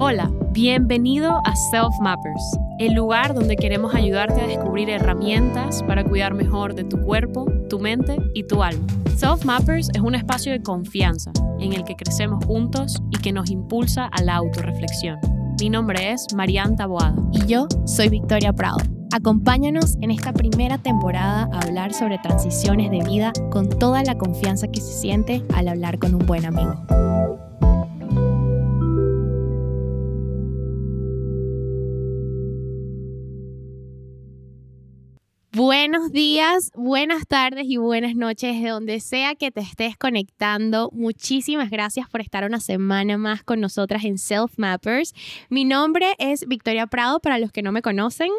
Hola, 0.00 0.28
bienvenido 0.50 1.40
a 1.44 1.54
Self 1.70 1.94
Mappers, 2.00 2.58
el 2.80 2.94
lugar 2.94 3.34
donde 3.34 3.54
queremos 3.54 3.94
ayudarte 3.94 4.40
a 4.40 4.48
descubrir 4.48 4.90
herramientas 4.90 5.84
para 5.84 6.02
cuidar 6.02 6.34
mejor 6.34 6.74
de 6.74 6.82
tu 6.82 7.00
cuerpo, 7.02 7.46
tu 7.68 7.78
mente 7.78 8.16
y 8.34 8.42
tu 8.42 8.64
alma. 8.64 8.84
Self 9.14 9.44
Mappers 9.44 9.90
es 9.94 10.00
un 10.00 10.16
espacio 10.16 10.50
de 10.50 10.60
confianza 10.60 11.30
en 11.60 11.72
el 11.72 11.84
que 11.84 11.94
crecemos 11.94 12.44
juntos 12.44 13.00
y 13.12 13.18
que 13.18 13.30
nos 13.30 13.48
impulsa 13.48 14.06
a 14.06 14.22
la 14.22 14.34
autorreflexión. 14.34 15.20
Mi 15.60 15.70
nombre 15.70 16.10
es 16.10 16.26
Marian 16.34 16.74
Taboada. 16.74 17.14
Y 17.30 17.46
yo 17.46 17.68
soy 17.84 18.08
Victoria 18.08 18.52
Prado. 18.52 18.78
Acompáñanos 19.12 19.96
en 20.00 20.10
esta 20.10 20.32
primera 20.32 20.78
temporada 20.78 21.48
a 21.52 21.60
hablar 21.60 21.92
sobre 21.92 22.18
transiciones 22.18 22.90
de 22.90 23.04
vida 23.04 23.32
con 23.52 23.68
toda 23.68 24.02
la 24.02 24.18
confianza 24.18 24.66
que 24.66 24.80
se 24.80 24.94
siente 24.94 25.44
al 25.54 25.68
hablar 25.68 26.00
con 26.00 26.16
un 26.16 26.26
buen 26.26 26.44
amigo. 26.44 26.74
Buenos 35.62 36.10
días, 36.10 36.72
buenas 36.74 37.26
tardes 37.26 37.66
y 37.68 37.76
buenas 37.76 38.16
noches 38.16 38.62
de 38.62 38.70
donde 38.70 38.98
sea 38.98 39.34
que 39.34 39.50
te 39.50 39.60
estés 39.60 39.94
conectando. 39.94 40.88
Muchísimas 40.90 41.68
gracias 41.68 42.08
por 42.08 42.22
estar 42.22 42.46
una 42.46 42.60
semana 42.60 43.18
más 43.18 43.42
con 43.42 43.60
nosotras 43.60 44.06
en 44.06 44.16
Self 44.16 44.54
Mappers. 44.56 45.12
Mi 45.50 45.66
nombre 45.66 46.14
es 46.18 46.48
Victoria 46.48 46.86
Prado 46.86 47.20
para 47.20 47.38
los 47.38 47.52
que 47.52 47.60
no 47.60 47.72
me 47.72 47.82
conocen. 47.82 48.30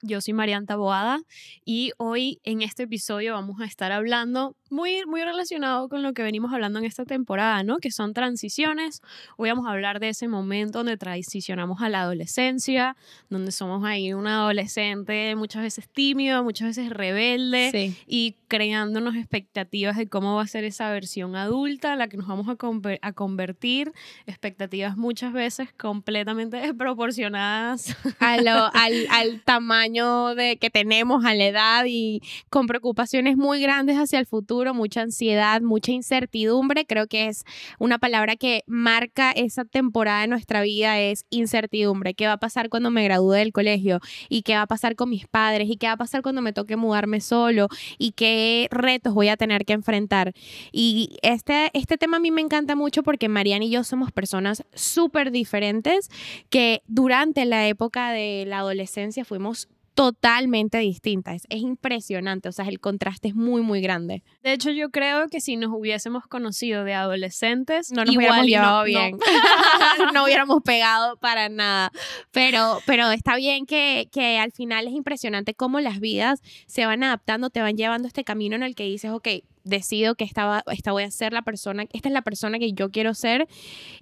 Yo 0.00 0.22
soy 0.22 0.32
Marianta 0.32 0.76
Boada 0.76 1.20
y 1.66 1.92
hoy 1.98 2.40
en 2.44 2.62
este 2.62 2.84
episodio 2.84 3.34
vamos 3.34 3.60
a 3.60 3.66
estar 3.66 3.92
hablando 3.92 4.56
muy, 4.70 5.04
muy 5.06 5.22
relacionado 5.22 5.88
con 5.90 6.02
lo 6.02 6.14
que 6.14 6.22
venimos 6.22 6.52
hablando 6.52 6.78
en 6.78 6.86
esta 6.86 7.04
temporada, 7.04 7.62
¿no? 7.62 7.76
Que 7.76 7.90
son 7.90 8.14
transiciones. 8.14 9.02
Hoy 9.36 9.50
vamos 9.50 9.66
a 9.66 9.72
hablar 9.72 10.00
de 10.00 10.08
ese 10.08 10.28
momento 10.28 10.78
donde 10.78 10.96
transicionamos 10.96 11.82
a 11.82 11.90
la 11.90 12.00
adolescencia, 12.00 12.96
donde 13.28 13.52
somos 13.52 13.84
ahí 13.84 14.14
un 14.14 14.26
adolescente 14.26 15.36
muchas 15.36 15.62
veces 15.62 15.88
tímido, 15.90 16.42
muchas 16.42 16.68
veces 16.68 16.88
rebelde 16.88 17.94
y 18.06 18.34
creándonos 18.48 19.14
expectativas 19.14 19.98
de 19.98 20.08
cómo 20.08 20.36
va 20.36 20.42
a 20.42 20.46
ser 20.46 20.64
esa 20.64 20.90
versión 20.90 21.36
adulta 21.36 21.92
en 21.92 21.98
la 21.98 22.08
que 22.08 22.16
nos 22.16 22.26
vamos 22.26 22.48
a, 22.48 22.56
a 23.02 23.12
convertir, 23.12 23.92
expectativas 24.26 24.96
muchas 24.96 25.34
veces 25.34 25.68
completamente 25.74 26.56
desproporcionadas 26.66 27.94
al, 28.20 28.48
al 28.48 29.42
tamaño 29.44 29.65
de 29.66 30.58
que 30.60 30.70
tenemos, 30.70 31.24
a 31.24 31.34
la 31.34 31.44
edad 31.44 31.84
y 31.88 32.22
con 32.50 32.66
preocupaciones 32.68 33.36
muy 33.36 33.60
grandes 33.60 33.96
hacia 33.96 34.20
el 34.20 34.26
futuro 34.26 34.74
mucha 34.74 35.02
ansiedad, 35.02 35.60
mucha 35.60 35.90
incertidumbre. 35.90 36.86
Creo 36.86 37.08
que 37.08 37.26
es 37.26 37.44
una 37.80 37.98
palabra 37.98 38.36
que 38.36 38.62
marca 38.66 39.32
esa 39.32 39.64
temporada 39.64 40.20
de 40.20 40.28
nuestra 40.28 40.62
vida, 40.62 41.00
es 41.00 41.24
incertidumbre. 41.30 42.14
¿Qué 42.14 42.26
va 42.26 42.34
a 42.34 42.36
pasar 42.38 42.68
cuando 42.68 42.92
me 42.92 43.02
gradúe 43.02 43.32
del 43.32 43.52
colegio? 43.52 43.98
¿Y 44.28 44.42
qué 44.42 44.54
va 44.54 44.62
a 44.62 44.66
pasar 44.66 44.94
con 44.94 45.10
mis 45.10 45.26
padres? 45.26 45.68
¿Y 45.68 45.76
qué 45.76 45.88
va 45.88 45.94
a 45.94 45.96
pasar 45.96 46.22
cuando 46.22 46.42
me 46.42 46.52
toque 46.52 46.76
mudarme 46.76 47.20
solo? 47.20 47.68
¿Y 47.98 48.12
qué 48.12 48.68
retos 48.70 49.14
voy 49.14 49.28
a 49.28 49.36
tener 49.36 49.64
que 49.64 49.72
enfrentar? 49.72 50.32
Y 50.70 51.16
este, 51.22 51.70
este 51.74 51.98
tema 51.98 52.18
a 52.18 52.20
mí 52.20 52.30
me 52.30 52.40
encanta 52.40 52.76
mucho 52.76 53.02
porque 53.02 53.28
Mariana 53.28 53.64
y 53.64 53.70
yo 53.70 53.82
somos 53.82 54.12
personas 54.12 54.62
súper 54.74 55.32
diferentes 55.32 56.08
que 56.50 56.82
durante 56.86 57.44
la 57.46 57.66
época 57.66 58.12
de 58.12 58.44
la 58.46 58.58
adolescencia 58.58 59.24
fuimos 59.24 59.55
totalmente 59.96 60.76
distinta. 60.78 61.34
Es, 61.34 61.44
impresionante, 61.48 62.50
o 62.50 62.52
sea, 62.52 62.68
el 62.68 62.78
contraste 62.80 63.28
es 63.28 63.34
muy, 63.34 63.62
muy 63.62 63.80
grande. 63.80 64.22
De 64.42 64.52
hecho, 64.52 64.70
yo 64.70 64.90
creo 64.90 65.28
que 65.28 65.40
si 65.40 65.56
nos 65.56 65.70
hubiésemos 65.72 66.26
conocido 66.26 66.84
de 66.84 66.92
adolescentes, 66.92 67.90
no 67.92 68.04
nos 68.04 68.14
hubiéramos 68.14 68.46
llevado 68.46 68.84
bien. 68.84 69.18
No. 70.12 70.24
hubiéramos 70.24 70.62
pegado 70.62 71.16
para 71.16 71.48
nada. 71.48 71.90
Pero, 72.30 72.78
pero 72.84 73.10
está 73.10 73.36
bien 73.36 73.64
que, 73.64 74.08
que 74.12 74.38
al 74.38 74.52
final 74.52 74.86
es 74.86 74.92
impresionante 74.92 75.54
cómo 75.54 75.80
las 75.80 75.98
vidas 75.98 76.42
se 76.66 76.84
van 76.84 77.02
adaptando, 77.02 77.48
te 77.48 77.62
van 77.62 77.76
llevando 77.76 78.06
este 78.06 78.22
camino 78.22 78.54
en 78.54 78.62
el 78.62 78.74
que 78.74 78.84
dices, 78.84 79.10
ok, 79.10 79.28
decido 79.66 80.14
que 80.14 80.24
esta, 80.24 80.62
esta 80.72 80.92
voy 80.92 81.02
a 81.02 81.10
ser 81.10 81.32
la 81.32 81.42
persona, 81.42 81.84
esta 81.92 82.08
es 82.08 82.12
la 82.12 82.22
persona 82.22 82.58
que 82.58 82.72
yo 82.72 82.90
quiero 82.90 83.14
ser 83.14 83.46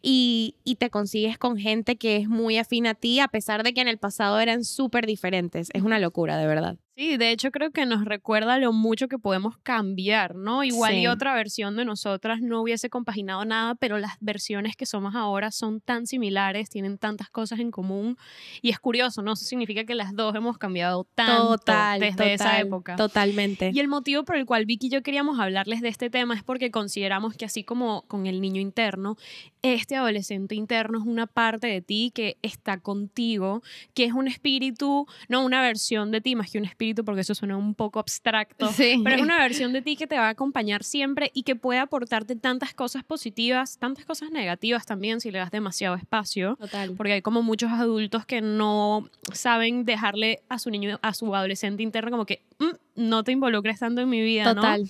y, 0.02 0.56
y 0.64 0.76
te 0.76 0.90
consigues 0.90 1.38
con 1.38 1.56
gente 1.56 1.96
que 1.96 2.16
es 2.16 2.28
muy 2.28 2.58
afín 2.58 2.86
a 2.86 2.94
ti 2.94 3.20
a 3.20 3.28
pesar 3.28 3.62
de 3.64 3.74
que 3.74 3.80
en 3.80 3.88
el 3.88 3.98
pasado 3.98 4.40
eran 4.40 4.64
súper 4.64 5.06
diferentes. 5.06 5.68
Es 5.72 5.82
una 5.82 5.98
locura, 5.98 6.36
de 6.38 6.46
verdad. 6.46 6.76
Sí, 6.96 7.16
de 7.16 7.32
hecho 7.32 7.50
creo 7.50 7.72
que 7.72 7.86
nos 7.86 8.04
recuerda 8.04 8.56
lo 8.58 8.72
mucho 8.72 9.08
que 9.08 9.18
podemos 9.18 9.58
cambiar, 9.58 10.36
¿no? 10.36 10.62
Igual 10.62 10.94
y 10.94 11.08
otra 11.08 11.34
versión 11.34 11.74
de 11.74 11.84
nosotras 11.84 12.40
no 12.40 12.62
hubiese 12.62 12.88
compaginado 12.88 13.44
nada, 13.44 13.74
pero 13.74 13.98
las 13.98 14.12
versiones 14.20 14.76
que 14.76 14.86
somos 14.86 15.16
ahora 15.16 15.50
son 15.50 15.80
tan 15.80 16.06
similares, 16.06 16.70
tienen 16.70 16.98
tantas 16.98 17.30
cosas 17.30 17.58
en 17.58 17.72
común 17.72 18.16
y 18.62 18.70
es 18.70 18.78
curioso, 18.78 19.22
¿no? 19.22 19.32
Eso 19.32 19.44
significa 19.44 19.84
que 19.84 19.96
las 19.96 20.14
dos 20.14 20.36
hemos 20.36 20.56
cambiado 20.56 21.02
tanto 21.16 21.56
desde 21.98 22.34
esa 22.34 22.60
época. 22.60 22.94
Totalmente. 22.94 23.72
Y 23.74 23.80
el 23.80 23.88
motivo 23.88 24.22
por 24.22 24.36
el 24.36 24.46
cual 24.46 24.64
Vicky 24.64 24.86
y 24.86 24.90
yo 24.90 25.02
queríamos 25.02 25.40
hablarles 25.40 25.80
de 25.80 25.88
este 25.88 26.10
tema 26.10 26.36
es 26.36 26.44
porque 26.44 26.70
consideramos 26.70 27.34
que 27.34 27.44
así 27.44 27.64
como 27.64 28.02
con 28.02 28.26
el 28.26 28.40
niño 28.40 28.60
interno, 28.60 29.16
este 29.62 29.96
adolescente 29.96 30.54
interno 30.54 30.98
es 30.98 31.04
una 31.04 31.26
parte 31.26 31.66
de 31.66 31.80
ti 31.80 32.12
que 32.14 32.36
está 32.42 32.78
contigo, 32.78 33.62
que 33.94 34.04
es 34.04 34.12
un 34.12 34.28
espíritu, 34.28 35.06
no 35.28 35.44
una 35.44 35.60
versión 35.60 36.12
de 36.12 36.20
ti, 36.20 36.36
más 36.36 36.52
que 36.52 36.58
un 36.58 36.66
espíritu 36.66 36.83
porque 37.04 37.22
eso 37.22 37.34
suena 37.34 37.56
un 37.56 37.74
poco 37.74 37.98
abstracto, 37.98 38.70
pero 38.76 39.16
es 39.16 39.22
una 39.22 39.38
versión 39.38 39.72
de 39.72 39.80
ti 39.80 39.96
que 39.96 40.06
te 40.06 40.16
va 40.16 40.26
a 40.26 40.30
acompañar 40.30 40.84
siempre 40.84 41.30
y 41.34 41.44
que 41.44 41.56
puede 41.56 41.78
aportarte 41.78 42.36
tantas 42.36 42.74
cosas 42.74 43.04
positivas, 43.04 43.78
tantas 43.78 44.04
cosas 44.04 44.30
negativas 44.30 44.84
también 44.84 45.20
si 45.20 45.30
le 45.30 45.38
das 45.38 45.50
demasiado 45.50 45.94
espacio. 45.94 46.56
Total. 46.56 46.92
Porque 46.96 47.12
hay 47.14 47.22
como 47.22 47.42
muchos 47.42 47.70
adultos 47.70 48.26
que 48.26 48.42
no 48.42 49.08
saben 49.32 49.84
dejarle 49.84 50.42
a 50.48 50.58
su 50.58 50.70
niño, 50.70 50.98
a 51.00 51.14
su 51.14 51.34
adolescente 51.34 51.82
interno 51.82 52.10
como 52.10 52.26
que 52.26 52.42
mm, 52.58 52.74
no 52.96 53.24
te 53.24 53.32
involucres 53.32 53.78
tanto 53.78 54.02
en 54.02 54.08
mi 54.08 54.20
vida, 54.20 54.54
Total. 54.54 54.84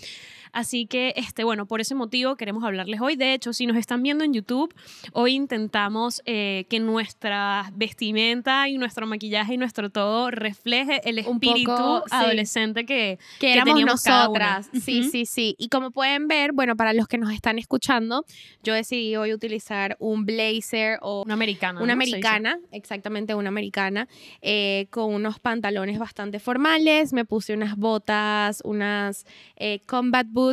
Así 0.54 0.86
que, 0.86 1.12
este, 1.16 1.42
bueno, 1.42 1.66
por 1.66 1.80
ese 1.80 1.96
motivo 1.96 2.36
queremos 2.36 2.62
hablarles 2.62 3.00
hoy. 3.00 3.16
De 3.16 3.34
hecho, 3.34 3.52
si 3.52 3.66
nos 3.66 3.76
están 3.76 4.04
viendo 4.04 4.22
en 4.22 4.32
YouTube, 4.32 4.72
hoy 5.12 5.34
intentamos 5.34 6.22
eh, 6.26 6.64
que 6.70 6.78
nuestra 6.78 7.72
vestimenta 7.74 8.68
y 8.68 8.78
nuestro 8.78 9.04
maquillaje 9.08 9.54
y 9.54 9.56
nuestro 9.56 9.90
todo 9.90 10.30
refleje 10.30 11.00
el 11.10 11.18
espíritu 11.18 12.02
adolescente 12.08 12.86
que, 12.86 13.18
que, 13.40 13.52
éramos 13.52 13.84
nosotras. 13.84 14.70
Sí, 14.80 15.02
sí, 15.10 15.26
sí. 15.26 15.56
Y 15.58 15.70
como 15.70 15.90
pueden 15.90 16.28
ver, 16.28 16.52
bueno, 16.52 16.76
para 16.76 16.92
los 16.92 17.08
que 17.08 17.18
nos 17.18 17.32
están 17.32 17.58
escuchando, 17.58 18.24
yo 18.62 18.74
decidí 18.74 19.16
hoy 19.16 19.34
utilizar 19.34 19.96
un 19.98 20.24
blazer 20.24 21.00
o 21.02 21.24
una 21.24 21.34
americana. 21.34 21.82
Una 21.82 21.94
americana, 21.94 22.60
exactamente 22.70 23.34
una 23.34 23.48
americana, 23.48 24.06
eh, 24.40 24.86
con 24.90 25.12
unos 25.12 25.40
pantalones 25.40 25.98
bastante 25.98 26.38
formales. 26.38 27.12
Me 27.12 27.24
puse 27.24 27.54
unas 27.54 27.76
botas, 27.76 28.62
unas 28.64 29.26
eh, 29.56 29.80
combat 29.86 30.28
boots 30.30 30.43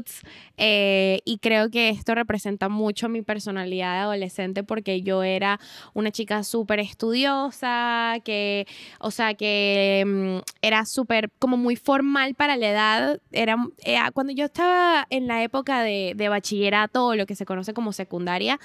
eh, 0.58 1.20
y 1.26 1.38
creo 1.40 1.70
que 1.70 1.90
esto 1.90 2.16
representa 2.16 2.70
mucho 2.70 3.10
mi 3.10 3.22
personalidad 3.22 3.94
de 3.94 4.00
adolescente 4.02 4.64
porque 4.64 5.02
yo 5.02 5.24
era 5.24 5.60
una 5.94 6.12
chica 6.12 6.44
súper 6.44 6.80
estudiosa, 6.80 8.16
que, 8.24 8.68
o 9.00 9.12
sea, 9.12 9.34
que 9.34 10.04
mm, 10.06 10.38
era 10.62 10.86
súper, 10.86 11.30
como 11.40 11.58
muy 11.58 11.76
formal 11.76 12.36
para 12.36 12.58
la 12.58 12.70
edad. 12.70 13.22
Era, 13.32 13.58
eh, 13.84 13.98
cuando 14.14 14.34
yo 14.34 14.46
estaba 14.46 15.08
en 15.10 15.28
la 15.28 15.44
época 15.44 15.84
de, 15.84 16.14
de 16.16 16.30
bachillerato 16.30 17.08
o 17.08 17.16
lo 17.16 17.26
que 17.26 17.36
se 17.36 17.46
conoce 17.46 17.74
como 17.74 17.94
secundaria, 17.94 18.60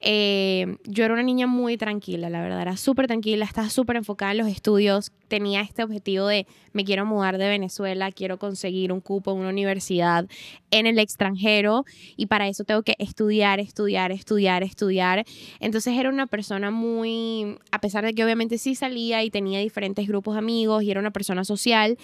eh, 0.00 0.76
yo 0.84 1.04
era 1.04 1.14
una 1.14 1.22
niña 1.22 1.46
muy 1.46 1.76
tranquila, 1.76 2.30
la 2.30 2.40
verdad, 2.40 2.62
era 2.62 2.76
súper 2.76 3.06
tranquila, 3.06 3.44
estaba 3.44 3.68
súper 3.70 3.96
enfocada 3.96 4.32
en 4.32 4.38
los 4.38 4.48
estudios, 4.48 5.12
tenía 5.28 5.60
este 5.60 5.82
objetivo 5.82 6.26
de 6.26 6.46
me 6.72 6.84
quiero 6.84 7.04
mudar 7.04 7.38
de 7.38 7.48
Venezuela, 7.48 8.12
quiero 8.12 8.38
conseguir 8.38 8.92
un 8.92 9.00
cupo 9.00 9.32
en 9.32 9.38
una 9.38 9.48
universidad 9.48 10.26
en 10.70 10.86
el 10.86 10.98
extranjero 10.98 11.84
y 12.16 12.26
para 12.26 12.48
eso 12.48 12.64
tengo 12.64 12.82
que 12.82 12.94
estudiar, 12.98 13.60
estudiar, 13.60 14.12
estudiar, 14.12 14.62
estudiar. 14.62 15.24
Entonces 15.60 15.94
era 15.96 16.08
una 16.08 16.26
persona 16.26 16.70
muy, 16.70 17.58
a 17.70 17.80
pesar 17.80 18.04
de 18.04 18.14
que 18.14 18.24
obviamente 18.24 18.58
sí 18.58 18.74
salía 18.74 19.22
y 19.24 19.30
tenía 19.30 19.60
diferentes 19.60 20.06
grupos 20.06 20.34
de 20.34 20.38
amigos 20.38 20.82
y 20.82 20.90
era 20.90 21.00
una 21.00 21.10
persona 21.10 21.44
social, 21.44 21.96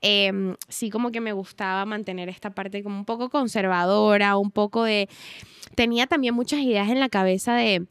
em, 0.00 0.54
sí 0.68 0.90
como 0.90 1.10
que 1.10 1.20
me 1.20 1.32
gustaba 1.32 1.84
mantener 1.84 2.28
esta 2.28 2.50
parte 2.50 2.82
como 2.82 2.96
un 2.96 3.04
poco 3.04 3.30
conservadora, 3.30 4.36
un 4.36 4.50
poco 4.50 4.84
de... 4.84 5.08
Tenía 5.74 6.06
también 6.06 6.34
muchas 6.34 6.60
ideas 6.60 6.90
en 6.90 7.00
la 7.00 7.08
cabeza 7.08 7.54
de 7.54 7.86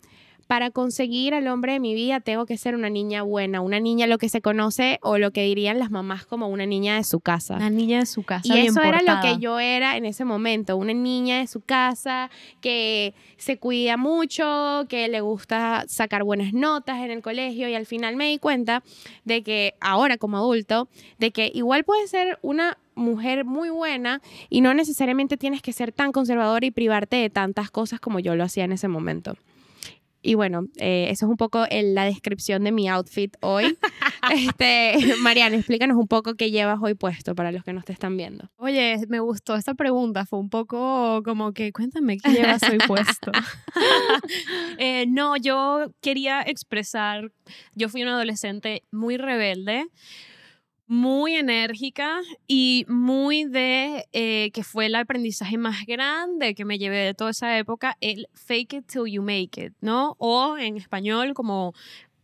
para 0.52 0.70
conseguir 0.70 1.34
al 1.34 1.48
hombre 1.48 1.72
de 1.72 1.80
mi 1.80 1.94
vida 1.94 2.20
tengo 2.20 2.46
que 2.46 2.58
ser 2.58 2.76
una 2.76 2.90
niña 2.90 3.22
buena, 3.22 3.62
una 3.62 3.80
niña 3.80 4.06
lo 4.06 4.18
que 4.18 4.28
se 4.28 4.42
conoce 4.42 5.00
o 5.02 5.18
lo 5.18 5.32
que 5.32 5.44
dirían 5.44 5.80
las 5.80 5.92
mamás 5.92 6.26
como 6.26 6.50
una 6.50 6.66
niña 6.66 6.98
de 6.98 7.06
su 7.06 7.22
casa. 7.22 7.56
Una 7.56 7.70
niña 7.70 8.00
de 8.00 8.06
su 8.06 8.24
casa. 8.24 8.54
Y 8.54 8.68
eso 8.68 8.82
era 8.82 9.02
lo 9.02 9.22
que 9.22 9.42
yo 9.42 9.60
era 9.62 9.96
en 9.96 10.04
ese 10.04 10.26
momento, 10.26 10.76
una 10.76 10.92
niña 10.92 11.40
de 11.40 11.48
su 11.48 11.62
casa 11.62 12.30
que 12.60 13.14
se 13.38 13.60
cuida 13.60 13.96
mucho, 13.96 14.88
que 14.90 15.08
le 15.08 15.22
gusta 15.22 15.86
sacar 15.88 16.26
buenas 16.26 16.52
notas 16.52 17.00
en 17.00 17.12
el 17.12 17.22
colegio 17.22 17.70
y 17.70 17.76
al 17.76 17.86
final 17.86 18.18
me 18.18 18.28
di 18.28 18.38
cuenta 18.38 18.84
de 19.24 19.44
que 19.44 19.76
ahora 19.80 20.18
como 20.18 20.36
adulto, 20.36 20.90
de 21.18 21.32
que 21.32 21.50
igual 21.54 21.86
puede 21.86 22.10
ser 22.10 22.40
una 22.42 22.78
mujer 22.94 23.46
muy 23.46 23.70
buena 23.70 24.22
y 24.50 24.60
no 24.60 24.74
necesariamente 24.74 25.38
tienes 25.38 25.62
que 25.62 25.72
ser 25.72 25.94
tan 25.94 26.12
conservadora 26.12 26.66
y 26.66 26.72
privarte 26.72 27.16
de 27.16 27.30
tantas 27.30 27.72
cosas 27.72 28.02
como 28.02 28.20
yo 28.20 28.36
lo 28.36 28.44
hacía 28.44 28.66
en 28.66 28.74
ese 28.74 28.90
momento. 28.90 29.38
Y 30.22 30.36
bueno, 30.36 30.64
eh, 30.78 31.08
eso 31.10 31.26
es 31.26 31.30
un 31.30 31.38
poco 31.38 31.66
el- 31.70 31.96
la 31.96 32.06
descripción 32.06 32.64
de 32.64 32.72
mi 32.72 32.88
outfit 32.90 33.36
hoy. 33.42 33.78
este, 34.56 34.96
Mariana, 35.22 35.56
explícanos 35.58 35.98
un 35.98 36.08
poco 36.08 36.36
qué 36.36 36.52
llevas 36.52 36.80
hoy 36.82 36.94
puesto 36.94 37.34
para 37.36 37.52
los 37.52 37.64
que 37.64 37.74
nos 37.74 37.86
te 37.86 37.94
están 37.94 38.18
viendo. 38.18 38.50
Oye, 38.58 38.98
me 39.10 39.20
gustó 39.20 39.56
esta 39.56 39.74
pregunta, 39.74 40.26
fue 40.26 40.40
un 40.40 40.50
poco 40.50 41.22
como 41.24 41.54
que 41.54 41.72
cuéntame 41.72 42.18
qué 42.18 42.32
llevas 42.32 42.62
hoy 42.64 42.78
puesto. 42.88 43.32
Eh, 44.78 45.06
no, 45.08 45.36
yo 45.38 45.92
quería 46.02 46.42
expresar, 46.42 47.32
yo 47.76 47.90
fui 47.90 48.02
una 48.02 48.14
adolescente 48.16 48.84
muy 48.92 49.18
rebelde, 49.18 49.86
muy 50.92 51.36
enérgica 51.36 52.20
y 52.48 52.86
muy 52.90 53.46
de 53.46 54.10
eh, 54.12 54.52
que 54.54 54.62
fue 54.62 54.88
el 54.88 54.96
aprendizaje 54.96 55.58
más 55.58 55.86
grande 55.86 56.54
que 56.54 56.66
me 56.66 56.78
llevé 56.78 56.98
de 56.98 57.14
toda 57.14 57.32
esa 57.32 57.58
época, 57.58 57.96
el 58.02 58.28
fake 58.34 58.74
it 58.74 58.88
till 58.88 59.06
you 59.10 59.22
make 59.22 59.52
it, 59.56 59.72
¿no? 59.80 60.18
O 60.20 60.58
en 60.58 60.76
español 60.76 61.34
como 61.34 61.74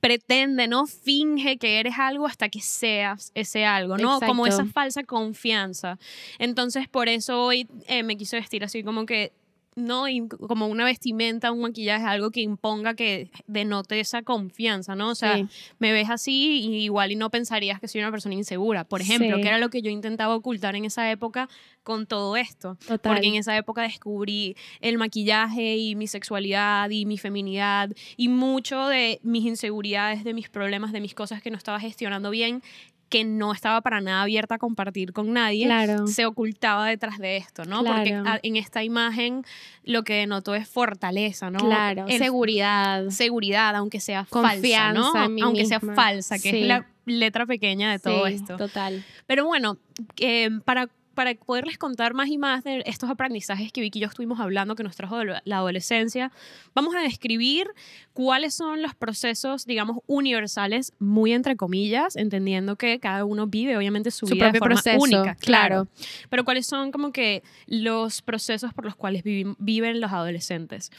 pretende, 0.01 0.67
¿no? 0.67 0.85
Finge 0.85 1.55
que 1.57 1.79
eres 1.79 1.97
algo 1.97 2.25
hasta 2.25 2.49
que 2.49 2.59
seas 2.59 3.31
ese 3.35 3.63
algo, 3.63 3.97
¿no? 3.97 4.19
Como 4.19 4.45
esa 4.45 4.65
falsa 4.65 5.05
confianza. 5.05 5.97
Entonces, 6.37 6.89
por 6.89 7.07
eso 7.07 7.41
hoy 7.41 7.69
eh, 7.87 8.03
me 8.03 8.17
quise 8.17 8.35
vestir 8.35 8.65
así 8.65 8.83
como 8.83 9.05
que, 9.05 9.31
no, 9.77 10.07
Y 10.09 10.27
como 10.27 10.67
una 10.67 10.83
vestimenta, 10.85 11.51
un 11.51 11.61
maquillaje, 11.61 12.03
algo 12.05 12.31
que 12.31 12.41
imponga 12.41 12.95
que 12.95 13.29
denote 13.45 13.99
esa 13.99 14.23
confianza, 14.23 14.95
¿no? 14.95 15.09
O 15.09 15.15
sea, 15.15 15.37
Sí. 15.37 15.47
me 15.79 15.91
ves 15.93 16.09
así 16.09 16.61
y 16.61 16.75
igual 16.83 17.11
y 17.11 17.15
no 17.15 17.29
pensarías 17.29 17.79
que 17.79 17.87
soy 17.87 18.01
una 18.01 18.09
persona 18.11 18.33
insegura, 18.35 18.83
por 18.83 19.01
ejemplo, 19.01 19.35
Sí. 19.37 19.41
que 19.43 19.47
era 19.47 19.59
lo 19.59 19.69
que 19.69 19.81
yo 19.81 19.89
intentaba 19.91 20.35
ocultar 20.35 20.75
en 20.75 20.85
esa 20.85 21.09
época 21.11 21.47
con 21.83 22.07
todo 22.07 22.35
esto. 22.37 22.75
Total. 22.87 23.13
Porque 23.13 23.27
en 23.27 23.35
esa 23.35 23.55
época 23.55 23.83
descubrí 23.83 24.55
el 24.81 24.97
maquillaje 24.97 25.77
y 25.77 25.95
mi 25.95 26.07
sexualidad 26.07 26.89
y 26.89 27.05
mi 27.05 27.17
feminidad 27.17 27.91
y 28.17 28.27
mucho 28.29 28.87
de 28.87 29.19
mis 29.23 29.45
inseguridades, 29.45 30.23
de 30.23 30.33
mis 30.33 30.49
problemas, 30.49 30.91
de 30.91 31.01
mis 31.01 31.13
cosas 31.13 31.41
que 31.41 31.51
no 31.51 31.57
estaba 31.57 31.79
gestionando 31.79 32.31
bien, 32.31 32.61
que 33.09 33.23
no 33.23 33.53
estaba 33.53 33.81
para 33.81 34.01
nada 34.01 34.23
abierta 34.23 34.55
a 34.55 34.57
compartir 34.57 35.13
con 35.13 35.31
nadie. 35.33 35.65
Claro. 35.65 36.07
Se 36.07 36.25
ocultaba 36.25 36.87
detrás 36.87 37.17
de 37.19 37.37
esto, 37.37 37.63
¿no? 37.65 37.83
Porque 37.83 38.09
Claro. 38.09 38.39
en 38.43 38.57
esta 38.57 38.83
imagen 38.83 39.43
lo 39.83 40.03
que 40.03 40.15
denotó 40.15 40.55
es 40.55 40.67
fortaleza, 40.67 41.49
¿no? 41.49 41.59
Claro, 41.59 42.05
El- 42.07 42.17
seguridad. 42.19 43.07
seguridad, 43.09 43.75
aunque 43.75 43.99
sea 43.99 44.25
Confianza 44.29 45.03
falsa, 45.03 45.19
¿no? 45.19 45.25
en 45.25 45.35
mí 45.35 45.41
aunque 45.41 45.65
sea 45.65 45.79
falsa, 45.79 46.35
que 46.39 46.51
Sí. 46.51 46.61
es 46.61 46.67
la 46.67 46.85
letra 47.05 47.45
pequeña 47.45 47.89
de 47.91 47.99
todo 47.99 48.27
Sí, 48.27 48.33
esto. 48.33 48.57
Total. 48.57 49.03
Pero 49.25 49.45
bueno, 49.45 49.77
eh, 50.19 50.49
para, 50.65 50.89
para 51.17 51.33
poderles 51.33 51.79
contar 51.79 52.13
más 52.13 52.29
y 52.29 52.37
más 52.37 52.63
de 52.63 52.83
estos 52.85 53.09
aprendizajes 53.09 53.71
que 53.71 53.81
Vicky 53.81 53.97
y 53.97 54.01
yo 54.03 54.07
estuvimos 54.07 54.39
hablando, 54.39 54.75
que 54.75 54.83
nos 54.83 54.95
trajo 54.95 55.17
de 55.17 55.25
la- 55.25 55.57
adolescencia, 55.57 56.31
vamos 56.75 56.93
a 56.95 56.99
describir 57.01 57.67
cuáles 58.13 58.53
son 58.53 58.83
los 58.83 58.93
procesos, 58.93 59.65
digamos, 59.65 59.97
universales, 60.05 60.93
muy 60.99 61.33
entre 61.33 61.55
comillas, 61.55 62.15
entendiendo 62.17 62.75
que 62.75 62.99
cada 62.99 63.25
uno 63.25 63.47
vive 63.47 63.75
obviamente 63.75 64.11
su, 64.11 64.27
Su 64.27 64.35
vida 64.35 64.45
de 64.51 64.59
propio 64.59 64.59
forma 64.77 64.81
proceso, 64.83 65.03
única. 65.03 65.33
claro. 65.35 65.87
Pero 66.29 66.45
cuáles 66.45 66.67
son 66.67 66.91
como 66.91 67.11
que 67.11 67.41
los 67.65 68.21
procesos 68.21 68.71
por 68.75 68.85
los 68.85 68.95
cuales 68.95 69.23
viven 69.23 69.99
los 69.99 70.11
adolescentes. 70.11 70.91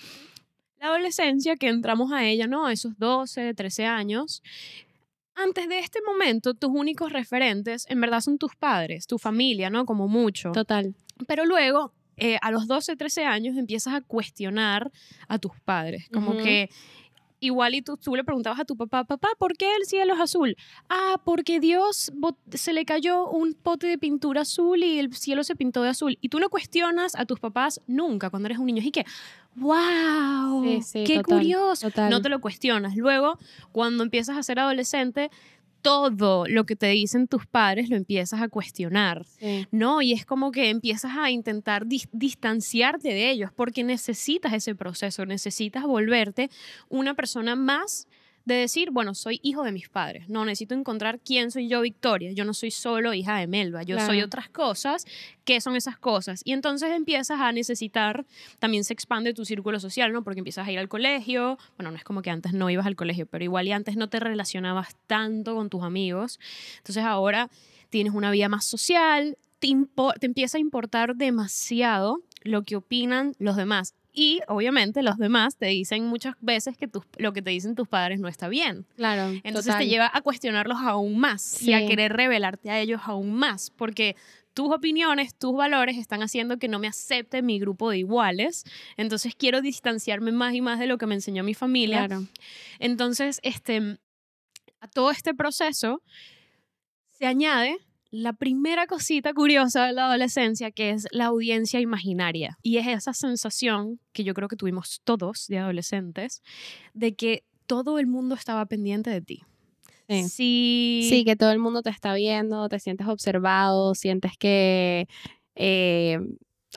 La 0.81 0.88
adolescencia, 0.88 1.55
que 1.56 1.69
entramos 1.69 2.11
a 2.12 2.25
ella, 2.25 2.47
¿no? 2.49 2.67
A 2.67 2.73
esos 2.73 2.99
12, 2.99 3.55
13 3.55 3.85
años. 3.87 4.43
Antes 5.40 5.69
de 5.69 5.79
este 5.79 6.00
momento, 6.02 6.55
tus 6.55 6.70
únicos 6.70 7.12
referentes 7.12 7.87
en 7.88 8.00
verdad 8.00 8.20
son 8.20 8.38
tus 8.38 8.56
padres, 8.56 9.06
tu 9.06 9.19
familia, 9.19 9.70
¿no? 9.70 9.87
Como 9.87 10.08
mucho. 10.08 10.50
Total. 10.50 10.94
Pero 11.29 11.44
luego, 11.44 11.93
eh, 12.17 12.38
a 12.43 12.50
los 12.50 12.67
12, 12.67 12.96
13 12.96 13.25
años, 13.25 13.56
empiezas 13.56 13.94
a 13.94 14.00
cuestionar 14.00 14.90
a 15.29 15.38
tus 15.38 15.52
padres. 15.64 16.08
Como 16.12 16.37
que 16.37 16.70
igual 17.40 17.75
y 17.75 17.82
tú, 17.82 17.96
tú 17.96 18.14
le 18.17 18.25
preguntabas 18.25 18.61
a 18.61 18.64
tu 18.64 18.76
papá, 18.76 19.05
papá, 19.05 19.29
¿por 19.38 19.56
qué 19.56 19.75
el 19.76 19.85
cielo 19.85 20.14
es 20.14 20.20
azul? 20.20 20.56
Ah, 20.88 21.20
porque 21.25 21.61
Dios 21.61 22.12
se 22.52 22.73
le 22.73 22.85
cayó 22.85 23.29
un 23.29 23.55
pote 23.55 23.87
de 23.87 23.99
pintura 23.99 24.43
azul 24.43 24.82
y 24.82 24.99
el 24.99 25.14
cielo 25.14 25.44
se 25.44 25.55
pintó 25.56 25.82
de 25.82 25.90
azul. 25.90 26.19
Y 26.20 26.29
tú 26.29 26.38
no 26.40 26.49
cuestionas 26.50 27.14
a 27.14 27.25
tus 27.26 27.40
papás 27.40 27.81
nunca 27.87 28.31
cuando 28.31 28.46
eres 28.46 28.58
un 28.58 28.67
niño. 28.67 28.82
Y 28.85 28.90
que, 28.90 29.05
wow, 29.56 30.64
Sí, 30.64 30.82
sí, 30.82 31.05
qué 31.05 31.17
total, 31.17 31.38
curioso. 31.38 31.88
total. 31.88 32.11
No 32.11 32.20
te 32.23 32.29
lo 32.29 32.40
cuestionas. 32.40 32.96
Luego, 32.96 33.38
cuando 33.73 34.02
empiezas 34.02 34.37
a 34.37 34.43
ser 34.43 34.58
adolescente, 34.58 35.31
todo 35.88 36.44
lo 36.46 36.64
que 36.64 36.76
te 36.76 36.88
dicen 36.88 37.29
tus 37.29 37.46
padres 37.46 37.88
lo 37.88 37.96
empiezas 37.96 38.40
a 38.43 38.49
cuestionar. 38.49 39.25
Sí. 39.25 39.67
No, 39.70 40.02
y 40.02 40.12
es 40.12 40.26
como 40.26 40.50
que 40.50 40.69
empiezas 40.69 41.12
a 41.17 41.31
intentar 41.31 41.87
dis- 41.87 42.08
distanciarte 42.12 43.08
de 43.08 43.31
ellos 43.31 43.50
porque 43.55 43.85
necesitas 43.85 44.52
ese 44.52 44.75
proceso, 44.75 45.25
necesitas 45.25 45.85
volverte 45.85 46.50
una 46.88 47.14
persona 47.14 47.56
más 47.56 48.06
de 48.49 48.55
decir, 48.55 48.91
bueno, 48.91 49.15
soy 49.15 49.39
hijo 49.43 49.62
de 49.62 49.73
mis 49.73 49.89
padres, 49.89 50.29
no, 50.29 50.45
necesito 50.45 50.75
encontrar 50.75 51.21
quién 51.21 51.50
soy 51.50 51.69
yo, 51.69 51.83
Victoria, 51.83 52.33
yo 52.33 52.45
no 52.45 52.55
soy 52.55 52.71
solo 52.71 53.12
hija 53.15 53.37
de 53.39 53.47
Melba, 53.47 53.83
yo 53.83 54.00
soy 54.00 54.23
otras 54.23 54.49
cosas, 54.49 55.05
¿qué 55.45 55.61
son 55.61 55.77
esas 55.77 55.99
cosas? 55.99 56.41
Y 56.45 56.53
entonces 56.53 56.91
empiezas 56.93 57.41
a 57.41 57.53
necesitar, 57.53 58.25
también 58.59 58.85
se 58.85 58.95
expande 58.95 59.35
tu 59.35 59.45
círculo 59.45 59.79
social, 59.79 60.12
¿no? 60.12 60.25
Porque 60.25 60.41
empiezas 60.41 60.67
a 60.67 60.73
ir 60.73 60.79
al 60.79 60.89
colegio, 60.89 61.59
bueno, 61.77 61.91
no 61.91 61.97
es 61.97 62.05
como 62.05 62.23
que 62.23 62.31
antes 62.31 62.55
no 62.55 62.71
ibas 62.71 62.87
al 62.87 62.97
colegio, 62.97 63.27
pero 63.27 63.45
igual 63.45 63.69
y 63.69 63.73
antes 63.73 63.97
no 63.97 64.09
te 64.09 64.19
relacionabas 64.19 64.97
tanto 65.06 65.55
con 65.55 65.69
tus 65.69 65.83
amigos, 65.83 66.41
entonces 66.79 67.05
ahora 67.05 67.50
tienes 67.91 68.15
una 68.15 68.31
vida 68.31 68.49
más 68.49 68.65
social, 68.65 69.37
te, 69.59 69.69
te 70.21 70.27
empieza 70.27 70.56
a 70.56 70.61
importar 70.61 71.17
demasiado 71.17 72.23
lo 72.43 72.62
que 72.62 72.77
opinan 72.77 73.35
los 73.39 73.56
demás. 73.56 73.95
Y 74.20 74.41
obviamente 74.49 75.05
los 75.05 75.17
demás 75.17 75.56
te 75.56 75.67
dicen 75.67 76.05
muchas 76.06 76.35
veces 76.41 76.76
que 76.76 76.88
tus- 76.88 77.05
lo 77.19 77.32
que 77.32 77.41
te 77.41 77.50
dicen 77.50 77.76
tus 77.76 77.87
padres 77.87 78.19
no 78.19 78.26
está 78.26 78.49
bien. 78.49 78.85
Claro. 78.97 79.29
Entonces 79.44 79.67
total. 79.67 79.79
te 79.79 79.87
lleva 79.88 80.11
a 80.12 80.20
cuestionarlos 80.23 80.79
aún 80.81 81.19
más 81.19 81.62
y 81.62 81.73
a 81.73 81.87
querer 81.87 82.15
revelarte 82.15 82.69
a 82.70 82.81
ellos 82.81 83.00
aún 83.05 83.32
más, 83.32 83.70
porque 83.70 84.17
tus 84.55 84.75
opiniones, 84.75 85.37
tus 85.37 85.55
valores 85.55 85.97
están 85.97 86.20
haciendo 86.25 86.59
que 86.59 86.67
no 86.67 86.81
me 86.81 86.88
acepte 86.88 87.43
mi 87.43 87.61
grupo 87.61 87.91
de 87.91 87.99
iguales. 87.99 88.65
Entonces 88.97 89.37
quiero 89.37 89.61
distanciarme 89.61 90.32
más 90.32 90.53
y 90.55 90.62
más 90.62 90.81
de 90.81 90.88
lo 90.88 90.99
que 90.99 91.06
me 91.06 91.14
enseñó 91.14 91.44
mi 91.44 91.55
familia. 91.55 92.06
Claro. 92.09 92.26
Entonces, 92.81 93.38
este, 93.44 93.99
a 94.81 94.88
todo 94.88 95.12
este 95.12 95.32
proceso 95.32 96.03
se 97.06 97.26
añade 97.26 97.79
la 98.11 98.33
primera 98.33 98.87
cosita 98.87 99.35
curiosa 99.35 99.87
de 99.87 99.93
la 99.93 100.07
adolescencia, 100.07 100.71
que 100.71 100.91
es 100.91 101.07
la 101.11 101.27
audiencia 101.27 101.81
imaginaria. 101.81 102.59
Y 102.63 102.79
es 102.79 102.87
esa 102.87 103.13
sensación 103.13 104.01
que 104.13 104.25
yo 104.25 104.35
creo 104.35 104.49
que 104.49 104.57
tuvimos 104.57 105.01
todos 105.05 105.47
de 105.49 105.59
adolescentes, 105.59 106.43
de 106.95 107.15
que 107.15 107.45
todo 107.67 107.99
el 107.99 108.07
mundo 108.07 108.35
estaba 108.35 108.65
pendiente 108.67 109.11
de 109.11 109.21
ti. 109.21 109.43
Sí. 110.09 110.23
Sí. 110.29 111.07
Sí, 111.11 111.25
que 111.27 111.37
todo 111.37 111.50
el 111.53 111.59
mundo 111.59 111.83
te 111.83 111.91
está 111.91 112.15
viendo, 112.15 112.69
te 112.71 112.79
sientes 112.81 113.07
observado, 113.09 113.95
sientes 113.95 114.33
que, 114.38 115.07
eh, 115.55 116.19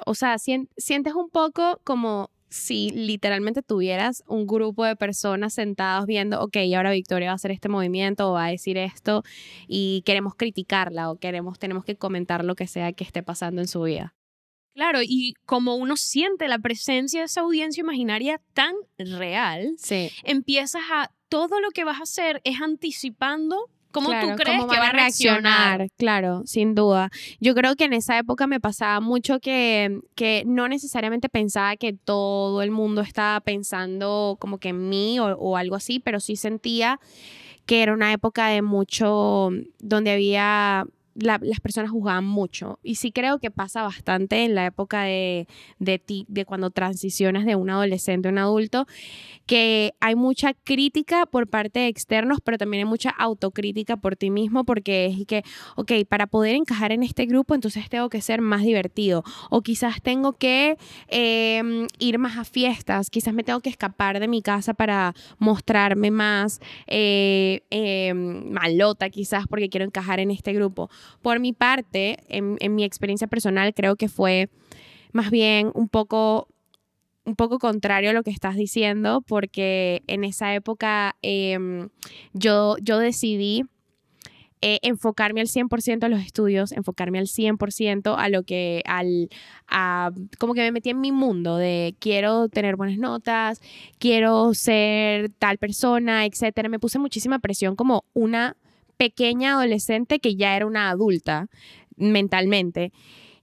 o 0.05 0.13
sea, 0.15 0.37
sien- 0.37 0.67
sientes 0.75 1.13
un 1.13 1.29
poco 1.29 1.79
como 1.85 2.29
si 2.51 2.89
literalmente 2.89 3.63
tuvieras 3.63 4.23
un 4.27 4.45
grupo 4.45 4.83
de 4.83 4.97
personas 4.97 5.53
sentados 5.53 6.05
viendo, 6.05 6.41
ok, 6.41 6.57
ahora 6.75 6.91
Victoria 6.91 7.29
va 7.29 7.31
a 7.31 7.35
hacer 7.35 7.51
este 7.51 7.69
movimiento 7.69 8.29
o 8.29 8.33
va 8.33 8.47
a 8.47 8.51
decir 8.51 8.77
esto 8.77 9.23
y 9.67 10.03
queremos 10.05 10.35
criticarla 10.35 11.09
o 11.09 11.15
queremos, 11.17 11.57
tenemos 11.57 11.85
que 11.85 11.95
comentar 11.95 12.43
lo 12.43 12.55
que 12.55 12.67
sea 12.67 12.91
que 12.91 13.05
esté 13.05 13.23
pasando 13.23 13.61
en 13.61 13.67
su 13.67 13.81
vida. 13.83 14.13
Claro, 14.73 14.99
y 15.01 15.33
como 15.45 15.75
uno 15.75 15.95
siente 15.95 16.47
la 16.49 16.59
presencia 16.59 17.21
de 17.21 17.25
esa 17.25 17.41
audiencia 17.41 17.81
imaginaria 17.81 18.41
tan 18.53 18.75
real, 18.97 19.73
Sí. 19.77 20.11
empiezas 20.23 20.81
a, 20.91 21.09
todo 21.29 21.61
lo 21.61 21.71
que 21.71 21.85
vas 21.85 21.99
a 21.99 22.03
hacer 22.03 22.41
es 22.43 22.59
anticipando 22.61 23.69
cómo 23.91 24.09
Claro, 24.09 24.29
tú 24.29 24.35
crees 24.35 24.59
cómo 24.59 24.71
que 24.71 24.79
va 24.79 24.87
a 24.87 24.91
reaccionar. 24.91 25.87
Claro, 25.97 26.41
sin 26.45 26.75
duda. 26.75 27.09
Yo 27.39 27.53
creo 27.55 27.75
que 27.75 27.85
en 27.85 27.93
esa 27.93 28.17
época 28.17 28.47
me 28.47 28.59
pasaba 28.59 28.99
mucho 28.99 29.39
que, 29.39 29.99
que 30.15 30.43
no 30.45 30.67
necesariamente 30.67 31.29
pensaba 31.29 31.75
que 31.75 31.93
todo 31.93 32.61
el 32.61 32.71
mundo 32.71 33.01
estaba 33.01 33.39
pensando 33.41 34.37
como 34.39 34.57
que 34.57 34.69
en 34.69 34.89
mí 34.89 35.19
o, 35.19 35.25
o 35.37 35.57
algo 35.57 35.75
así, 35.75 35.99
pero 35.99 36.19
sí 36.19 36.35
sentía 36.35 36.99
que 37.65 37.83
era 37.83 37.93
una 37.93 38.11
época 38.11 38.47
de 38.47 38.61
mucho, 38.61 39.49
donde 39.79 40.11
había... 40.11 40.85
la- 41.15 41.39
las 41.41 41.59
personas 41.59 41.91
juzgaban 41.91 42.25
mucho. 42.25 42.79
Y 42.83 42.95
sí 42.95 43.11
creo 43.11 43.39
que 43.39 43.51
pasa 43.51 43.83
bastante 43.83 44.43
en 44.43 44.55
la 44.55 44.65
época 44.65 45.03
de, 45.03 45.47
de 45.79 45.99
ti, 45.99 46.25
de 46.27 46.45
cuando 46.45 46.69
transicionas 46.71 47.45
de 47.45 47.55
un 47.55 47.69
adolescente 47.69 48.27
a 48.29 48.31
un 48.31 48.37
adulto, 48.37 48.85
que 49.45 49.93
hay 49.99 50.15
mucha 50.15 50.53
crítica 50.53 51.25
por 51.25 51.47
parte 51.47 51.79
de 51.81 51.87
externos, 51.87 52.39
pero 52.43 52.57
también 52.57 52.85
hay 52.85 52.89
mucha 52.89 53.09
autocrítica 53.09 53.97
por 53.97 54.15
ti 54.15 54.29
mismo, 54.29 54.63
porque 54.63 55.07
es 55.07 55.25
que, 55.25 55.43
ok, 55.75 55.91
para 56.07 56.27
poder 56.27 56.55
encajar 56.55 56.91
en 56.91 57.03
este 57.03 57.25
grupo, 57.25 57.55
entonces 57.55 57.89
tengo 57.89 58.09
que 58.09 58.21
ser 58.21 58.41
más 58.41 58.61
divertido, 58.63 59.23
o 59.49 59.61
quizás 59.61 60.01
tengo 60.01 60.33
que 60.33 60.77
eh, 61.09 61.87
ir 61.99 62.17
más 62.17 62.37
a 62.37 62.43
fiestas, 62.45 63.09
quizás 63.09 63.33
me 63.33 63.43
tengo 63.43 63.59
que 63.59 63.69
escapar 63.69 64.19
de 64.19 64.27
mi 64.27 64.41
casa 64.41 64.73
para 64.73 65.13
mostrarme 65.39 66.11
más 66.11 66.59
eh, 66.87 67.61
eh, 67.71 68.13
malota, 68.13 69.09
quizás 69.09 69.47
porque 69.47 69.69
quiero 69.69 69.85
encajar 69.85 70.19
en 70.19 70.31
este 70.31 70.53
grupo. 70.53 70.89
Por 71.21 71.39
mi 71.39 71.53
parte, 71.53 72.17
en, 72.27 72.75
mi 72.75 72.83
experiencia 72.83 73.27
personal, 73.27 73.73
creo 73.73 73.95
que 73.95 74.09
fue 74.09 74.49
más 75.11 75.31
bien 75.31 75.71
un 75.73 75.89
poco 75.89 76.47
un 77.23 77.35
poco 77.35 77.59
contrario 77.59 78.09
a 78.09 78.13
lo 78.13 78.23
que 78.23 78.31
estás 78.31 78.55
diciendo, 78.55 79.21
porque 79.27 80.01
en 80.07 80.23
esa 80.23 80.55
época 80.55 81.15
em, 81.21 81.89
yo, 82.33 82.77
yo 82.81 82.97
decidí 82.97 83.63
eh, 84.63 84.77
enfocarme 84.83 85.41
al 85.41 85.47
100% 85.47 86.03
a 86.03 86.09
los 86.09 86.21
estudios, 86.21 86.71
enfocarme 86.71 87.17
al 87.17 87.25
100% 87.25 88.13
a 88.15 88.29
lo 88.29 88.43
que, 88.43 88.83
al, 88.85 89.29
a, 89.67 90.11
como 90.37 90.53
que 90.53 90.61
me 90.61 90.71
metí 90.71 90.91
en 90.91 91.01
mi 91.01 91.11
mundo 91.11 91.57
de 91.57 91.95
quiero 91.97 92.47
tener 92.47 92.75
buenas 92.75 92.99
notas, 92.99 93.59
quiero 93.97 94.53
ser 94.53 95.31
tal 95.39 95.57
persona, 95.57 96.27
etcétera. 96.27 96.69
Me 96.69 96.77
puse 96.77 96.99
muchísima 96.99 97.39
presión 97.39 97.75
como 97.75 98.05
una 98.13 98.55
pequeña 99.01 99.53
adolescente 99.53 100.19
que 100.19 100.35
ya 100.35 100.55
era 100.55 100.67
una 100.67 100.91
adulta 100.91 101.47
mentalmente. 101.97 102.93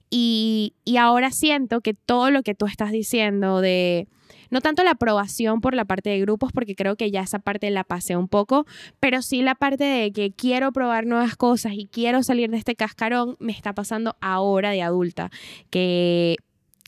Y, 0.09 0.73
y 0.85 0.95
ahora 0.95 1.31
siento 1.31 1.81
que 1.81 1.93
todo 1.93 2.31
lo 2.31 2.43
que 2.43 2.55
tú 2.55 2.65
estás 2.65 2.91
diciendo 2.91 3.59
de 3.59 4.07
no 4.51 4.61
tanto 4.61 4.85
la 4.85 4.91
aprobación 4.91 5.59
por 5.59 5.75
la 5.75 5.83
parte 5.83 6.11
de 6.11 6.21
grupos, 6.21 6.53
porque 6.53 6.75
creo 6.75 6.95
que 6.95 7.11
ya 7.11 7.23
esa 7.23 7.39
parte 7.39 7.69
la 7.71 7.83
pasé 7.83 8.15
un 8.15 8.29
poco, 8.29 8.65
pero 9.01 9.21
sí 9.21 9.41
la 9.41 9.53
parte 9.53 9.83
de 9.83 10.13
que 10.13 10.31
quiero 10.31 10.71
probar 10.71 11.05
nuevas 11.05 11.35
cosas 11.35 11.73
y 11.75 11.87
quiero 11.87 12.23
salir 12.23 12.49
de 12.49 12.57
este 12.57 12.75
cascarón, 12.75 13.35
me 13.39 13.51
está 13.51 13.73
pasando 13.73 14.15
ahora 14.21 14.71
de 14.71 14.81
adulta, 14.81 15.29
que 15.69 16.37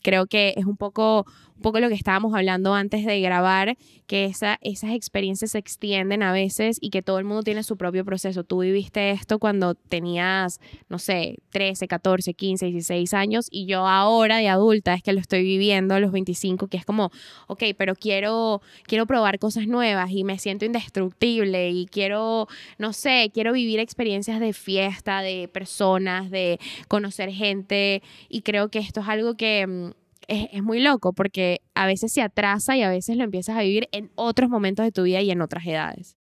creo 0.02 0.24
que 0.26 0.54
es 0.56 0.64
un 0.64 0.78
poco 0.78 1.26
poco 1.62 1.80
lo 1.80 1.88
que 1.88 1.94
estábamos 1.94 2.34
hablando 2.34 2.74
antes 2.74 3.06
de 3.06 3.20
grabar, 3.20 3.76
que 4.06 4.24
esa, 4.24 4.58
esas 4.60 4.92
experiencias 4.92 5.52
se 5.52 5.58
extienden 5.58 6.22
a 6.22 6.32
veces 6.32 6.78
y 6.80 6.90
que 6.90 7.02
todo 7.02 7.18
el 7.18 7.24
mundo 7.24 7.42
tiene 7.42 7.62
su 7.62 7.76
propio 7.76 8.04
proceso. 8.04 8.44
Tú 8.44 8.60
viviste 8.60 9.10
esto 9.10 9.38
cuando 9.38 9.74
tenías, 9.74 10.60
no 10.88 10.98
sé, 10.98 11.38
13, 11.50 11.88
14, 11.88 12.34
15, 12.34 12.66
16 12.66 13.14
años 13.14 13.48
y 13.50 13.66
yo 13.66 13.86
ahora 13.86 14.38
de 14.38 14.48
adulta 14.48 14.94
es 14.94 15.02
que 15.02 15.12
lo 15.12 15.20
estoy 15.20 15.42
viviendo 15.42 15.94
a 15.94 16.00
los 16.00 16.12
25, 16.12 16.68
que 16.68 16.76
es 16.76 16.84
como, 16.84 17.10
ok, 17.46 17.62
pero 17.76 17.94
quiero, 17.94 18.60
quiero 18.84 19.06
probar 19.06 19.38
cosas 19.38 19.66
nuevas 19.66 20.10
y 20.10 20.24
me 20.24 20.38
siento 20.38 20.64
indestructible 20.64 21.70
y 21.70 21.86
quiero, 21.86 22.48
no 22.78 22.92
sé, 22.92 23.30
quiero 23.32 23.52
vivir 23.52 23.80
experiencias 23.80 24.40
de 24.40 24.52
fiesta, 24.52 25.22
de 25.22 25.48
personas, 25.48 26.30
de 26.30 26.58
conocer 26.88 27.30
gente 27.30 28.02
y 28.28 28.42
creo 28.42 28.68
que 28.68 28.78
esto 28.78 29.00
es 29.00 29.08
algo 29.08 29.36
que 29.36 29.92
mm, 30.28 30.56
es, 30.56 30.62
muy 30.62 30.80
loco 30.80 31.12
porque 31.12 31.60
a 31.74 31.86
veces 31.86 32.12
se 32.12 32.22
atrasa 32.22 32.76
y 32.76 32.82
a 32.82 32.90
veces 32.90 33.16
lo 33.16 33.24
empiezas 33.24 33.56
a 33.56 33.62
vivir 33.62 33.88
en 33.92 34.10
otros 34.14 34.50
momentos 34.50 34.84
de 34.84 34.92
tu 34.92 35.02
vida 35.02 35.20
y 35.20 35.30
en 35.30 35.42
otras 35.42 35.66
edades. 35.66 36.16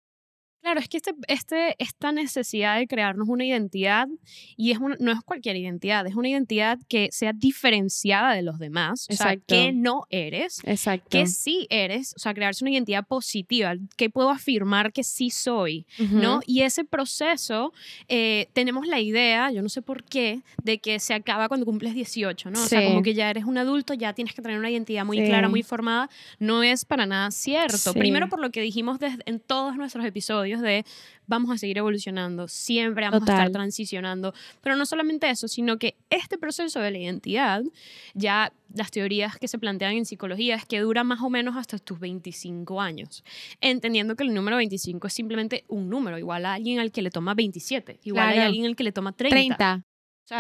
Claro, 0.68 0.82
es 0.82 0.90
que 0.90 0.98
este, 0.98 1.14
este, 1.30 1.76
esta 1.80 2.12
necesidad 2.12 2.78
de 2.78 2.88
crearnos 2.88 3.30
una 3.30 3.46
identidad, 3.46 4.10
y 4.58 4.72
es 4.72 4.82
no 4.82 5.14
es 5.14 5.22
cualquier 5.22 5.56
identidad, 5.56 6.06
es 6.06 6.16
una 6.16 6.28
identidad 6.28 6.78
que 6.90 7.08
sea 7.14 7.32
diferenciada 7.32 8.34
de 8.34 8.42
los 8.42 8.60
demás, 8.60 9.08
o 9.10 9.16
sea, 9.16 9.38
que 9.38 9.72
no 9.72 10.08
eres, 10.10 10.60
Exacto. 10.66 11.08
que 11.10 11.26
sí 11.28 11.68
eres, 11.70 12.14
o 12.18 12.20
sea, 12.20 12.34
crearse 12.34 12.66
una 12.66 12.72
identidad 12.72 13.08
positiva, 13.08 13.76
que 13.96 14.10
puedo 14.10 14.30
afirmar 14.30 14.92
que 14.92 15.06
sí 15.06 15.30
soy, 15.30 15.86
¿no? 16.12 16.42
Y 16.46 16.64
ese 16.64 16.84
proceso, 16.84 17.72
eh, 18.10 18.50
tenemos 18.52 18.88
la 18.88 19.00
idea, 19.00 19.50
yo 19.54 19.62
no 19.62 19.70
sé 19.70 19.82
por 19.82 20.04
qué, 20.04 20.42
de 20.62 20.80
que 20.80 21.00
se 21.00 21.14
acaba 21.14 21.48
cuando 21.48 21.66
cumples 21.66 21.94
18, 21.94 22.52
¿no? 22.52 22.62
O 22.62 22.66
sea, 22.66 22.84
como 22.84 23.04
que 23.04 23.14
ya 23.14 23.30
eres 23.30 23.46
un 23.46 23.58
adulto, 23.58 23.94
ya 23.94 24.12
tienes 24.12 24.34
que 24.34 24.42
tener 24.42 24.60
una 24.60 24.70
identidad 24.70 25.06
muy 25.06 25.24
clara, 25.24 25.48
muy 25.48 25.64
formada, 25.64 26.10
no 26.40 26.62
es 26.62 26.84
para 26.84 27.06
nada 27.06 27.32
cierto. 27.32 27.94
Primero 27.94 28.28
por 28.28 28.42
lo 28.42 28.52
que 28.52 28.60
dijimos 28.60 29.00
en 29.26 29.40
todos 29.40 29.78
nuestros 29.78 30.04
episodios, 30.04 30.57
de 30.62 30.86
vamos 31.28 31.52
a 31.52 31.58
seguir 31.58 31.78
evolucionando, 31.78 32.48
siempre 32.48 33.06
vamos 33.06 33.28
a 33.28 33.34
estar 33.34 33.52
transicionando. 33.52 34.34
Pero 34.62 34.76
no 34.76 34.86
solamente 34.86 35.30
eso, 35.30 35.48
sino 35.48 35.78
que 35.78 35.96
este 36.10 36.38
proceso 36.38 36.80
de 36.80 36.92
la 36.92 36.98
identidad, 36.98 37.64
ya 38.14 38.52
las 38.74 38.92
teorías 38.92 39.38
que 39.38 39.48
se 39.48 39.60
plantean 39.60 39.94
en 39.94 40.06
psicología 40.06 40.56
es 40.56 40.66
que 40.66 40.80
dura 40.80 41.04
más 41.04 41.22
o 41.22 41.30
menos 41.30 41.56
hasta 41.58 41.78
tus 41.78 42.00
25 42.00 42.82
años, 42.82 43.24
entendiendo 43.62 44.16
que 44.16 44.24
el 44.24 44.34
número 44.34 44.58
25 44.58 45.08
es 45.08 45.14
simplemente 45.14 45.64
un 45.68 45.90
número, 45.90 46.18
igual 46.18 46.46
a 46.46 46.54
alguien 46.54 46.80
al 46.80 46.92
que 46.92 47.02
le 47.02 47.12
toma 47.12 47.34
27, 47.34 48.00
igual 48.04 48.40
a 48.40 48.46
alguien 48.46 48.66
al 48.66 48.76
que 48.76 48.84
le 48.84 48.92
toma 48.92 49.12
30. 49.12 49.56
30 49.56 49.86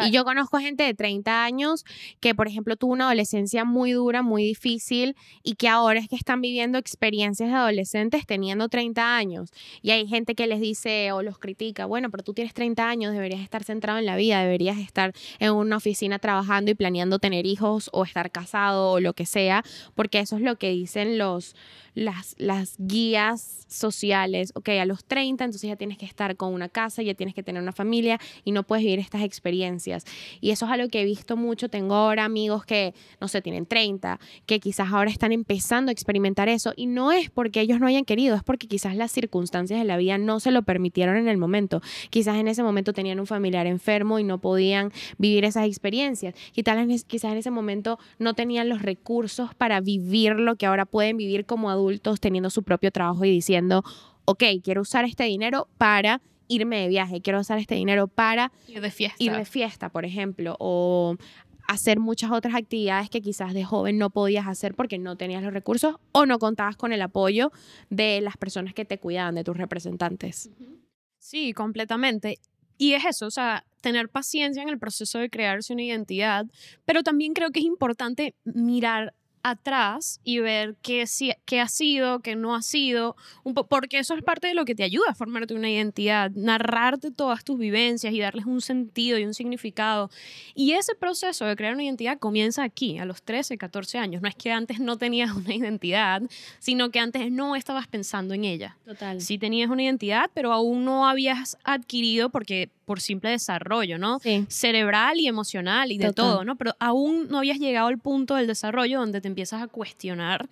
y 0.06 0.12
yo 0.12 0.25
conozco 0.25 0.58
gente 0.58 0.84
de 0.84 0.94
30 0.94 1.44
años 1.44 1.86
que, 2.20 2.36
por 2.36 2.48
ejemplo, 2.48 2.75
tuvo 2.75 2.94
una 2.94 3.06
adolescencia 3.06 3.63
muy 3.63 3.91
dura, 3.91 4.22
muy 4.22 4.44
difícil 4.44 5.15
y 5.44 5.56
que 5.56 5.70
ahora 5.70 6.00
es 6.00 6.10
que 6.10 6.15
están 6.15 6.41
viviendo 6.41 6.77
experiencias 6.77 7.50
de 7.50 7.56
adolescentes 7.56 8.25
teniendo 8.25 8.70
30 8.70 9.15
años. 9.15 9.51
Y 9.82 9.91
hay 9.91 10.08
gente 10.08 10.36
que 10.36 10.48
les 10.48 10.60
dice 10.60 11.12
o 11.12 11.24
los 11.24 11.38
critica, 11.39 11.86
bueno, 11.86 12.10
pero 12.10 12.24
tú 12.24 12.34
tienes 12.34 12.53
30 12.53 12.88
años, 12.88 13.13
deberías 13.13 13.41
estar 13.41 13.63
centrado 13.63 14.00
en 14.00 14.06
la 14.06 14.15
vida, 14.15 14.41
deberías 14.41 14.77
estar 14.77 15.13
en 15.39 15.53
una 15.53 15.77
oficina 15.77 16.20
trabajando 16.20 16.72
y 16.72 16.75
planeando 16.75 17.20
tener 17.20 17.46
hijos 17.46 17.89
o 17.94 18.03
estar 18.03 18.32
casado 18.32 18.91
o 18.91 19.00
lo 19.00 19.13
que 19.13 19.25
sea, 19.25 19.63
porque 19.96 20.20
eso 20.20 20.36
es 20.36 20.41
lo 20.41 20.58
que 20.58 20.70
dicen 20.72 21.17
los, 21.17 21.56
las, 21.98 22.36
las 22.38 22.75
guías 22.77 23.66
sociales. 23.68 24.51
Ok, 24.54 24.70
a 24.70 24.86
los 24.86 25.04
30, 25.04 25.44
entonces 25.46 25.68
ya 25.68 25.75
tienes 25.75 25.98
que 25.98 26.06
estar 26.06 26.38
con 26.38 26.54
una 26.54 26.70
casa, 26.70 27.01
ya 27.01 27.16
tienes 27.16 27.34
que 27.34 27.42
tener 27.42 27.62
una 27.62 27.72
familia 27.72 28.20
y 28.46 28.51
no 28.51 28.62
puedes 28.63 28.86
vivir 28.86 29.00
estas 29.00 29.24
experiencias. 29.24 30.06
Y 30.39 30.51
eso 30.51 30.68
es 30.68 30.72
algo 30.72 30.89
que 30.89 31.01
he 31.01 31.06
visto 31.06 31.36
mucho. 31.36 31.70
Tengo 31.70 31.96
ahora 31.96 32.24
amigos 32.24 32.66
que, 32.66 32.94
no 33.20 33.27
sé, 33.27 33.42
tienen 33.42 33.66
30, 33.66 34.20
que 34.46 34.60
quizás 34.60 34.94
ahora 34.94 35.10
están 35.10 35.32
empezando 35.32 35.89
a 35.89 35.92
experimentar 35.92 36.50
eso. 36.50 36.72
Y 36.75 36.86
no 36.86 37.12
es 37.12 37.32
porque 37.32 37.62
ellos 37.62 37.80
no 37.80 37.88
hayan 37.88 38.06
querido, 38.06 38.36
es 38.36 38.44
porque 38.44 38.68
quizás 38.68 38.96
las 38.96 39.12
circunstancias 39.12 39.80
de 39.80 39.86
la 39.86 39.98
vida 39.98 40.20
no 40.20 40.39
se 40.39 40.51
lo 40.51 40.62
permitieron 40.62 41.18
en 41.18 41.27
el 41.27 41.38
momento. 41.38 41.82
Quizás 42.12 42.38
en 42.38 42.48
ese 42.48 42.62
momento 42.62 42.94
tenían 42.94 43.20
un 43.20 43.25
familiar 43.25 43.66
enfermo 43.66 44.20
y 44.20 44.24
no 44.24 44.38
podían 44.38 44.92
vivir 45.18 45.46
esas 45.46 45.66
experiencias. 45.66 46.36
Quizás 46.54 46.77
en 46.77 47.38
ese 47.38 47.51
momento 47.51 47.98
no 48.20 48.36
tenían 48.36 48.70
los 48.70 48.84
recursos 48.84 49.56
para 49.56 49.82
vivir 49.82 50.36
lo 50.36 50.58
que 50.58 50.68
ahora 50.68 50.86
pueden 50.86 51.18
vivir 51.18 51.46
como 51.46 51.72
adultos 51.72 51.87
teniendo 52.20 52.50
su 52.50 52.63
propio 52.63 52.91
trabajo 52.91 53.25
y 53.25 53.32
diciendo, 53.32 53.84
ok, 54.25 54.44
quiero 54.63 54.82
usar 54.82 55.06
este 55.06 55.24
dinero 55.24 55.67
para 55.77 56.22
irme 56.48 56.82
de 56.82 56.88
viaje, 56.88 57.22
quiero 57.22 57.39
usar 57.39 57.60
este 57.60 57.75
dinero 57.75 58.08
para 58.08 58.51
ir 58.67 58.82
de 58.82 58.91
fiesta, 58.91 59.24
ir 59.24 59.34
de 59.34 59.46
fiesta 59.46 59.89
por 59.89 60.06
ejemplo, 60.06 60.56
o 60.60 61.17
hacer 61.67 62.00
muchas 62.00 62.32
otras 62.32 62.56
actividades 62.56 63.10
que 63.10 63.22
quizás 63.22 63.53
de 63.53 63.63
joven 63.63 63.98
no 63.98 64.10
podías 64.10 64.48
hacer 64.48 64.74
porque 64.74 64.98
no 64.98 65.17
tenías 65.17 65.44
los 65.44 65.53
recursos 65.53 65.96
o 66.13 66.25
no 66.25 66.39
contabas 66.39 66.77
con 66.77 66.94
el 66.94 67.01
apoyo 67.01 67.51
de 67.89 68.22
las 68.22 68.38
personas 68.38 68.74
que 68.74 68.86
te 68.86 68.98
cuidaban, 68.98 69.36
de 69.36 69.44
tus 69.44 69.58
representantes. 69.58 70.50
Sí, 71.20 71.51
completamente. 71.53 72.39
Y 72.77 72.94
es 72.94 73.06
eso, 73.06 73.25
o 73.25 73.32
sea, 73.32 73.65
tener 73.82 74.08
paciencia 74.08 74.63
en 74.63 74.70
el 74.70 74.79
proceso 74.79 75.20
de 75.20 75.29
crearse 75.29 75.74
una 75.74 75.84
identidad, 75.84 76.46
pero 76.86 77.03
también 77.03 77.34
creo 77.34 77.51
que 77.51 77.60
es 77.60 77.65
importante 77.65 78.36
mirar 78.46 79.13
atrás 79.44 80.20
y 80.24 80.39
ver 80.39 80.75
qué, 80.82 81.06
qué 81.46 81.60
ha 81.60 81.67
sido, 81.67 82.20
qué 82.20 82.36
no 82.36 82.56
ha 82.56 82.62
sido, 82.62 83.15
un 83.44 83.53
porque 83.53 84.00
eso 84.00 84.13
es 84.13 84.24
parte 84.24 84.48
de 84.48 84.53
lo 84.53 84.65
que 84.65 84.75
te 84.75 84.84
ayuda 84.84 85.06
a 85.10 85.15
formarte 85.15 85.53
una 85.53 85.70
identidad, 85.70 86.32
narrarte 86.32 87.12
todas 87.12 87.44
tus 87.44 87.58
vivencias 87.58 88.13
y 88.13 88.20
darles 88.20 88.46
un 88.46 88.62
sentido 88.62 89.17
y 89.17 89.25
un 89.25 89.34
significado. 89.34 90.10
Y 90.53 90.74
ese 90.74 90.96
proceso 90.96 91.46
de 91.46 91.56
crear 91.56 91.74
una 91.74 91.84
identidad 91.84 92.20
comienza 92.20 92.63
aquí, 92.63 93.00
a 93.00 93.06
los 93.06 93.24
13, 93.24 93.58
14 93.58 93.98
años. 93.98 94.22
No 94.22 94.27
es 94.27 94.36
que 94.36 94.51
antes 94.51 94.79
no 94.79 94.98
tenías 94.98 95.32
una 95.32 95.53
identidad, 95.53 96.22
sino 96.60 96.91
que 96.91 97.00
antes 97.00 97.32
no 97.32 97.56
estabas 97.56 97.88
pensando 97.88 98.34
en 98.34 98.46
ella. 98.46 98.77
Total. 98.86 99.22
Sí 99.22 99.38
tenías 99.38 99.70
una 99.70 99.84
identidad, 99.84 100.29
pero 100.34 100.53
aún 100.53 100.86
no 100.86 101.08
habías 101.08 101.58
adquirido 101.63 102.29
porque 102.29 102.70
por 102.88 103.01
simple 103.01 103.32
desarrollo, 103.32 103.98
¿no? 103.98 104.22
Cerebral 104.48 105.20
y 105.20 105.27
emocional 105.27 105.91
y 105.91 105.98
de 105.98 106.13
todo, 106.13 106.46
¿no? 106.46 106.56
Pero 106.56 106.74
aún 106.79 107.27
no 107.27 107.39
habías 107.39 107.60
llegado 107.60 107.88
al 107.88 108.00
punto 108.00 108.36
del 108.36 108.48
desarrollo 108.48 109.01
donde 109.01 109.20
te 109.20 109.27
empiezas 109.27 109.62
a 109.62 109.67
cuestionar 109.67 110.48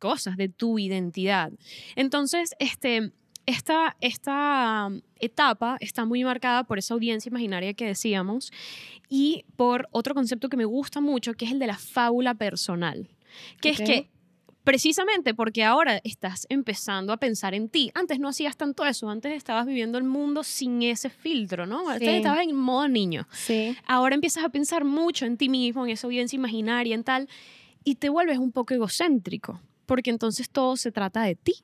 cosas 0.00 0.36
de 0.36 0.48
tu 0.48 0.80
identidad. 0.80 1.52
Entonces, 1.94 2.56
este, 2.58 3.12
esta, 3.46 3.96
esta 4.00 4.88
um, 4.88 5.00
etapa 5.20 5.76
está 5.78 6.04
muy 6.04 6.24
marcada 6.24 6.64
por 6.64 6.80
esa 6.80 6.94
audiencia 6.94 7.30
imaginaria 7.30 7.72
que 7.74 7.86
decíamos 7.86 8.52
y 9.08 9.44
por 9.54 9.88
otro 9.92 10.12
concepto 10.12 10.48
que 10.48 10.56
me 10.56 10.64
gusta 10.64 11.00
mucho, 11.00 11.34
que 11.34 11.44
es 11.44 11.52
el 11.52 11.60
de 11.60 11.68
la 11.68 11.78
fábula 11.78 12.34
personal, 12.34 13.06
que 13.60 13.70
es 13.70 13.80
que 13.80 14.08
precisamente 14.64 15.34
porque 15.34 15.64
ahora 15.64 16.00
estás 16.04 16.46
empezando 16.48 17.12
a 17.12 17.16
pensar 17.16 17.54
en 17.54 17.68
ti. 17.68 17.90
Antes 17.94 18.18
no 18.18 18.28
hacías 18.28 18.56
tanto 18.56 18.84
eso, 18.84 19.08
antes 19.08 19.32
estabas 19.32 19.66
viviendo 19.66 19.98
el 19.98 20.04
mundo 20.04 20.42
sin 20.44 20.82
ese 20.82 21.10
filtro, 21.10 21.66
¿no? 21.66 21.88
Antes 21.88 22.08
estabas 22.08 22.42
en 22.42 22.54
modo 22.56 22.88
niño. 22.88 23.26
Sí. 23.32 23.76
Ahora 23.86 24.14
empiezas 24.14 24.44
a 24.44 24.48
pensar 24.48 24.84
mucho 24.84 25.26
en 25.26 25.36
ti 25.36 25.48
mismo, 25.48 25.84
en 25.84 25.92
esa 25.92 26.06
audiencia 26.06 26.36
imaginaria, 26.36 26.94
en 26.94 27.04
tal, 27.04 27.28
y 27.84 27.96
te 27.96 28.08
vuelves 28.08 28.38
un 28.38 28.52
poco 28.52 28.74
egocéntrico, 28.74 29.60
porque 29.86 30.10
entonces 30.10 30.50
todo 30.50 30.76
se 30.76 30.92
trata 30.92 31.22
de 31.22 31.36
ti. 31.36 31.54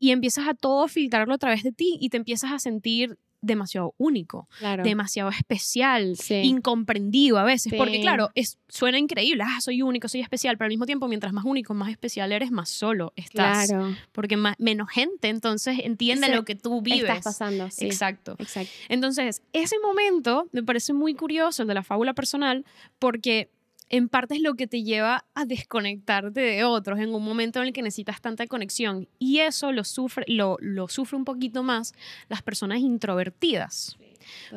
Y 0.00 0.12
empiezas 0.12 0.46
a 0.46 0.54
todo 0.54 0.86
filtrarlo 0.86 1.34
a 1.34 1.38
través 1.38 1.62
de 1.62 1.72
ti 1.72 1.98
y 2.00 2.10
te 2.10 2.16
empiezas 2.16 2.52
a 2.52 2.58
sentir 2.58 3.18
demasiado 3.40 3.94
único, 3.98 4.48
demasiado 4.82 5.30
especial, 5.30 6.16
incomprendido 6.30 7.38
a 7.38 7.44
veces, 7.44 7.72
porque 7.76 8.00
claro, 8.00 8.30
es, 8.34 8.58
suena 8.68 8.98
increíble, 8.98 9.44
ah, 9.46 9.60
soy 9.60 9.82
único, 9.82 10.08
soy 10.08 10.20
especial, 10.20 10.56
pero 10.56 10.66
al 10.66 10.70
mismo 10.70 10.86
tiempo, 10.86 11.08
mientras 11.08 11.32
más 11.32 11.44
único, 11.44 11.74
más 11.74 11.90
especial 11.90 12.32
eres, 12.32 12.50
más 12.50 12.68
solo 12.68 13.12
estás, 13.16 13.72
porque 14.12 14.36
más, 14.36 14.56
menos 14.58 14.90
gente 14.90 15.28
entonces 15.28 15.78
entiende 15.82 16.34
lo 16.34 16.44
que 16.44 16.54
tú 16.54 16.82
vives. 16.82 17.02
Estás 17.02 17.24
pasando, 17.24 17.64
Exacto. 17.78 18.36
Exacto. 18.38 18.72
Entonces, 18.88 19.42
ese 19.52 19.76
momento 19.80 20.48
me 20.52 20.62
parece 20.62 20.92
muy 20.92 21.14
curioso, 21.14 21.62
el 21.62 21.68
de 21.68 21.74
la 21.74 21.82
fábula 21.82 22.14
personal, 22.14 22.64
porque 22.98 23.50
en 23.90 24.08
parte 24.08 24.34
es 24.34 24.42
lo 24.42 24.54
que 24.54 24.66
te 24.66 24.82
lleva 24.82 25.24
a 25.34 25.44
desconectarte 25.44 26.40
de 26.40 26.64
otros 26.64 26.98
en 26.98 27.14
un 27.14 27.24
momento 27.24 27.60
en 27.60 27.68
el 27.68 27.72
que 27.72 27.82
necesitas 27.82 28.20
tanta 28.20 28.46
conexión. 28.46 29.08
Y 29.18 29.38
eso 29.38 29.72
lo 29.72 29.84
sufre, 29.84 30.24
lo, 30.28 30.56
lo 30.60 30.88
sufre 30.88 31.16
un 31.16 31.24
poquito 31.24 31.62
más 31.62 31.94
las 32.28 32.42
personas 32.42 32.80
introvertidas. 32.80 33.96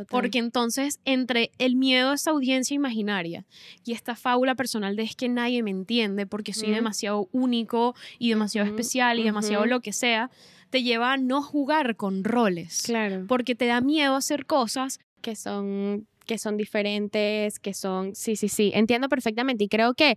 Porque 0.10 0.40
entonces, 0.40 1.00
entre 1.06 1.52
el 1.58 1.76
miedo 1.76 2.12
a 2.12 2.16
esa 2.16 2.32
audiencia 2.32 2.76
imaginaria 2.76 3.46
y 3.86 3.94
esta 3.94 4.16
fábula 4.16 4.56
personal 4.56 4.96
de 4.96 5.04
es 5.04 5.16
que 5.16 5.30
nadie 5.30 5.64
me 5.64 5.72
entiende 5.72 6.26
porque 6.28 6.54
soy 6.54 6.72
demasiado 6.72 7.30
único 7.32 7.96
y 8.20 8.30
demasiado 8.30 8.68
especial 8.68 9.20
y 9.20 9.24
demasiado 9.24 9.66
lo 9.66 9.80
que 9.80 9.94
sea, 9.94 10.30
te 10.70 10.84
lleva 10.84 11.14
a 11.14 11.18
no 11.18 11.42
jugar 11.42 11.96
con 11.96 12.24
roles. 12.24 12.84
Claro. 12.84 13.26
Porque 13.28 13.56
te 13.56 13.66
da 13.66 13.82
miedo 13.82 14.16
hacer 14.16 14.46
cosas 14.46 15.00
que 15.22 15.36
son 15.36 16.08
que 16.32 16.38
son 16.38 16.56
diferentes, 16.56 17.60
que 17.60 17.74
son 17.74 18.16
sí, 18.16 18.38
sí, 18.38 18.48
sí, 18.48 18.72
entiendo 18.74 19.10
perfectamente. 19.10 19.66
Y 19.66 19.68
creo 19.68 19.96
que 19.96 20.16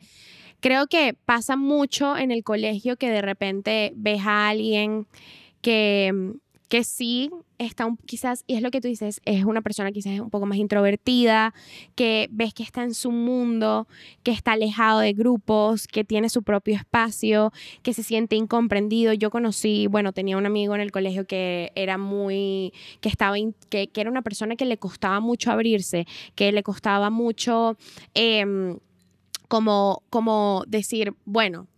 creo 0.61 0.87
que 0.87 1.17
pasa 1.25 1.57
mucho 1.57 2.17
en 2.17 2.31
el 2.31 2.45
colegio 2.45 2.97
que 2.97 3.11
de 3.11 3.21
repente 3.21 3.93
ves 3.97 4.21
a 4.25 4.49
alguien 4.49 5.09
que 5.61 6.13
que 6.69 6.85
sí 6.85 7.31
está 7.59 7.89
quizás, 8.07 8.45
y 8.47 8.55
es 8.55 8.63
lo 8.63 8.71
que 8.71 8.81
tú 8.81 8.89
dices, 8.89 9.21
es 9.25 9.45
una 9.45 9.63
persona 9.63 9.93
quizás 9.93 10.19
un 10.19 10.31
poco 10.31 10.47
más 10.47 10.59
introvertida, 10.59 11.55
que 11.95 12.29
ves 12.33 12.55
que 12.55 12.63
está 12.63 12.83
en 12.83 12.95
su 12.95 13.11
mundo, 13.11 13.87
que 14.23 14.33
está 14.33 14.53
alejado 14.53 15.01
de 15.01 15.13
grupos, 15.13 15.87
que 15.87 16.05
tiene 16.05 16.29
su 16.29 16.43
propio 16.43 16.75
espacio, 16.75 17.53
que 17.83 17.93
se 17.95 18.03
siente 18.03 18.37
incomprendido. 18.37 19.13
Yo 19.13 19.31
conocí, 19.31 19.87
bueno, 19.87 20.13
tenía 20.13 20.37
un 20.37 20.47
amigo 20.47 20.75
en 20.75 20.81
el 20.81 20.91
colegio 20.91 21.27
que 21.27 21.73
era 21.75 21.99
muy, 21.99 22.73
que 23.01 23.09
estaba, 23.09 23.37
que, 23.69 23.89
que, 23.89 24.01
era 24.01 24.11
una 24.11 24.23
persona 24.23 24.57
que 24.57 24.65
le 24.65 24.79
costaba 24.79 25.21
mucho 25.21 25.51
abrirse, 25.51 26.07
que 26.35 26.51
le 26.53 26.63
costaba 26.63 27.11
mucho 27.11 27.77
em, 28.15 28.79
como, 29.49 30.03
como 30.11 30.65
decir, 30.67 31.15
bueno, 31.25 31.69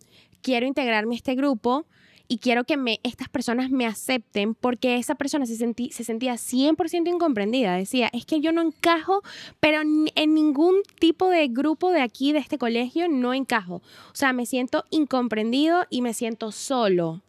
quiero 0.41 0.65
integrarme 0.65 1.15
a 1.15 1.17
este 1.17 1.35
grupo, 1.35 1.85
y 2.27 2.39
quiero 2.39 2.63
que 2.65 2.77
me, 2.77 2.99
estas 3.03 3.29
personas 3.29 3.69
me 3.69 3.85
acepten 3.85 4.53
porque 4.53 4.97
esa 4.97 5.15
persona 5.15 5.45
se, 5.45 5.55
sentí, 5.55 5.91
se 5.91 6.03
sentía 6.03 6.33
100% 6.33 7.07
incomprendida. 7.07 7.75
Decía, 7.75 8.09
es 8.11 8.25
que 8.25 8.41
yo 8.41 8.51
no 8.51 8.61
encajo, 8.61 9.23
pero 9.59 9.81
en 9.81 10.33
ningún 10.33 10.75
tipo 10.99 11.29
de 11.29 11.47
grupo 11.47 11.91
de 11.91 12.01
aquí, 12.01 12.33
de 12.33 12.39
este 12.39 12.57
colegio, 12.57 13.07
no 13.07 13.33
encajo. 13.33 13.75
O 13.75 14.15
sea, 14.15 14.33
me 14.33 14.45
siento 14.45 14.83
incomprendido 14.89 15.85
y 15.89 16.01
me 16.01 16.13
siento 16.13 16.51
solo. 16.51 17.21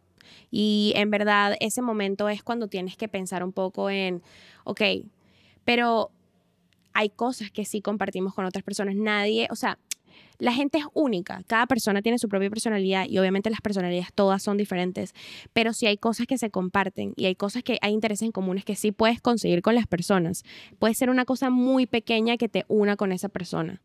Y 0.50 0.92
en 0.96 1.10
verdad 1.10 1.56
ese 1.60 1.82
momento 1.82 2.28
es 2.28 2.42
cuando 2.42 2.68
tienes 2.68 2.96
que 2.96 3.08
pensar 3.08 3.44
un 3.44 3.52
poco 3.52 3.90
en, 3.90 4.22
ok, 4.64 4.80
pero 5.64 6.10
hay 6.92 7.10
cosas 7.10 7.50
que 7.50 7.64
sí 7.64 7.80
compartimos 7.80 8.34
con 8.34 8.44
otras 8.44 8.64
personas. 8.64 8.96
Nadie, 8.96 9.46
o 9.50 9.56
sea, 9.56 9.78
la 10.38 10.52
gente 10.52 10.78
es 10.78 10.84
única, 10.94 11.42
cada 11.46 11.66
persona 11.66 12.00
tiene 12.02 12.18
su 12.18 12.28
propia 12.28 12.48
personalidad 12.48 13.06
y 13.08 13.18
obviamente 13.18 13.50
las 13.50 13.60
personalidades 13.60 14.12
todas 14.14 14.42
son 14.42 14.56
diferentes, 14.56 15.14
pero 15.52 15.72
si 15.72 15.86
hay 15.86 15.96
cosas 15.96 16.26
que 16.26 16.38
se 16.38 16.50
comparten 16.50 17.12
y 17.16 17.26
hay 17.26 17.34
cosas 17.34 17.62
que 17.62 17.78
hay 17.80 17.92
intereses 17.92 18.26
en 18.26 18.32
comunes 18.32 18.64
que 18.64 18.76
sí 18.76 18.92
puedes 18.92 19.20
conseguir 19.20 19.62
con 19.62 19.74
las 19.74 19.86
personas. 19.86 20.44
Puede 20.78 20.94
ser 20.94 21.10
una 21.10 21.24
cosa 21.24 21.50
muy 21.50 21.86
pequeña 21.86 22.36
que 22.36 22.48
te 22.48 22.64
una 22.68 22.96
con 22.96 23.12
esa 23.12 23.28
persona. 23.28 23.82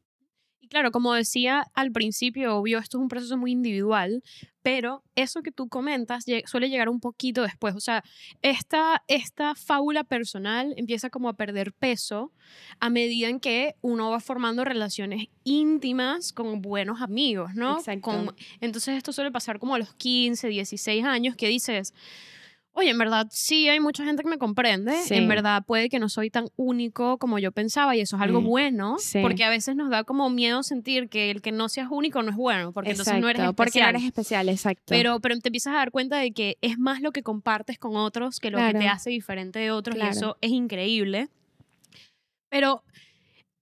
Claro, 0.74 0.90
como 0.90 1.14
decía 1.14 1.68
al 1.76 1.92
principio, 1.92 2.58
obvio, 2.58 2.80
esto 2.80 2.98
es 2.98 3.04
un 3.04 3.08
proceso 3.08 3.38
muy 3.38 3.52
individual, 3.52 4.24
pero 4.64 5.04
eso 5.14 5.44
que 5.44 5.52
tú 5.52 5.70
comentas 5.70 6.26
suele 6.48 6.68
llegar 6.68 6.90
un 6.90 7.00
poquito 7.00 7.44
después. 7.44 7.76
O 7.76 7.80
sea, 7.80 8.04
esta, 8.42 9.04
esta 9.08 9.54
fábula 9.54 10.04
personal 10.04 10.74
empieza 10.76 11.12
como 11.12 11.30
a 11.30 11.34
perder 11.34 11.74
peso 11.74 12.32
a 12.80 12.90
medida 12.90 13.30
en 13.30 13.40
que 13.40 13.76
uno 13.82 14.10
va 14.10 14.20
formando 14.20 14.66
relaciones 14.66 15.28
íntimas 15.44 16.34
con 16.34 16.64
buenos 16.64 17.04
amigos, 17.04 17.54
¿no? 17.54 17.78
Exacto. 17.78 18.34
entonces 18.60 18.98
esto 18.98 19.14
suele 19.14 19.30
pasar 19.30 19.60
como 19.60 19.76
a 19.76 19.78
los 19.78 19.94
15, 19.94 20.48
16 20.48 21.06
años 21.06 21.36
que 21.36 21.50
dices 21.50 21.94
oye, 22.74 22.90
en 22.90 22.98
verdad 22.98 23.28
sí 23.32 23.70
hay 23.70 23.80
mucha 23.80 24.04
gente 24.04 24.24
que 24.24 24.30
me 24.30 24.38
comprende, 24.38 24.96
en 25.10 25.28
verdad 25.28 25.64
puede 25.66 25.90
que 25.90 26.00
no 26.00 26.10
soy 26.10 26.30
tan 26.30 26.48
único 26.56 27.18
como 27.18 27.40
yo 27.40 27.52
pensaba 27.52 27.96
y 27.96 28.02
eso 28.02 28.16
es 28.16 28.22
algo 28.22 28.42
bueno, 28.42 28.98
porque 29.22 29.44
a 29.44 29.50
veces 29.50 29.76
nos 29.76 29.90
da 29.90 30.04
como 30.04 30.30
miedo 30.30 30.64
sentir 30.64 31.08
que 31.10 31.32
el 31.32 31.42
que 31.42 31.52
no 31.52 31.70
seas 31.70 31.88
único 31.92 32.22
no 32.24 32.32
es 32.32 32.36
bueno, 32.36 32.72
porque 32.74 32.92
entonces 32.92 33.20
no 33.20 33.30
eres 33.30 33.44
especial. 33.44 33.56
Porque 33.56 33.80
no 33.80 33.90
eres 33.90 34.04
especial, 34.04 34.50
exacto. 34.50 34.84
Pero, 34.88 35.20
pero 35.20 35.38
te 35.40 35.50
empiezas 35.50 35.74
a 35.74 35.78
dar 35.78 35.92
cuenta 35.92 36.18
de 36.18 36.32
que 36.32 36.58
es 36.62 36.78
más 36.78 37.02
lo 37.02 37.12
que 37.12 37.24
compartes 37.24 37.78
con 37.78 37.96
otros 37.96 38.40
que 38.40 38.50
lo 38.50 38.58
que 38.58 38.74
te 38.74 38.88
hace 38.88 39.12
diferente 39.12 39.60
de 39.60 39.72
otros 39.72 39.96
y 39.96 40.02
eso 40.02 40.38
es 40.42 40.52
increíble. 40.52 41.30
Pero 42.50 42.84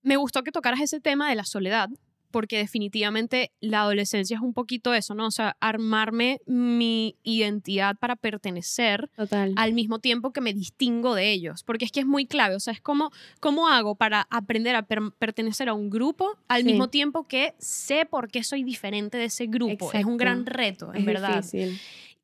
me 0.03 0.15
gustó 0.15 0.43
que 0.43 0.51
tocaras 0.51 0.81
ese 0.81 0.99
tema 0.99 1.29
de 1.29 1.35
la 1.35 1.45
soledad, 1.45 1.89
porque 2.31 2.57
definitivamente 2.57 3.51
la 3.59 3.81
adolescencia 3.81 4.35
es 4.35 4.41
un 4.41 4.53
poquito 4.53 4.93
eso, 4.93 5.13
¿no? 5.13 5.27
O 5.27 5.31
sea, 5.31 5.57
armarme 5.59 6.39
mi 6.45 7.15
identidad 7.23 7.97
para 7.97 8.15
pertenecer 8.15 9.09
al 9.55 9.73
mismo 9.73 9.99
tiempo 9.99 10.31
que 10.31 10.41
me 10.41 10.53
distingo 10.53 11.15
de 11.15 11.31
ellos, 11.31 11.63
porque 11.63 11.85
es 11.85 11.91
que 11.91 11.99
es 11.99 12.05
muy 12.05 12.25
clave, 12.25 12.55
o 12.55 12.59
sea, 12.59 12.73
es 12.73 12.81
como, 12.81 13.11
¿cómo 13.39 13.67
hago 13.67 13.95
para 13.95 14.27
aprender 14.29 14.75
a 14.75 14.83
pertenecer 14.83 15.69
a 15.69 15.73
un 15.73 15.89
grupo 15.89 16.37
al 16.47 16.63
mismo 16.63 16.89
tiempo 16.89 17.27
que 17.27 17.53
sé 17.59 18.05
por 18.05 18.29
qué 18.29 18.43
soy 18.43 18.63
diferente 18.63 19.17
de 19.17 19.25
ese 19.25 19.47
grupo? 19.47 19.91
Es 19.93 20.05
un 20.05 20.17
gran 20.17 20.45
reto, 20.45 20.93
en 20.93 21.05
verdad. 21.05 21.45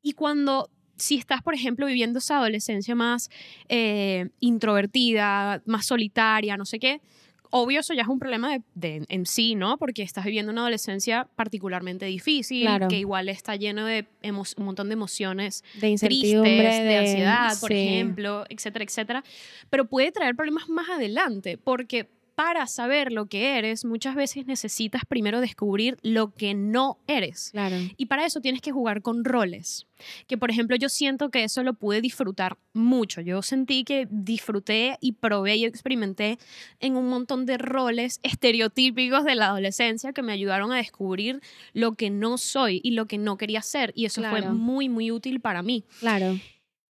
Y 0.02 0.12
cuando 0.12 0.70
si 0.98 1.16
estás, 1.16 1.42
por 1.42 1.54
ejemplo, 1.54 1.86
viviendo 1.86 2.18
esa 2.18 2.38
adolescencia 2.38 2.94
más 2.94 3.30
eh, 3.68 4.30
introvertida, 4.40 5.62
más 5.64 5.86
solitaria, 5.86 6.56
no 6.56 6.64
sé 6.64 6.78
qué, 6.78 7.00
obvio 7.50 7.80
eso 7.80 7.94
ya 7.94 8.02
es 8.02 8.08
un 8.08 8.18
problema 8.18 8.58
de, 8.74 9.04
en 9.08 9.26
sí, 9.26 9.54
¿no? 9.54 9.78
Porque 9.78 10.02
estás 10.02 10.24
viviendo 10.24 10.52
una 10.52 10.62
adolescencia 10.62 11.28
particularmente 11.36 12.06
difícil, 12.06 12.68
que 12.88 12.98
igual 12.98 13.28
está 13.28 13.56
lleno 13.56 13.84
de 13.84 14.06
un 14.22 14.64
montón 14.64 14.88
de 14.88 14.94
emociones 14.94 15.64
de 15.74 15.96
tristes, 15.96 16.42
de, 16.42 16.96
ansiedad, 16.96 17.58
por 17.60 17.72
ejemplo, 17.72 18.44
etcétera, 18.48 18.84
etcétera. 18.84 19.24
Pero 19.70 19.86
puede 19.86 20.12
traer 20.12 20.34
problemas 20.34 20.68
más 20.68 20.88
adelante, 20.88 21.58
porque 21.58 22.08
para 22.38 22.68
saber 22.68 23.10
lo 23.10 23.26
que 23.26 23.58
eres, 23.58 23.84
muchas 23.84 24.14
veces 24.14 24.46
necesitas 24.46 25.02
primero 25.04 25.40
descubrir 25.40 25.98
lo 26.02 26.32
que 26.32 26.54
no 26.54 27.00
eres. 27.08 27.50
Claro. 27.50 27.74
Y 27.96 28.06
para 28.06 28.24
eso 28.26 28.40
tienes 28.40 28.60
que 28.60 28.70
jugar 28.70 29.02
con 29.02 29.24
roles. 29.24 29.88
Que 30.28 30.38
por 30.38 30.48
ejemplo 30.48 30.76
yo 30.76 30.88
siento 30.88 31.30
que 31.30 31.42
eso 31.42 31.64
lo 31.64 31.74
pude 31.74 32.00
disfrutar 32.00 32.56
mucho. 32.74 33.20
Yo 33.22 33.42
sentí 33.42 33.82
que 33.82 34.06
disfruté 34.08 34.98
y 35.00 35.14
probé 35.14 35.56
y 35.56 35.64
experimenté 35.64 36.38
en 36.78 36.96
un 36.96 37.08
montón 37.08 37.44
de 37.44 37.58
roles 37.58 38.20
estereotípicos 38.22 39.24
de 39.24 39.34
la 39.34 39.46
adolescencia 39.48 40.12
que 40.12 40.22
me 40.22 40.32
ayudaron 40.32 40.70
a 40.70 40.76
descubrir 40.76 41.40
lo 41.72 41.94
que 41.94 42.08
no 42.08 42.38
soy 42.38 42.80
y 42.84 42.92
lo 42.92 43.06
que 43.06 43.18
no 43.18 43.36
quería 43.36 43.62
ser. 43.62 43.92
Y 43.96 44.04
eso 44.04 44.22
fue 44.22 44.42
muy, 44.42 44.88
muy 44.88 45.10
útil 45.10 45.40
para 45.40 45.64
mí. 45.64 45.82
Claro. 45.98 46.38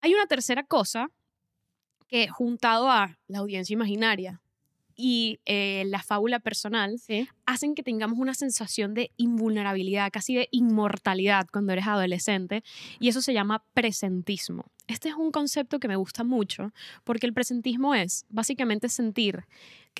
Hay 0.02 0.12
una 0.12 0.26
tercera 0.26 0.64
cosa 0.64 1.10
que 2.08 2.28
juntado 2.28 2.90
a 2.90 3.16
la 3.26 3.38
audiencia 3.38 3.72
imaginaria, 3.72 4.42
y 5.00 5.40
eh, 5.46 5.84
la 5.86 6.02
fábula 6.02 6.40
personal 6.40 7.00
hacen 7.46 7.74
que 7.74 7.82
tengamos 7.82 8.18
una 8.18 8.34
sensación 8.34 8.92
de 8.92 9.12
invulnerabilidad, 9.16 10.10
casi 10.12 10.34
de 10.34 10.48
inmortalidad 10.50 11.46
cuando 11.50 11.72
eres 11.72 11.86
adolescente, 11.86 12.62
y 12.98 13.08
eso 13.08 13.22
se 13.22 13.32
llama 13.32 13.64
presentismo. 13.72 14.66
Este 14.86 15.08
es 15.08 15.14
un 15.14 15.30
concepto 15.30 15.80
que 15.80 15.88
me 15.88 15.96
gusta 15.96 16.24
mucho 16.24 16.72
porque 17.04 17.26
el 17.26 17.32
presentismo 17.32 17.94
es 17.94 18.26
básicamente 18.28 18.88
sentir 18.88 19.44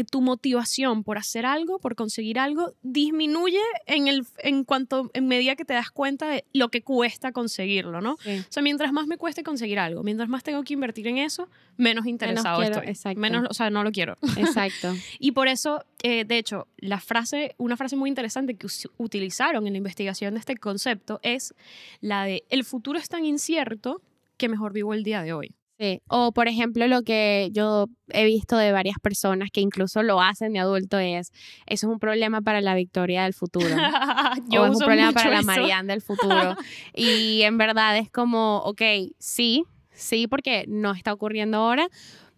que 0.00 0.04
tu 0.06 0.22
motivación 0.22 1.04
por 1.04 1.18
hacer 1.18 1.44
algo, 1.44 1.78
por 1.78 1.94
conseguir 1.94 2.38
algo, 2.38 2.72
disminuye 2.80 3.60
en, 3.84 4.08
el, 4.08 4.24
en 4.38 4.64
cuanto, 4.64 5.10
en 5.12 5.28
medida 5.28 5.56
que 5.56 5.66
te 5.66 5.74
das 5.74 5.90
cuenta 5.90 6.26
de 6.26 6.46
lo 6.54 6.70
que 6.70 6.80
cuesta 6.80 7.32
conseguirlo, 7.32 8.00
¿no? 8.00 8.14
O 8.14 8.18
sea, 8.48 8.62
mientras 8.62 8.94
más 8.94 9.06
me 9.06 9.18
cueste 9.18 9.42
conseguir 9.42 9.78
algo, 9.78 10.02
mientras 10.02 10.30
más 10.30 10.42
tengo 10.42 10.64
que 10.64 10.72
invertir 10.72 11.06
en 11.08 11.18
eso, 11.18 11.50
menos 11.76 12.06
interesado 12.06 12.62
estoy. 12.62 12.88
Exacto. 12.88 13.20
Menos, 13.20 13.46
o 13.50 13.52
sea, 13.52 13.68
no 13.68 13.84
lo 13.84 13.92
quiero. 13.92 14.16
Exacto. 14.38 14.94
y 15.18 15.32
por 15.32 15.48
eso, 15.48 15.84
eh, 16.02 16.24
de 16.24 16.38
hecho, 16.38 16.66
la 16.78 16.98
frase, 16.98 17.54
una 17.58 17.76
frase 17.76 17.94
muy 17.94 18.08
interesante 18.08 18.54
que 18.54 18.68
utilizaron 18.96 19.66
en 19.66 19.74
la 19.74 19.76
investigación 19.76 20.32
de 20.32 20.40
este 20.40 20.56
concepto 20.56 21.20
es 21.22 21.54
la 22.00 22.24
de 22.24 22.44
el 22.48 22.64
futuro 22.64 22.98
es 22.98 23.10
tan 23.10 23.26
incierto 23.26 24.00
que 24.38 24.48
mejor 24.48 24.72
vivo 24.72 24.94
el 24.94 25.04
día 25.04 25.22
de 25.22 25.34
hoy. 25.34 25.52
Sí. 25.80 26.02
O 26.08 26.32
por 26.32 26.46
ejemplo, 26.46 26.86
lo 26.88 27.02
que 27.02 27.48
yo 27.52 27.86
he 28.10 28.26
visto 28.26 28.58
de 28.58 28.70
varias 28.70 28.98
personas 28.98 29.48
que 29.50 29.62
incluso 29.62 30.02
lo 30.02 30.20
hacen 30.20 30.52
de 30.52 30.58
adulto 30.58 30.98
es, 30.98 31.32
eso 31.66 31.86
es 31.86 31.92
un 31.92 31.98
problema 31.98 32.42
para 32.42 32.60
la 32.60 32.74
Victoria 32.74 33.22
del 33.22 33.32
futuro. 33.32 33.66
yo 34.50 34.62
o 34.62 34.66
es 34.66 34.72
un 34.72 34.78
problema 34.78 35.12
para 35.12 35.30
la 35.30 35.42
Marianne 35.42 35.90
del 35.90 36.02
futuro. 36.02 36.54
y 36.94 37.40
en 37.42 37.56
verdad 37.56 37.96
es 37.96 38.10
como, 38.10 38.58
ok, 38.58 38.82
sí, 39.18 39.64
sí, 39.90 40.26
porque 40.26 40.66
no 40.68 40.92
está 40.92 41.14
ocurriendo 41.14 41.56
ahora, 41.56 41.88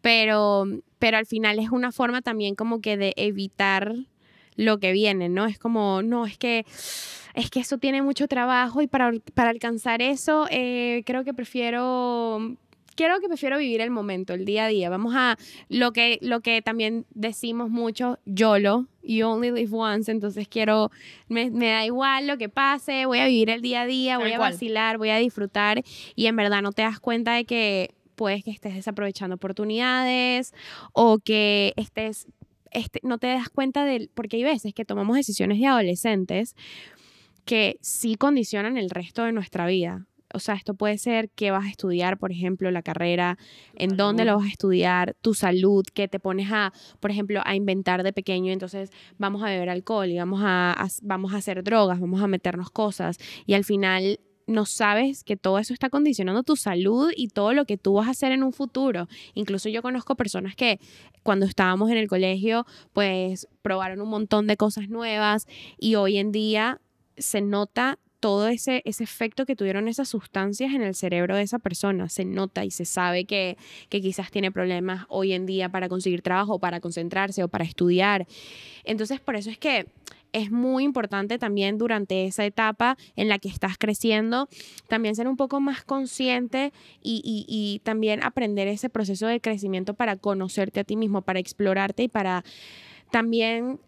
pero, 0.03 0.65
pero 1.01 1.17
al 1.17 1.27
final 1.27 1.59
es 1.59 1.71
una 1.71 1.91
forma 1.91 2.23
también 2.23 2.55
como 2.55 2.81
que 2.81 2.97
de 2.97 3.13
evitar 3.17 3.93
lo 4.55 4.79
que 4.79 4.93
viene, 4.93 5.29
¿no? 5.29 5.47
Es 5.47 5.59
como, 5.59 6.03
no, 6.03 6.27
es 6.27 6.39
que 6.39 6.65
es 7.35 7.51
que 7.51 7.61
eso 7.61 7.79
tiene 7.79 8.03
mucho 8.03 8.29
trabajo 8.29 8.83
y 8.83 8.87
para, 8.87 9.11
para 9.35 9.51
alcanzar 9.51 10.01
eso 10.01 10.47
eh, 10.51 11.03
creo 11.07 11.25
que 11.25 11.33
prefiero 11.33 12.57
creo 12.95 13.21
que 13.21 13.29
prefiero 13.29 13.59
vivir 13.59 13.81
el 13.81 13.91
momento, 13.91 14.35
el 14.35 14.45
día 14.45 14.67
a 14.67 14.69
día. 14.69 14.91
Vamos 14.91 15.15
a 15.17 15.39
lo 15.69 15.93
que, 15.93 16.19
lo 16.23 16.41
que 16.41 16.63
también 16.63 17.07
decimos 17.11 17.71
mucho, 17.71 18.19
YOLO, 18.25 18.87
you 19.03 19.27
only 19.27 19.51
live 19.51 19.71
once, 19.73 20.11
entonces 20.11 20.49
quiero, 20.49 20.91
me, 21.29 21.51
me 21.51 21.69
da 21.69 21.85
igual 21.85 22.27
lo 22.27 22.39
que 22.39 22.49
pase, 22.49 23.07
voy 23.07 23.19
a 23.19 23.27
vivir 23.27 23.51
el 23.51 23.63
día 23.63 23.83
a 23.83 23.87
día, 23.87 24.19
voy 24.19 24.33
a 24.33 24.39
cual. 24.39 24.53
vacilar, 24.53 24.99
voy 24.99 25.11
a 25.11 25.17
disfrutar 25.17 25.83
y 26.15 26.27
en 26.27 26.37
verdad 26.37 26.63
no 26.63 26.73
te 26.73 26.83
das 26.83 27.01
cuenta 27.01 27.35
de 27.35 27.45
que 27.45 27.95
puedes 28.15 28.45
que 28.45 28.51
estés 28.51 28.75
desaprovechando 28.75 29.37
oportunidades 29.37 30.55
o 30.93 31.19
que 31.19 31.73
estés, 31.77 32.27
este, 32.71 33.01
no 33.03 33.19
te 33.19 33.29
das 33.29 33.49
cuenta 33.49 33.85
del, 33.85 34.11
porque 34.15 34.37
hay 34.37 34.45
veces 34.45 34.75
que 34.75 34.85
tomamos 34.85 35.17
decisiones 35.17 35.59
de 35.59 35.67
adolescentes 35.67 36.55
que 37.45 37.79
sí 37.81 38.15
condicionan 38.15 38.77
el 38.77 38.91
resto 38.91 39.25
de 39.25 39.33
nuestra 39.33 39.67
vida. 39.67 40.07
O 40.35 40.39
sea, 40.39 40.55
esto 40.55 40.75
puede 40.75 40.99
ser 40.99 41.31
qué 41.31 41.51
vas 41.51 41.65
a 41.67 41.69
estudiar, 41.69 42.19
por 42.19 42.33
ejemplo, 42.33 42.71
la 42.71 42.83
carrera, 42.83 43.39
en 43.75 43.97
dónde 43.97 44.25
lo 44.25 44.37
vas 44.39 44.47
a 44.47 44.51
estudiar, 44.51 45.15
tu 45.21 45.35
salud, 45.35 45.85
que 45.93 46.09
te 46.09 46.19
pones 46.21 46.49
a, 46.53 46.73
por 47.01 47.11
ejemplo, 47.11 47.41
a 47.45 47.55
inventar 47.55 48.03
de 48.03 48.13
pequeño, 48.13 48.53
entonces 48.53 48.91
vamos 49.19 49.43
a 49.43 49.47
beber 49.47 49.69
alcohol 49.71 50.09
y 50.09 50.19
vamos 50.19 50.41
a, 50.43 50.73
a- 50.73 50.89
vamos 51.03 51.33
a 51.35 51.37
hacer 51.39 51.63
drogas, 51.63 52.01
vamos 52.01 52.23
a 52.23 52.27
meternos 52.27 52.71
cosas 52.71 53.19
y 53.47 53.55
al 53.55 53.65
final 53.65 54.21
no 54.49 54.67
sabes 54.67 55.23
que 55.23 55.37
todo 55.37 55.59
eso 55.61 55.73
está 55.73 55.89
condicionando 55.89 56.43
tu 56.43 56.57
salud 56.57 57.13
y 57.17 57.29
todo 57.29 57.53
lo 57.53 57.65
que 57.65 57.79
tú 57.79 57.95
vas 57.95 58.09
a 58.09 58.11
hacer 58.11 58.33
en 58.33 58.43
un 58.43 58.53
futuro. 58.53 59.07
Incluso 59.35 59.69
yo 59.69 59.83
conozco 59.83 60.17
personas 60.17 60.57
que 60.57 60.81
cuando 61.23 61.47
estábamos 61.47 61.91
en 61.93 61.97
el 61.97 62.09
colegio, 62.09 62.67
pues 62.93 63.47
probaron 63.63 64.01
un 64.01 64.09
montón 64.09 64.49
de 64.49 64.57
cosas 64.57 64.89
nuevas 64.89 65.47
y 65.79 65.95
hoy 65.95 66.19
en 66.19 66.33
día 66.33 66.81
se 67.17 67.41
nota 67.41 67.99
todo 68.23 68.47
ese, 68.47 68.83
ese 68.85 69.03
efecto 69.03 69.45
que 69.47 69.57
tuvieron 69.57 69.89
esas 69.89 70.09
sustancias 70.09 70.73
en 70.75 70.83
el 70.83 70.95
cerebro 70.95 71.35
de 71.35 71.43
esa 71.43 71.59
persona. 71.59 72.09
Se 72.09 72.25
nota 72.25 72.65
y 72.65 72.71
se 72.71 72.85
sabe 72.85 73.25
que, 73.25 73.57
que 73.89 74.01
quizás 74.01 74.31
tiene 74.31 74.53
problemas 74.53 75.07
hoy 75.09 75.33
en 75.33 75.45
día 75.45 75.69
para 75.71 75.89
conseguir 75.89 76.23
trabajo, 76.23 76.61
para 76.61 76.79
concentrarse 76.79 77.43
o 77.43 77.49
para 77.49 77.65
estudiar. 77.65 78.29
Entonces, 78.85 79.19
por 79.19 79.35
eso 79.35 79.51
es 79.51 79.59
que 79.59 79.87
es 80.33 80.53
muy 80.53 80.85
importante 80.85 81.37
también 81.39 81.79
durante 81.79 82.25
esa 82.27 82.45
etapa 82.47 82.97
en 83.17 83.29
la 83.29 83.41
que 83.41 83.49
estás 83.49 83.77
creciendo, 83.77 84.49
también 84.89 85.17
ser 85.17 85.27
un 85.27 85.37
poco 85.37 85.61
más 85.61 85.83
consciente 85.83 86.73
y, 87.03 87.21
y- 87.25 87.45
y 87.49 87.81
también 87.81 88.23
aprender 88.23 88.69
ese 88.69 88.89
proceso 88.89 89.27
de 89.27 89.41
crecimiento 89.41 89.95
para 89.95 90.15
conocerte 90.17 90.79
a 90.79 90.85
ti 90.85 90.95
mismo, 90.97 91.23
para 91.23 91.41
explorarte 91.41 92.05
y 92.05 92.09
para 92.09 92.45
también 93.11 93.81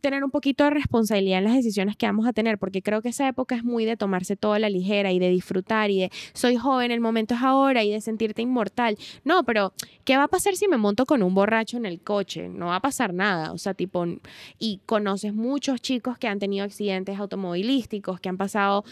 tener 0.00 0.24
un 0.24 0.30
poquito 0.30 0.64
de 0.64 0.70
responsabilidad 0.70 1.38
en 1.38 1.44
las 1.44 1.54
decisiones 1.54 1.96
que 1.96 2.06
vamos 2.06 2.26
a 2.26 2.32
tener, 2.32 2.58
porque 2.58 2.82
creo 2.82 3.02
que 3.02 3.08
esa 3.08 3.26
época 3.28 3.54
es 3.54 3.64
muy 3.64 3.84
de 3.84 3.96
tomarse 3.96 4.36
todo 4.36 4.52
a 4.54 4.58
la 4.58 4.68
ligera 4.68 5.12
y 5.12 5.18
de 5.18 5.28
disfrutar 5.30 5.90
y 5.90 6.00
de 6.00 6.10
soy 6.32 6.56
joven, 6.56 6.90
el 6.90 7.00
momento 7.00 7.34
es 7.34 7.42
ahora 7.42 7.84
y 7.84 7.90
de 7.90 8.00
sentirte 8.00 8.42
inmortal. 8.42 8.96
No, 9.24 9.44
pero 9.44 9.72
¿qué 10.04 10.16
va 10.16 10.24
a 10.24 10.28
pasar 10.28 10.56
si 10.56 10.68
me 10.68 10.76
monto 10.76 11.06
con 11.06 11.22
un 11.22 11.34
borracho 11.34 11.76
en 11.76 11.86
el 11.86 12.00
coche? 12.00 12.48
No 12.48 12.66
va 12.66 12.76
a 12.76 12.80
pasar 12.80 13.14
nada, 13.14 13.52
o 13.52 13.58
sea, 13.58 13.74
tipo, 13.74 14.04
y 14.58 14.80
conoces 14.86 15.34
muchos 15.34 15.80
chicos 15.80 16.18
que 16.18 16.28
han 16.28 16.38
tenido 16.38 16.64
accidentes 16.64 17.18
automovilísticos, 17.18 18.20
que 18.20 18.28
han 18.28 18.36
pasado 18.36 18.84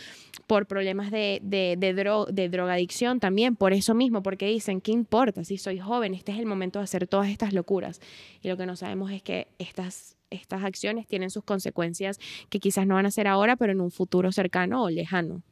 por 0.47 0.67
problemas 0.67 1.11
de, 1.11 1.41
de, 1.43 1.77
de, 1.79 1.95
dro- 1.95 2.27
de 2.27 2.49
drogadicción 2.49 3.21
también, 3.21 3.57
por 3.57 3.73
eso 3.73 3.95
mismo, 3.95 4.23
porque 4.23 4.47
dicen, 4.47 4.81
¿qué 4.81 4.93
importa 4.93 5.45
si 5.45 5.59
soy 5.59 5.79
joven? 5.79 6.15
Este 6.15 6.33
es 6.33 6.39
el 6.39 6.47
momento 6.47 6.79
de 6.79 6.85
hacer 6.85 7.07
todas 7.07 7.29
estas 7.29 7.53
locuras. 7.53 8.01
Y 8.43 8.49
lo 8.49 8.57
que 8.57 8.67
no 8.67 8.77
sabemos 8.77 9.11
es 9.11 9.23
que 9.23 9.49
estas, 9.59 10.17
estas 10.35 10.65
acciones 10.65 11.07
tienen 11.07 11.31
sus 11.31 11.45
consecuencias 11.45 12.19
que 12.49 12.61
quizás 12.61 12.87
no 12.87 12.95
van 12.95 13.07
a 13.07 13.11
ser 13.11 13.27
ahora, 13.29 13.57
pero 13.57 13.73
en 13.73 13.81
un 13.81 13.91
futuro 13.91 14.33
cercano 14.33 14.83
o 14.83 14.91
lejano. 14.91 15.43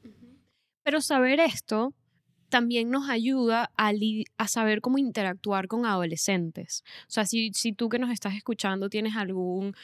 Pero 0.85 1.01
saber 1.01 1.41
esto 1.41 1.95
también 2.49 2.91
nos 2.91 3.09
ayuda 3.09 3.71
a, 3.77 3.93
saber 4.49 4.83
cómo 4.83 4.99
interactuar 4.99 5.69
con 5.69 5.87
adolescentes. 5.87 6.85
O 7.09 7.11
sea, 7.11 7.25
si, 7.25 7.51
si 7.55 7.73
tú 7.73 7.89
que 7.89 7.99
nos 7.99 8.11
estás 8.11 8.35
escuchando 8.35 8.91
tienes 8.91 9.17
algún 9.17 9.75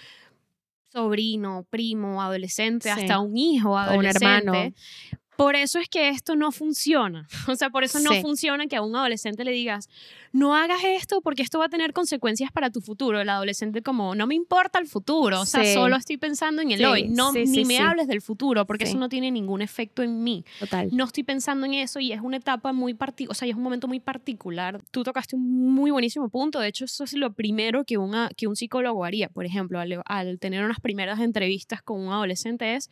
sobrino, 0.92 1.66
primo, 1.70 2.22
adolescente, 2.22 2.92
Sí. 2.92 3.00
hasta 3.00 3.20
un 3.20 3.36
hijo 3.36 3.70
O 3.70 3.72
un 3.72 3.78
adolescente. 3.78 4.26
hermano. 4.36 4.74
Por 5.38 5.54
eso 5.54 5.78
es 5.78 5.88
que 5.88 6.08
esto 6.08 6.34
no 6.34 6.50
funciona. 6.50 7.28
O 7.48 7.54
sea, 7.54 7.70
por 7.70 7.84
eso 7.84 8.00
no 8.00 8.10
Sí. 8.12 8.20
funciona 8.22 8.66
que 8.66 8.74
a 8.74 8.82
un 8.82 8.96
adolescente 8.96 9.44
le 9.44 9.52
digas, 9.52 9.88
no 10.32 10.56
hagas 10.56 10.80
esto 10.84 11.20
porque 11.22 11.42
esto 11.42 11.60
va 11.60 11.66
a 11.66 11.68
tener 11.68 11.92
consecuencias 11.92 12.50
para 12.50 12.70
tu 12.70 12.80
futuro. 12.80 13.20
El 13.20 13.28
adolescente 13.28 13.80
como, 13.82 14.16
no 14.16 14.26
me 14.26 14.34
importa 14.34 14.80
el 14.80 14.88
futuro, 14.88 15.40
o 15.42 15.46
sea, 15.46 15.64
Sí. 15.64 15.74
solo 15.74 15.94
estoy 15.94 16.16
pensando 16.16 16.60
en 16.60 16.72
el 16.72 16.78
Sí, 16.80 16.84
hoy. 16.84 17.08
No, 17.08 17.32
ni 17.32 17.64
me 17.64 17.78
hables 17.78 18.08
del 18.08 18.20
futuro 18.20 18.66
porque 18.66 18.82
eso 18.84 18.98
no 18.98 19.08
tiene 19.08 19.30
ningún 19.30 19.62
efecto 19.62 20.02
en 20.02 20.24
mí 20.24 20.44
Total. 20.58 20.88
no 20.92 21.04
estoy 21.04 21.22
pensando 21.22 21.66
en 21.66 21.74
eso 21.74 22.00
y 22.00 22.10
es 22.12 22.20
una 22.20 22.38
etapa 22.38 22.72
muy 22.72 22.94
particular, 22.94 23.30
o 23.30 23.34
sea, 23.34 23.46
y 23.46 23.52
es 23.52 23.56
un 23.56 23.62
momento 23.62 23.86
muy 23.86 24.00
particular. 24.00 24.80
Tú 24.90 25.04
tocaste 25.04 25.36
un 25.36 25.72
muy 25.72 25.92
buenísimo 25.92 26.28
punto, 26.30 26.58
de 26.58 26.66
hecho 26.68 26.84
eso 26.84 27.04
es 27.04 27.12
lo 27.14 27.32
primero 27.32 27.84
que, 27.84 27.96
una, 27.96 28.28
que 28.36 28.48
un 28.48 28.56
psicólogo 28.56 29.04
haría, 29.04 29.28
por 29.28 29.46
ejemplo, 29.46 29.78
al, 29.78 30.02
al 30.04 30.38
tener 30.40 30.64
unas 30.64 30.80
primeras 30.80 31.20
entrevistas 31.20 31.80
con 31.80 32.00
un 32.00 32.12
adolescente 32.12 32.74
es 32.74 32.90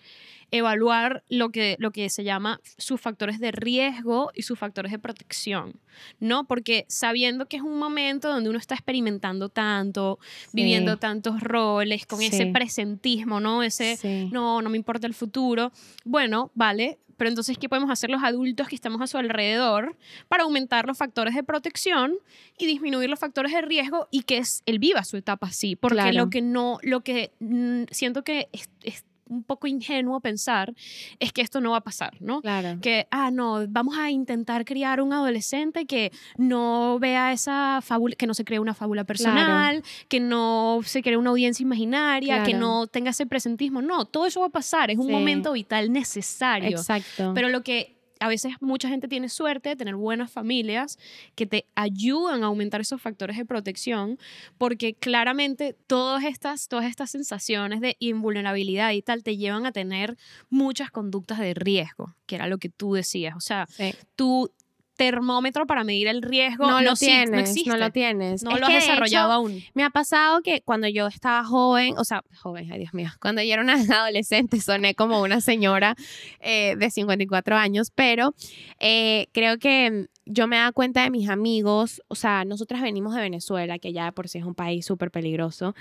evaluar 0.52 1.24
lo 1.28 1.50
que, 1.50 1.74
lo 1.80 1.90
que 1.90 2.08
se 2.08 2.22
llama 2.22 2.35
sus 2.78 3.00
factores 3.00 3.38
de 3.40 3.52
riesgo 3.52 4.30
y 4.34 4.42
sus 4.42 4.58
factores 4.58 4.92
de 4.92 4.98
protección, 4.98 5.74
¿no? 6.20 6.44
Porque 6.46 6.84
sabiendo 6.88 7.46
que 7.46 7.56
es 7.56 7.62
un 7.62 7.78
momento 7.78 8.28
donde 8.30 8.50
uno 8.50 8.58
está 8.58 8.74
experimentando 8.74 9.48
tanto, 9.48 10.18
viviendo 10.52 10.96
tantos 10.98 11.40
roles, 11.40 12.06
con 12.06 12.20
ese 12.22 12.46
presentismo, 12.46 13.40
¿no? 13.40 13.62
Ese, 13.62 13.96
Sí. 13.96 14.28
no, 14.32 14.62
no 14.62 14.70
me 14.70 14.76
importa 14.76 15.06
el 15.06 15.14
futuro. 15.14 15.72
Bueno, 16.04 16.50
vale, 16.54 16.98
pero 17.16 17.30
entonces, 17.30 17.56
¿qué 17.56 17.68
podemos 17.68 17.90
hacer 17.90 18.10
los 18.10 18.22
adultos 18.22 18.68
que 18.68 18.74
estamos 18.74 19.00
a 19.00 19.06
su 19.06 19.16
alrededor 19.16 19.96
para 20.28 20.42
aumentar 20.42 20.86
los 20.86 20.98
factores 20.98 21.34
de 21.34 21.42
protección 21.42 22.14
y 22.58 22.66
disminuir 22.66 23.08
los 23.08 23.18
factores 23.18 23.52
de 23.52 23.62
riesgo 23.62 24.06
y 24.10 24.22
que 24.24 24.36
es, 24.36 24.62
él 24.66 24.78
viva 24.78 25.02
su 25.02 25.16
etapa 25.16 25.46
así? 25.46 25.76
Porque 25.76 25.96
Claro. 25.96 26.12
lo 26.24 26.28
que 26.30 26.42
no, 26.42 26.78
lo 26.82 27.00
que 27.00 27.32
mm, 27.40 27.84
siento 27.90 28.22
que 28.22 28.48
es, 28.52 28.68
es 28.82 29.04
un 29.28 29.42
poco 29.42 29.66
ingenuo 29.66 30.20
pensar 30.20 30.72
es 31.18 31.32
que 31.32 31.42
esto 31.42 31.60
no 31.60 31.72
va 31.72 31.78
a 31.78 31.80
pasar, 31.84 32.16
¿no? 32.20 32.40
Claro. 32.40 32.78
que, 32.80 33.06
ah, 33.10 33.30
no, 33.30 33.66
vamos 33.68 33.96
a 33.98 34.10
intentar 34.10 34.64
criar 34.64 35.00
un 35.00 35.12
adolescente 35.12 35.86
que 35.86 36.12
no 36.36 36.98
vea 37.00 37.32
esa 37.32 37.80
fábula, 37.82 38.14
que 38.16 38.26
no 38.26 38.34
se 38.34 38.44
cree 38.44 38.58
una 38.58 38.74
fábula 38.74 39.04
personal, 39.04 39.82
que 40.08 40.20
no 40.20 40.80
se 40.84 41.02
cree 41.02 41.16
una 41.16 41.30
audiencia 41.30 41.62
imaginaria, 41.62 42.42
que 42.44 42.54
no 42.54 42.86
tenga 42.86 43.10
ese 43.10 43.26
presentismo. 43.26 43.82
No, 43.82 44.04
todo 44.04 44.26
eso 44.26 44.40
va 44.40 44.46
a 44.46 44.50
pasar, 44.50 44.90
es 44.90 44.98
un 44.98 45.06
Sí. 45.06 45.12
momento 45.12 45.52
vital 45.52 45.92
necesario. 45.92 46.70
Exacto. 46.70 47.32
Pero 47.34 47.48
lo 47.48 47.62
que 47.62 47.95
a 48.20 48.28
veces 48.28 48.54
mucha 48.60 48.88
gente 48.88 49.08
tiene 49.08 49.28
suerte 49.28 49.70
de 49.70 49.76
tener 49.76 49.94
buenas 49.96 50.30
familias 50.30 50.98
que 51.34 51.46
te 51.46 51.66
ayudan 51.74 52.42
a 52.42 52.46
aumentar 52.46 52.80
esos 52.80 53.00
factores 53.00 53.36
de 53.36 53.44
protección, 53.44 54.18
porque 54.58 54.94
claramente 54.94 55.76
todas 55.86 56.24
estas, 56.24 56.68
todas 56.68 56.86
estas 56.86 57.10
sensaciones 57.10 57.80
de 57.80 57.96
invulnerabilidad 57.98 58.92
y 58.92 59.02
tal 59.02 59.22
te 59.22 59.36
llevan 59.36 59.66
a 59.66 59.72
tener 59.72 60.16
muchas 60.50 60.90
conductas 60.90 61.38
de 61.38 61.54
riesgo, 61.54 62.14
que 62.26 62.36
era 62.36 62.46
lo 62.46 62.58
que 62.58 62.68
tú 62.68 62.94
decías. 62.94 63.34
O 63.36 63.40
sea, 63.40 63.66
Sí. 63.68 63.92
tu 64.14 64.50
termómetro 64.96 65.66
para 65.66 65.84
medir 65.84 66.08
el 66.08 66.22
riesgo 66.22 66.66
no, 66.66 66.80
lo 66.80 66.92
exi- 66.92 66.98
tienes, 67.00 67.30
no, 67.30 67.38
existe. 67.38 67.76
lo 67.78 67.90
tienes. 67.90 68.42
No 68.42 68.52
Es 68.52 68.60
lo 68.60 68.66
has 68.66 68.72
de 68.72 68.80
desarrollado 68.80 69.28
hecho, 69.28 69.32
aún. 69.34 69.62
Me 69.74 69.84
ha 69.84 69.90
pasado 69.90 70.40
que 70.42 70.62
cuando 70.62 70.88
yo 70.88 71.06
estaba 71.06 71.44
joven, 71.44 71.94
o 71.98 72.04
sea, 72.04 72.24
joven, 72.40 72.70
ay 72.72 72.78
Dios 72.80 72.94
mío, 72.94 73.10
cuando 73.20 73.42
yo 73.42 73.52
era 73.52 73.62
una 73.62 73.74
adolescente 74.02 74.60
soné 74.60 74.94
como 74.94 75.20
una 75.22 75.40
señora 75.40 75.94
eh, 76.40 76.74
de 76.78 76.90
54 76.90 77.56
años, 77.56 77.90
pero 77.94 78.34
eh, 78.80 79.26
creo 79.32 79.58
que 79.58 80.08
yo 80.28 80.48
me 80.48 80.56
daba 80.56 80.72
cuenta 80.72 81.04
de 81.04 81.10
mis 81.10 81.28
amigos, 81.28 82.02
o 82.08 82.16
sea, 82.16 82.44
nosotras 82.44 82.82
venimos 82.82 83.14
de 83.14 83.20
Venezuela, 83.20 83.78
que 83.78 83.92
ya 83.92 84.10
por 84.10 84.28
sí 84.28 84.38
es 84.38 84.44
un 84.44 84.56
país 84.56 84.84
súper 84.84 85.12
peligroso, 85.12 85.76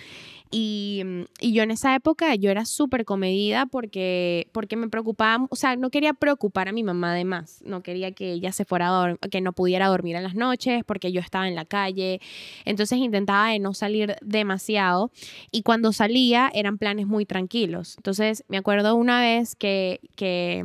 y, 0.52 1.02
mm, 1.04 1.22
y 1.40 1.54
yo 1.54 1.64
en 1.64 1.72
esa 1.72 1.96
época 1.96 2.36
yo 2.36 2.52
era 2.52 2.66
súper 2.66 3.06
comedida 3.06 3.66
porque, 3.66 4.48
porque 4.52 4.76
me 4.76 4.88
preocupaba, 4.88 5.48
o 5.50 5.56
sea, 5.56 5.76
no 5.76 5.90
quería 5.90 6.14
preocupar 6.14 6.68
a 6.68 6.72
mi 6.74 6.84
mamá 6.84 7.16
de 7.16 7.26
más, 7.26 7.62
no 7.66 7.82
quería 7.82 8.12
que 8.12 8.32
ella 8.34 8.52
se 8.52 8.66
fuera 8.66 8.88
a 8.88 8.92
que 9.32 9.42
no 9.42 9.54
pudiera 9.54 9.88
dormir 9.88 10.16
en 10.16 10.24
las 10.24 10.36
noches 10.36 10.84
porque 10.86 11.12
yo 11.12 11.22
estaba 11.22 11.48
en 11.48 11.56
la 11.56 11.66
calle, 11.66 12.20
entonces 12.66 13.00
intentaba 13.00 13.50
de 13.52 13.60
no 13.60 13.74
salir 13.74 14.16
demasiado 14.22 15.12
y 15.52 15.62
cuando 15.64 15.94
salía 15.94 16.52
eran 16.54 16.78
planes 16.78 17.08
muy 17.08 17.26
tranquilos. 17.26 17.96
Entonces 17.98 18.44
me 18.48 18.58
acuerdo 18.58 18.96
una 18.96 19.20
vez 19.22 19.56
que, 19.56 20.00
que, 20.16 20.64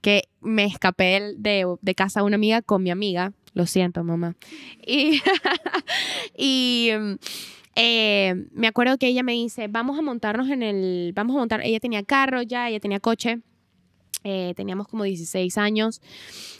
que 0.00 0.24
me 0.40 0.64
escapé 0.64 1.34
de, 1.36 1.66
de 1.80 1.94
casa 1.94 2.20
de 2.20 2.26
una 2.26 2.36
amiga 2.36 2.62
con 2.62 2.82
mi 2.82 2.90
amiga. 2.90 3.32
Lo 3.54 3.66
siento, 3.66 4.04
mamá. 4.04 4.36
Y, 4.86 5.20
y 6.36 6.90
mm, 6.96 7.14
eh, 7.74 8.46
me 8.52 8.66
acuerdo 8.66 8.98
que 8.98 9.06
ella 9.06 9.22
me 9.22 9.32
dice, 9.32 9.68
vamos 9.68 9.98
a 9.98 10.02
montarnos 10.02 10.48
en 10.48 10.62
el, 10.62 11.12
vamos 11.14 11.36
a 11.36 11.38
montar, 11.38 11.60
ella 11.64 11.80
tenía 11.80 12.02
carro 12.02 12.42
ya, 12.42 12.68
ella 12.68 12.80
tenía 12.80 13.00
coche. 13.00 13.40
Eh, 14.24 14.52
teníamos 14.56 14.88
como 14.88 15.04
16 15.04 15.56
años 15.58 16.00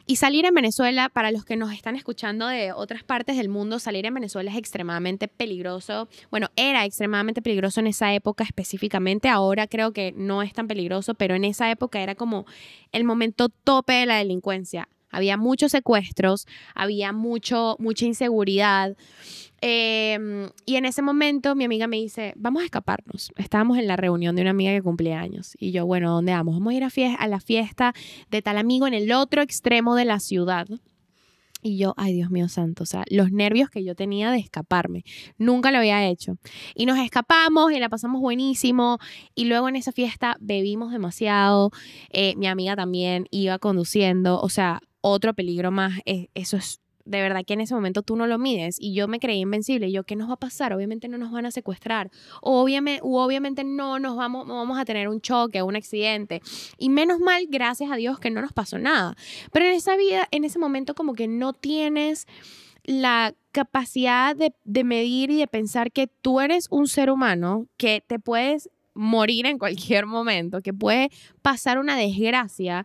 y 0.07 0.17
salir 0.17 0.47
en 0.47 0.55
Venezuela, 0.55 1.09
para 1.09 1.33
los 1.33 1.45
que 1.45 1.57
nos 1.57 1.73
están 1.73 1.97
escuchando 1.97 2.47
de 2.47 2.73
otras 2.73 3.03
partes 3.03 3.37
del 3.37 3.49
mundo, 3.49 3.79
salir 3.79 4.07
en 4.07 4.15
Venezuela 4.15 4.51
es 4.51 4.57
extremadamente 4.57 5.29
peligroso. 5.29 6.09
Bueno, 6.31 6.49
era 6.57 6.85
extremadamente 6.85 7.43
peligroso 7.43 7.81
en 7.81 7.89
esa 7.89 8.15
época 8.15 8.45
específicamente. 8.45 9.29
Ahora 9.29 9.67
creo 9.67 9.93
que 9.93 10.13
no 10.17 10.43
es 10.43 10.53
tan 10.53 10.69
peligroso, 10.69 11.15
pero 11.15 11.35
en 11.35 11.45
esa 11.45 11.71
época 11.71 12.01
era 12.01 12.15
como 12.15 12.47
el 12.93 13.05
momento 13.05 13.49
tope 13.49 13.93
de 13.93 14.07
la 14.07 14.17
delincuencia. 14.17 14.89
Había 15.11 15.37
muchos 15.37 15.73
secuestros, 15.73 16.47
había 16.75 17.13
mucho, 17.13 17.77
mucha 17.79 18.05
inseguridad. 18.05 18.97
Em, 19.61 20.51
y 20.67 20.77
en 20.77 20.85
ese 20.85 21.03
momento 21.03 21.55
mi 21.55 21.65
amiga 21.65 21.87
me 21.87 21.97
dice, 21.97 22.33
vamos 22.37 22.63
a 22.63 22.65
escaparnos. 22.65 23.33
Estábamos 23.37 23.79
en 23.79 23.89
la 23.89 23.97
reunión 23.97 24.37
de 24.37 24.43
una 24.43 24.51
amiga 24.51 24.73
que 24.73 24.83
cumplía 24.83 25.21
años. 25.21 25.57
Y 25.59 25.73
yo, 25.73 25.87
bueno, 25.87 26.13
¿dónde 26.13 26.33
vamos? 26.33 26.55
Vamos 26.55 26.73
a 26.73 26.77
ir 26.77 26.85
a, 26.85 27.15
a 27.15 27.29
la 27.29 27.41
fiesta 27.41 27.95
de 28.31 28.43
tal 28.43 28.59
amigo 28.59 28.87
en 28.87 28.95
el 28.95 29.11
otro 29.13 29.43
extremo 29.43 29.95
de 29.97 30.05
la 30.05 30.21
ciudad. 30.21 30.69
Y 31.61 31.77
yo, 31.77 31.93
ay 31.97 32.15
Dios 32.15 32.31
mío 32.31 32.49
santo, 32.49 32.85
o 32.85 32.87
sea, 32.87 33.05
los 33.11 33.33
nervios 33.33 33.69
que 33.69 33.83
yo 33.83 33.97
tenía 33.97 34.31
de 34.31 34.39
escaparme, 34.39 35.05
nunca 35.39 35.73
lo 35.73 35.79
había 35.79 36.07
hecho. 36.07 36.39
Y 36.77 36.87
nos 36.87 36.99
escapamos 36.99 37.73
y 37.73 37.81
la 37.81 37.89
pasamos 37.89 38.21
buenísimo. 38.21 38.99
Y 39.35 39.47
luego 39.47 39.69
en 39.69 39.75
esa 39.75 39.91
fiesta 39.91 40.37
bebimos 40.41 40.93
demasiado. 40.93 41.73
Eh, 42.11 42.37
mi 42.37 42.47
amiga 42.47 42.77
también 42.77 43.27
iba 43.33 43.59
conduciendo, 43.59 44.41
o 44.41 44.49
sea, 44.49 44.81
otro 45.01 45.35
peligro 45.35 45.71
más. 45.71 46.01
eso 46.35 46.57
es 46.57 46.81
de 47.09 47.23
verdad 47.23 47.43
que 47.45 47.55
en 47.55 47.63
ese 47.63 47.75
momento 47.75 48.03
tú 48.03 48.17
no 48.17 48.27
lo 48.27 48.39
mides 48.39 48.77
y 48.79 48.93
yo 48.93 49.09
me 49.09 49.19
creí 49.19 49.41
invencible. 49.41 49.89
Y 49.89 49.93
yo, 49.93 50.05
¿qué 50.05 50.15
nos 50.15 50.29
va 50.29 50.35
a 50.35 50.39
pasar? 50.39 50.75
Obviamente 50.75 51.09
no 51.09 51.17
nos 51.17 51.33
van 51.33 51.47
a 51.47 51.51
secuestrar. 51.51 52.11
obviamente, 52.43 53.01
obviamente 53.03 53.65
no 53.65 53.99
nos 53.99 54.17
vamos, 54.17 54.47
vamos 54.47 54.79
a 54.79 54.85
tener 54.85 55.09
un 55.09 55.21
choque, 55.21 55.63
un 55.63 55.75
accidente. 55.75 56.43
Y 56.77 56.91
menos 56.91 57.19
mal, 57.19 57.47
gracias 57.49 57.91
a 57.91 57.97
Dios, 57.97 58.19
que 58.21 58.31
no 58.31 58.43
nos 58.43 58.53
pasó 58.53 58.79
nada. 58.79 59.17
Pero 59.53 59.65
en 59.65 59.73
esa 59.73 59.97
vida, 59.97 60.29
en 60.31 60.45
ese 60.45 60.59
momento 60.59 60.95
como 60.95 61.15
que 61.15 61.29
no 61.29 61.55
tienes 61.55 62.27
la 62.85 63.35
capacidad 63.53 64.37
de 64.37 64.85
medir 64.85 65.31
y 65.31 65.39
de 65.39 65.47
pensar 65.47 65.93
que 65.93 66.07
tú 66.07 66.41
eres 66.41 66.69
un 66.71 66.89
ser 66.89 67.11
humano 67.11 67.67
que 67.77 68.03
te 68.07 68.19
puedes 68.19 68.71
morir 68.95 69.47
en 69.47 69.59
cualquier 69.59 70.07
momento, 70.07 70.61
que 70.61 70.75
puede 70.75 71.11
pasar 71.41 71.79
una 71.79 71.97
desgracia 71.97 72.85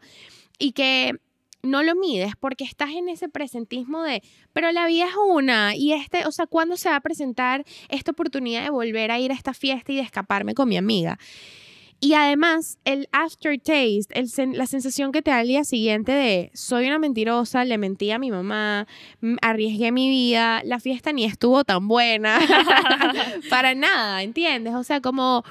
y 0.60 0.72
que 0.72 1.20
no 1.64 1.82
lo 1.82 1.96
mides 1.96 2.34
porque 2.40 2.66
estás 2.66 2.92
en 2.92 3.10
ese 3.10 3.30
presentismo 3.30 4.04
de, 4.04 4.22
pero 4.52 4.72
la 4.72 4.86
vida 4.86 5.06
es 5.06 5.16
una 5.30 5.76
y 5.76 5.94
este, 5.94 6.26
o 6.28 6.32
sea, 6.32 6.46
¿cuándo 6.46 6.78
se 6.78 6.90
va 6.90 6.98
a 6.98 7.02
presentar 7.02 7.64
esta 7.90 8.12
oportunidad 8.12 8.64
de 8.64 8.70
volver 8.70 9.12
a 9.12 9.20
ir 9.20 9.32
a 9.32 9.36
esta 9.36 9.54
fiesta 9.54 9.92
y 9.92 9.96
de 9.96 10.02
escaparme 10.02 10.54
con 10.54 10.70
mi 10.70 10.78
amiga? 10.78 11.18
Y 12.04 12.16
además, 12.16 12.80
el 12.84 13.08
aftertaste, 13.14 14.26
la 14.52 14.68
sensación 14.68 15.14
que 15.14 15.22
te 15.22 15.32
da 15.32 15.38
al 15.38 15.48
día 15.48 15.64
siguiente 15.64 16.12
de 16.12 16.52
soy 16.54 16.88
una 16.88 17.00
mentirosa, 17.00 17.64
le 17.64 17.78
mentí 17.78 18.12
a 18.12 18.20
mi 18.20 18.30
mamá, 18.30 18.88
arriesgué 19.42 19.94
mi 19.94 20.10
vida, 20.10 20.62
la 20.66 20.82
fiesta 20.82 21.14
ni 21.14 21.24
estuvo 21.24 21.64
tan 21.64 21.88
buena, 21.88 22.42
para 23.50 23.74
nada, 23.74 24.22
¿entiendes? 24.22 24.76
O 24.76 24.84
sea, 24.84 25.00
como 25.00 25.46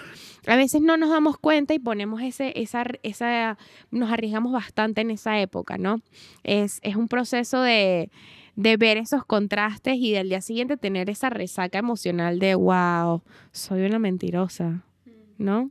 a 0.47 0.57
veces 0.57 0.83
no 0.83 0.97
nos 0.97 1.11
damos 1.11 1.39
cuenta 1.39 1.75
y 1.75 1.79
ponemos 1.79 2.21
ese, 2.23 2.53
esa, 2.61 2.85
esa, 3.03 3.59
nos 3.91 4.11
arriesgamos 4.11 4.53
bastante 4.53 5.01
en 5.01 5.11
esa 5.11 5.41
época, 5.41 5.79
¿no? 5.79 6.01
Es, 6.43 6.79
es 6.83 6.97
un 6.97 7.09
proceso 7.09 7.63
de, 7.63 8.11
de 8.57 8.77
ver 8.77 8.97
esos 8.97 9.25
contrastes 9.25 9.97
y 9.97 10.13
del 10.13 10.29
día 10.29 10.41
siguiente 10.41 10.77
tener 10.77 11.11
esa 11.11 11.31
resaca 11.31 11.79
emocional 11.79 12.39
de, 12.39 12.55
wow, 12.55 13.23
soy 13.53 13.83
una 13.83 13.99
mentirosa, 13.99 14.85
¿no? 15.39 15.71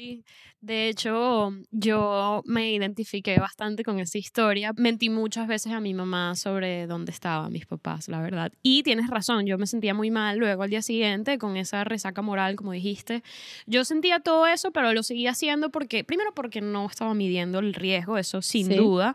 Sí, 0.00 0.24
de 0.62 0.88
hecho, 0.88 1.52
yo 1.70 2.40
me 2.46 2.72
identifiqué 2.72 3.38
bastante 3.38 3.84
con 3.84 4.00
esa 4.00 4.16
historia. 4.16 4.72
Mentí 4.74 5.10
muchas 5.10 5.46
veces 5.46 5.72
a 5.72 5.80
mi 5.80 5.92
mamá 5.92 6.36
sobre 6.36 6.86
dónde 6.86 7.12
estaban 7.12 7.52
mis 7.52 7.66
papás, 7.66 8.08
la 8.08 8.22
verdad. 8.22 8.50
Y 8.62 8.82
tienes 8.82 9.10
razón, 9.10 9.44
yo 9.44 9.58
me 9.58 9.66
sentía 9.66 9.92
muy 9.92 10.10
mal 10.10 10.38
luego 10.38 10.62
al 10.62 10.70
día 10.70 10.80
siguiente 10.80 11.36
con 11.36 11.58
esa 11.58 11.84
resaca 11.84 12.22
moral, 12.22 12.56
como 12.56 12.72
dijiste. 12.72 13.22
Yo 13.66 13.84
sentía 13.84 14.20
todo 14.20 14.46
eso, 14.46 14.70
pero 14.70 14.94
lo 14.94 15.02
seguía 15.02 15.32
haciendo 15.32 15.68
porque, 15.68 16.02
primero 16.02 16.32
porque 16.34 16.62
no 16.62 16.86
estaba 16.86 17.12
midiendo 17.12 17.58
el 17.58 17.74
riesgo, 17.74 18.16
eso 18.16 18.40
sin 18.40 18.74
duda. 18.74 19.14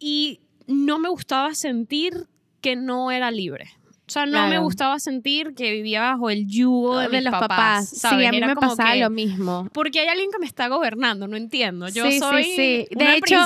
Y 0.00 0.40
no 0.66 0.98
me 0.98 1.10
gustaba 1.10 1.54
sentir 1.54 2.26
que 2.60 2.74
no 2.74 3.12
era 3.12 3.30
libre. 3.30 3.70
O 4.08 4.10
sea, 4.10 4.24
no 4.24 4.48
me 4.48 4.58
gustaba 4.58 4.98
sentir 4.98 5.54
que 5.54 5.70
vivía 5.70 6.00
bajo 6.00 6.30
el 6.30 6.46
yugo 6.46 6.98
de, 6.98 7.20
los 7.20 7.30
papás. 7.30 7.90
Sí, 7.90 8.06
a 8.24 8.30
mí 8.30 8.40
me 8.40 8.56
pasaba 8.56 8.96
lo 8.96 9.10
mismo. 9.10 9.68
Porque 9.74 10.00
hay 10.00 10.08
alguien 10.08 10.30
que 10.30 10.38
me 10.38 10.46
está 10.46 10.68
gobernando, 10.68 11.28
no 11.28 11.36
entiendo. 11.36 11.88
Yo 11.88 12.10
soy 12.10 12.44
sí, 12.44 12.56
sí. 12.56 12.88
De 12.96 13.16
hecho, 13.16 13.36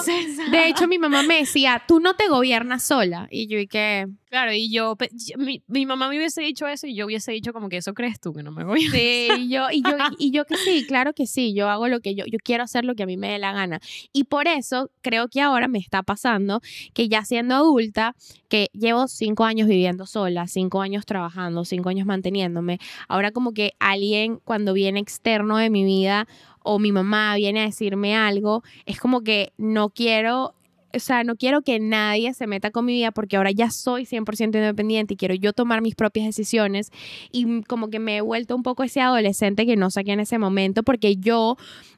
de 0.53 0.69
hecho, 0.69 0.87
mi 0.87 0.99
mamá 0.99 1.25
me 1.25 1.39
decía, 1.39 1.83
tú 1.89 1.99
no 1.99 2.15
te 2.15 2.29
gobiernas 2.29 2.85
sola. 2.85 3.27
Y 3.29 3.49
yo, 3.49 3.59
¿y 3.59 3.67
qué? 3.67 4.07
Claro, 4.33 4.51
y 4.55 4.71
yo, 4.73 4.97
mi, 5.37 5.63
mi, 5.67 5.85
mamá 5.85 6.09
me 6.09 6.17
hubiese 6.17 6.41
dicho 6.41 6.67
eso 6.67 6.87
y 6.87 6.95
yo 6.95 7.05
hubiese 7.05 7.33
dicho 7.33 7.53
como 7.53 7.69
que 7.69 7.77
eso 7.77 7.93
crees 7.93 8.19
tú, 8.19 8.33
que 8.33 8.43
no 8.43 8.51
me 8.51 8.65
voy 8.65 8.87
a 8.87 8.91
Sí, 8.91 9.29
y 9.41 9.51
yo, 9.51 9.67
y 9.71 9.83
yo, 9.83 9.91
y 10.19 10.31
yo 10.31 10.47
que 10.47 10.57
sí, 10.57 10.87
claro 10.89 11.13
que 11.13 11.27
sí, 11.27 11.53
yo 11.53 11.69
hago 11.69 11.87
lo 11.87 12.01
que 12.01 12.15
yo, 12.15 12.25
yo 12.25 12.39
quiero 12.43 12.65
hacer 12.65 12.87
lo 12.87 12.95
que 12.95 13.03
a 13.03 13.07
mí 13.07 13.19
me 13.19 13.31
dé 13.31 13.39
la 13.39 13.53
gana. 13.53 13.79
Y 14.11 14.25
por 14.25 14.49
eso 14.49 14.91
creo 15.03 15.29
que 15.29 15.43
ahora 15.43 15.69
me 15.69 15.79
está 15.79 16.03
pasando 16.03 16.63
que 16.95 17.11
ya 17.11 17.27
siendo 17.27 17.57
adulta, 17.57 18.17
que 18.49 18.71
llevo 18.73 19.07
cinco 19.07 19.45
años 19.45 19.69
viviendo 19.69 20.07
sola, 20.07 20.47
cinco 20.47 20.81
años 20.81 21.05
trabajando, 21.05 21.67
cinco 21.67 21.91
años 21.91 22.07
manteniéndome, 22.07 22.79
ahora 23.09 23.33
como 23.33 23.53
que 23.53 23.75
alguien 23.81 24.39
cuando 24.43 24.73
viene 24.73 24.99
externo 24.99 25.59
de 25.59 25.69
mi 25.69 25.85
vida 25.85 26.27
o 26.61 26.79
mi 26.79 26.91
mamá 26.91 27.37
viene 27.37 27.61
a 27.61 27.65
decirme 27.65 28.17
algo, 28.17 28.63
es 28.87 28.99
como 28.99 29.21
que 29.21 29.53
no 29.59 29.91
quiero 29.91 30.55
o 30.95 30.99
sea, 30.99 31.25
no 31.25 31.37
quiero 31.37 31.63
que 31.63 31.79
nadie 31.81 32.35
se 32.35 32.47
meta 32.47 32.71
con 32.71 32.85
mi 32.85 32.93
vida 32.95 33.11
porque 33.11 33.37
ahora 33.37 33.51
ya 33.51 33.71
soy 33.71 34.05
100% 34.05 34.47
independiente 34.57 35.15
y 35.15 35.17
quiero 35.17 35.35
yo 35.35 35.53
tomar 35.53 35.83
mis 35.83 35.95
propias 35.95 36.27
decisiones. 36.27 36.91
Y 37.31 37.63
como 37.63 37.89
que 37.89 37.99
me 37.99 38.19
he 38.19 38.21
vuelto 38.21 38.55
un 38.55 38.63
poco 38.63 38.83
ese 38.83 39.01
adolescente 39.01 39.67
que 39.67 39.77
no 39.77 39.91
saqué 39.91 40.13
en 40.13 40.21
ese 40.21 40.39
momento 40.39 40.83
porque 40.83 41.17
yo 41.17 41.57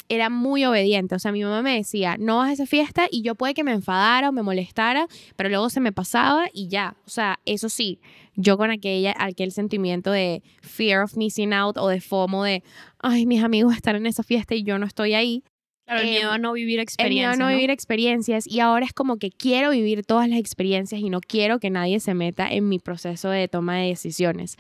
era 0.09 0.28
muy 0.28 0.64
obediente, 0.64 1.14
o 1.14 1.18
sea, 1.18 1.33
mi 1.33 1.42
mamá 1.42 1.62
me 1.62 1.76
decía, 1.76 2.16
no 2.18 2.38
vas 2.38 2.50
a 2.50 2.52
esa 2.52 2.66
fiesta 2.66 3.07
y 3.11 3.22
yo 3.22 3.35
puede 3.35 3.54
que 3.54 3.64
me 3.64 3.72
enfadara 3.72 4.28
o 4.28 4.33
me 4.33 4.42
molestara, 4.42 5.07
pero 5.37 5.48
luego 5.48 5.70
se 5.70 5.80
me 5.80 5.92
pasaba 5.92 6.46
y 6.52 6.68
ya, 6.68 6.96
o 7.07 7.11
sea, 7.11 7.40
eso 7.46 7.68
sí, 7.68 8.00
yo 8.37 8.59
con 8.59 8.70
aquella, 8.70 9.14
aquel 9.18 9.52
sentimiento 9.52 10.11
de 10.11 10.42
fear 10.61 11.02
of 11.02 11.16
missing 11.16 11.52
out 11.52 11.78
o 11.78 11.88
de 11.88 12.00
FOMO 12.00 12.44
de, 12.44 12.62
ay, 12.98 13.26
mis 13.26 13.42
amigos 13.42 13.74
están 13.74 13.96
en 13.96 14.07
esa 14.07 14.22
fiesta 14.22 14.54
y 14.54 14.62
yo 14.62 14.78
no 14.78 14.87
estoy 14.87 15.14
ahí, 15.14 15.42
Claro, 15.87 16.01
el 16.01 16.09
miedo 16.09 16.31
a 16.31 16.38
no 16.38 16.53
vivir 16.55 16.81
experiencias. 16.81 17.35
El 17.35 17.37
miedo 17.37 17.44
a 17.44 17.51
no, 17.51 17.55
vivir 17.55 17.70
experiencias. 17.70 18.47
Y 18.47 18.61
ahora 18.61 18.87
es 18.87 18.94
como 18.94 19.18
que 19.18 19.31
quiero 19.31 19.70
vivir 19.70 20.05
todas 20.05 20.29
las 20.29 20.38
experiencias 20.38 21.01
y 21.01 21.11
no 21.11 21.20
quiero 21.20 21.59
que 21.59 21.68
nadie 21.68 22.01
se 22.01 22.14
meta 22.14 22.51
en 22.51 22.68
mi 22.68 22.79
proceso 22.79 23.29
de 23.29 23.49
toma 23.49 23.77
de 23.77 23.88
decisiones. 23.88 24.57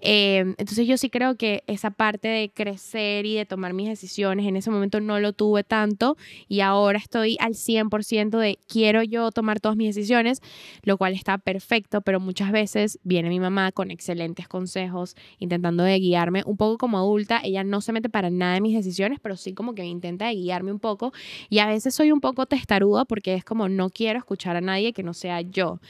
Em, 0.00 0.54
entonces 0.56 0.86
yo 0.86 0.96
sí 0.96 1.10
creo 1.10 1.36
que 1.36 1.62
esa 1.66 1.90
parte 1.90 2.28
de 2.28 2.50
crecer 2.50 3.26
y 3.26 3.34
de 3.34 3.44
tomar 3.44 3.74
mis 3.74 3.88
decisiones, 3.88 4.46
en 4.46 4.56
ese 4.56 4.70
momento 4.70 5.00
no 5.00 5.20
lo 5.20 5.34
tuve 5.34 5.62
tanto 5.62 6.16
y 6.48 6.60
ahora 6.60 6.98
estoy 6.98 7.36
al 7.38 7.54
100% 7.54 8.38
de 8.38 8.58
quiero 8.66 9.02
yo 9.02 9.30
tomar 9.30 9.60
todas 9.60 9.76
mis 9.76 9.94
decisiones, 9.94 10.40
lo 10.84 10.96
cual 10.96 11.12
está 11.12 11.36
perfecto, 11.36 12.00
pero 12.00 12.18
muchas 12.18 12.50
veces 12.50 12.98
viene 13.02 13.28
mi 13.28 13.40
mamá 13.40 13.72
con 13.72 13.90
excelentes 13.90 14.48
consejos, 14.48 15.16
intentando 15.38 15.82
de 15.84 15.98
guiarme 15.98 16.42
un 16.46 16.56
poco 16.56 16.78
como 16.78 16.96
adulta. 16.96 17.40
Ella 17.44 17.62
no 17.62 17.82
se 17.82 17.92
mete 17.92 18.08
para 18.08 18.30
nada 18.30 18.56
en 18.56 18.62
mis 18.62 18.74
decisiones, 18.74 19.18
pero 19.20 19.36
sí 19.36 19.52
como 19.52 19.74
que 19.74 19.82
me 19.82 19.88
intenta 19.88 20.30
un 20.70 20.78
poco 20.78 21.12
y 21.48 21.58
a 21.58 21.66
veces 21.66 21.94
soy 21.94 22.12
un 22.12 22.20
poco 22.20 22.46
testaruda 22.46 23.04
porque 23.04 23.34
es 23.34 23.44
como 23.44 23.68
no 23.68 23.90
quiero 23.90 24.18
escuchar 24.18 24.56
a 24.56 24.60
nadie 24.60 24.92
que 24.92 25.02
no 25.02 25.14
sea 25.14 25.40
yo. 25.40 25.80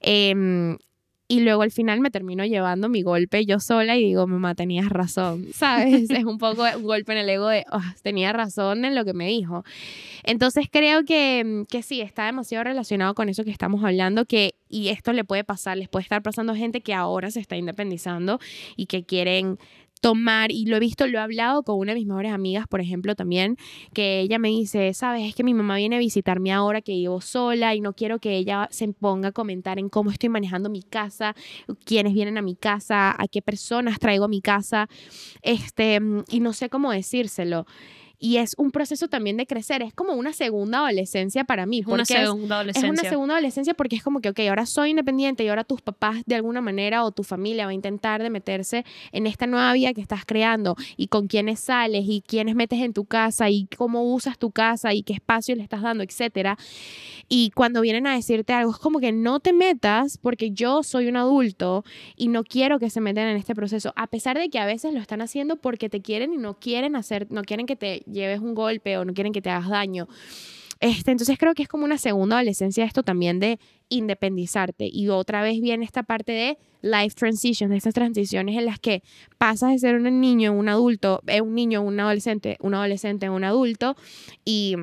Em, 0.00 0.76
y 1.32 1.40
luego 1.40 1.62
al 1.62 1.70
final 1.70 2.00
me 2.00 2.10
termino 2.10 2.44
llevando 2.44 2.90
mi 2.90 3.00
golpe 3.00 3.46
yo 3.46 3.58
sola 3.58 3.96
y 3.96 4.04
digo, 4.04 4.26
mamá, 4.26 4.54
tenías 4.54 4.90
razón, 4.90 5.46
¿sabes? 5.54 6.10
es 6.10 6.24
un 6.24 6.36
poco 6.36 6.62
un 6.76 6.82
golpe 6.82 7.12
en 7.12 7.18
el 7.18 7.28
ego 7.30 7.48
de, 7.48 7.64
oh, 7.72 7.80
tenía 8.02 8.34
razón 8.34 8.84
en 8.84 8.94
lo 8.94 9.06
que 9.06 9.14
me 9.14 9.28
dijo. 9.28 9.64
Entonces 10.24 10.66
creo 10.70 11.06
que, 11.06 11.64
que 11.70 11.82
sí, 11.82 12.02
está 12.02 12.26
demasiado 12.26 12.64
relacionado 12.64 13.14
con 13.14 13.30
eso 13.30 13.44
que 13.44 13.50
estamos 13.50 13.82
hablando, 13.82 14.26
que, 14.26 14.56
y 14.68 14.88
esto 14.88 15.14
le 15.14 15.24
puede 15.24 15.42
pasar, 15.42 15.78
les 15.78 15.88
puede 15.88 16.02
estar 16.02 16.22
pasando 16.22 16.54
gente 16.54 16.82
que 16.82 16.92
ahora 16.92 17.30
se 17.30 17.40
está 17.40 17.56
independizando 17.56 18.38
y 18.76 18.84
que 18.84 19.04
quieren 19.04 19.58
tomar, 20.02 20.50
y 20.50 20.66
lo 20.66 20.76
he 20.76 20.80
visto, 20.80 21.06
lo 21.06 21.18
he 21.18 21.20
hablado 21.22 21.62
con 21.62 21.78
una 21.78 21.92
de 21.92 22.00
mis 22.00 22.08
mejores 22.08 22.32
amigas, 22.32 22.66
por 22.68 22.80
ejemplo, 22.80 23.14
también, 23.14 23.56
que 23.94 24.20
ella 24.20 24.38
me 24.40 24.48
dice, 24.48 24.92
sabes, 24.94 25.28
es 25.28 25.34
que 25.36 25.44
mi 25.44 25.54
mamá 25.54 25.76
viene 25.76 25.96
a 25.96 26.00
visitarme 26.00 26.52
ahora 26.52 26.82
que 26.82 26.92
vivo 26.92 27.20
sola 27.20 27.74
y 27.76 27.80
no 27.80 27.94
quiero 27.94 28.18
que 28.18 28.36
ella 28.36 28.68
se 28.72 28.88
ponga 28.88 29.28
a 29.28 29.32
comentar 29.32 29.78
en 29.78 29.88
cómo 29.88 30.10
estoy 30.10 30.28
manejando 30.28 30.68
mi 30.70 30.82
casa, 30.82 31.34
quiénes 31.84 32.14
vienen 32.14 32.36
a 32.36 32.42
mi 32.42 32.56
casa, 32.56 33.14
a 33.16 33.28
qué 33.28 33.42
personas 33.42 34.00
traigo 34.00 34.24
a 34.24 34.28
mi 34.28 34.42
casa, 34.42 34.88
este, 35.40 36.00
y 36.28 36.40
no 36.40 36.52
sé 36.52 36.68
cómo 36.68 36.90
decírselo 36.90 37.64
y 38.22 38.36
es 38.36 38.54
un 38.56 38.70
proceso 38.70 39.08
también 39.08 39.36
de 39.36 39.46
crecer, 39.46 39.82
es 39.82 39.92
como 39.94 40.12
una 40.12 40.32
segunda 40.32 40.78
adolescencia 40.78 41.42
para 41.42 41.66
mí. 41.66 41.82
Una 41.84 42.04
segunda 42.04 42.54
adolescencia. 42.60 42.88
Es 42.88 43.00
una 43.00 43.10
segunda 43.10 43.34
adolescencia 43.34 43.74
porque 43.74 43.96
es 43.96 44.02
como 44.04 44.20
que, 44.20 44.28
ok, 44.28 44.38
ahora 44.48 44.64
soy 44.64 44.90
independiente 44.90 45.42
y 45.42 45.48
ahora 45.48 45.64
tus 45.64 45.82
papás 45.82 46.22
de 46.24 46.36
alguna 46.36 46.60
manera 46.60 47.04
o 47.04 47.10
tu 47.10 47.24
familia 47.24 47.64
va 47.64 47.72
a 47.72 47.74
intentar 47.74 48.22
de 48.22 48.30
meterse 48.30 48.84
en 49.10 49.26
esta 49.26 49.48
nueva 49.48 49.72
vida 49.72 49.92
que 49.92 50.00
estás 50.00 50.24
creando 50.24 50.76
y 50.96 51.08
con 51.08 51.26
quiénes 51.26 51.58
sales 51.58 52.04
y 52.06 52.22
quiénes 52.24 52.54
metes 52.54 52.78
en 52.78 52.92
tu 52.92 53.06
casa 53.06 53.50
y 53.50 53.66
cómo 53.76 54.14
usas 54.14 54.38
tu 54.38 54.52
casa 54.52 54.94
y 54.94 55.02
qué 55.02 55.14
espacio 55.14 55.56
le 55.56 55.64
estás 55.64 55.82
dando, 55.82 56.04
etcétera. 56.04 56.56
Y 57.28 57.50
cuando 57.50 57.80
vienen 57.80 58.06
a 58.06 58.14
decirte 58.14 58.52
algo, 58.52 58.70
es 58.70 58.78
como 58.78 59.00
que 59.00 59.10
no 59.10 59.40
te 59.40 59.52
metas 59.52 60.16
porque 60.18 60.52
yo 60.52 60.84
soy 60.84 61.08
un 61.08 61.16
adulto 61.16 61.82
y 62.14 62.28
no 62.28 62.44
quiero 62.44 62.78
que 62.78 62.88
se 62.88 63.00
metan 63.00 63.26
en 63.26 63.36
este 63.36 63.56
proceso, 63.56 63.92
a 63.96 64.06
pesar 64.06 64.38
de 64.38 64.48
que 64.48 64.60
a 64.60 64.66
veces 64.66 64.94
lo 64.94 65.00
están 65.00 65.22
haciendo 65.22 65.56
porque 65.56 65.88
te 65.88 66.02
quieren 66.02 66.32
y 66.32 66.36
no 66.36 66.54
quieren 66.54 66.94
hacer, 66.94 67.26
no 67.32 67.42
quieren 67.42 67.66
que 67.66 67.74
te 67.74 68.04
lleves 68.12 68.40
un 68.40 68.54
golpe 68.54 68.98
o 68.98 69.04
no 69.04 69.14
quieren 69.14 69.32
que 69.32 69.42
te 69.42 69.50
hagas 69.50 69.68
daño. 69.68 70.08
Este, 70.82 71.12
entonces 71.12 71.38
creo 71.38 71.54
que 71.54 71.62
es 71.62 71.68
como 71.68 71.84
una 71.84 71.96
segunda 71.96 72.36
adolescencia 72.36 72.84
esto 72.84 73.04
también 73.04 73.38
de 73.38 73.60
independizarte. 73.88 74.88
Y 74.92 75.10
otra 75.10 75.40
vez 75.40 75.60
viene 75.60 75.84
esta 75.84 76.02
parte 76.02 76.32
de 76.32 76.58
life 76.80 77.14
transitions, 77.14 77.70
de 77.70 77.76
estas 77.76 77.94
transiciones 77.94 78.58
en 78.58 78.66
las 78.66 78.80
que 78.80 79.04
pasas 79.38 79.70
de 79.70 79.78
ser 79.78 79.94
un 79.94 80.20
niño 80.20 80.52
un 80.52 80.68
adulto, 80.68 81.22
eh, 81.28 81.40
un 81.40 81.54
niño, 81.54 81.82
un 81.82 82.00
adolescente, 82.00 82.56
un 82.60 82.74
adolescente, 82.74 83.30
un 83.30 83.44
adulto 83.44 83.94
y 84.44 84.74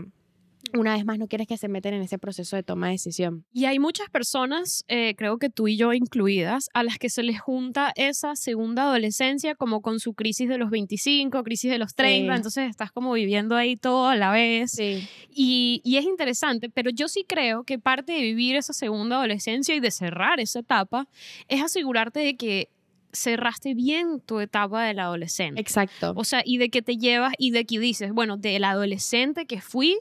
una 0.73 0.93
vez 0.95 1.05
más 1.05 1.17
no 1.17 1.27
quieres 1.27 1.47
que 1.47 1.57
se 1.57 1.67
meten 1.67 1.93
en 1.93 2.01
ese 2.01 2.17
proceso 2.17 2.55
de 2.55 2.63
toma 2.63 2.87
de 2.87 2.93
decisión. 2.93 3.45
Y 3.53 3.65
hay 3.65 3.79
muchas 3.79 4.09
personas, 4.09 4.83
eh, 4.87 5.15
creo 5.17 5.37
que 5.37 5.49
tú 5.49 5.67
y 5.67 5.77
yo 5.77 5.93
incluidas, 5.93 6.69
a 6.73 6.83
las 6.83 6.97
que 6.97 7.09
se 7.09 7.23
les 7.23 7.39
junta 7.39 7.91
esa 7.95 8.35
segunda 8.35 8.83
adolescencia 8.83 9.55
como 9.55 9.81
con 9.81 9.99
su 9.99 10.13
crisis 10.13 10.47
de 10.49 10.57
los 10.57 10.69
25, 10.69 11.43
crisis 11.43 11.71
de 11.71 11.77
los 11.77 11.95
30, 11.95 12.33
Sí. 12.33 12.37
entonces 12.37 12.69
estás 12.69 12.91
como 12.91 13.13
viviendo 13.13 13.55
ahí 13.55 13.75
todo 13.77 14.07
a 14.07 14.15
la 14.15 14.31
vez. 14.31 14.71
Sí. 14.71 15.07
Y, 15.29 15.81
y 15.83 15.97
es 15.97 16.05
interesante, 16.05 16.69
pero 16.69 16.89
yo 16.89 17.07
sí 17.07 17.25
creo 17.27 17.63
que 17.63 17.79
parte 17.79 18.13
de 18.13 18.21
vivir 18.21 18.55
esa 18.55 18.73
segunda 18.73 19.17
adolescencia 19.17 19.75
y 19.75 19.79
de 19.79 19.91
cerrar 19.91 20.39
esa 20.39 20.59
etapa 20.59 21.07
es 21.47 21.61
asegurarte 21.63 22.19
de 22.19 22.35
que 22.35 22.69
cerraste 23.11 23.73
bien 23.73 24.21
tu 24.21 24.39
etapa 24.39 24.83
del 24.83 24.99
adolescente. 24.99 25.59
Exacto. 25.59 26.13
O 26.15 26.23
sea, 26.23 26.43
y 26.45 26.57
de 26.59 26.69
que 26.69 26.81
te 26.83 26.95
llevas 26.97 27.33
y 27.39 27.49
de 27.51 27.65
que 27.65 27.79
dices, 27.79 28.11
bueno, 28.13 28.37
del 28.37 28.63
adolescente 28.63 29.45
que 29.47 29.61
fui, 29.61 29.97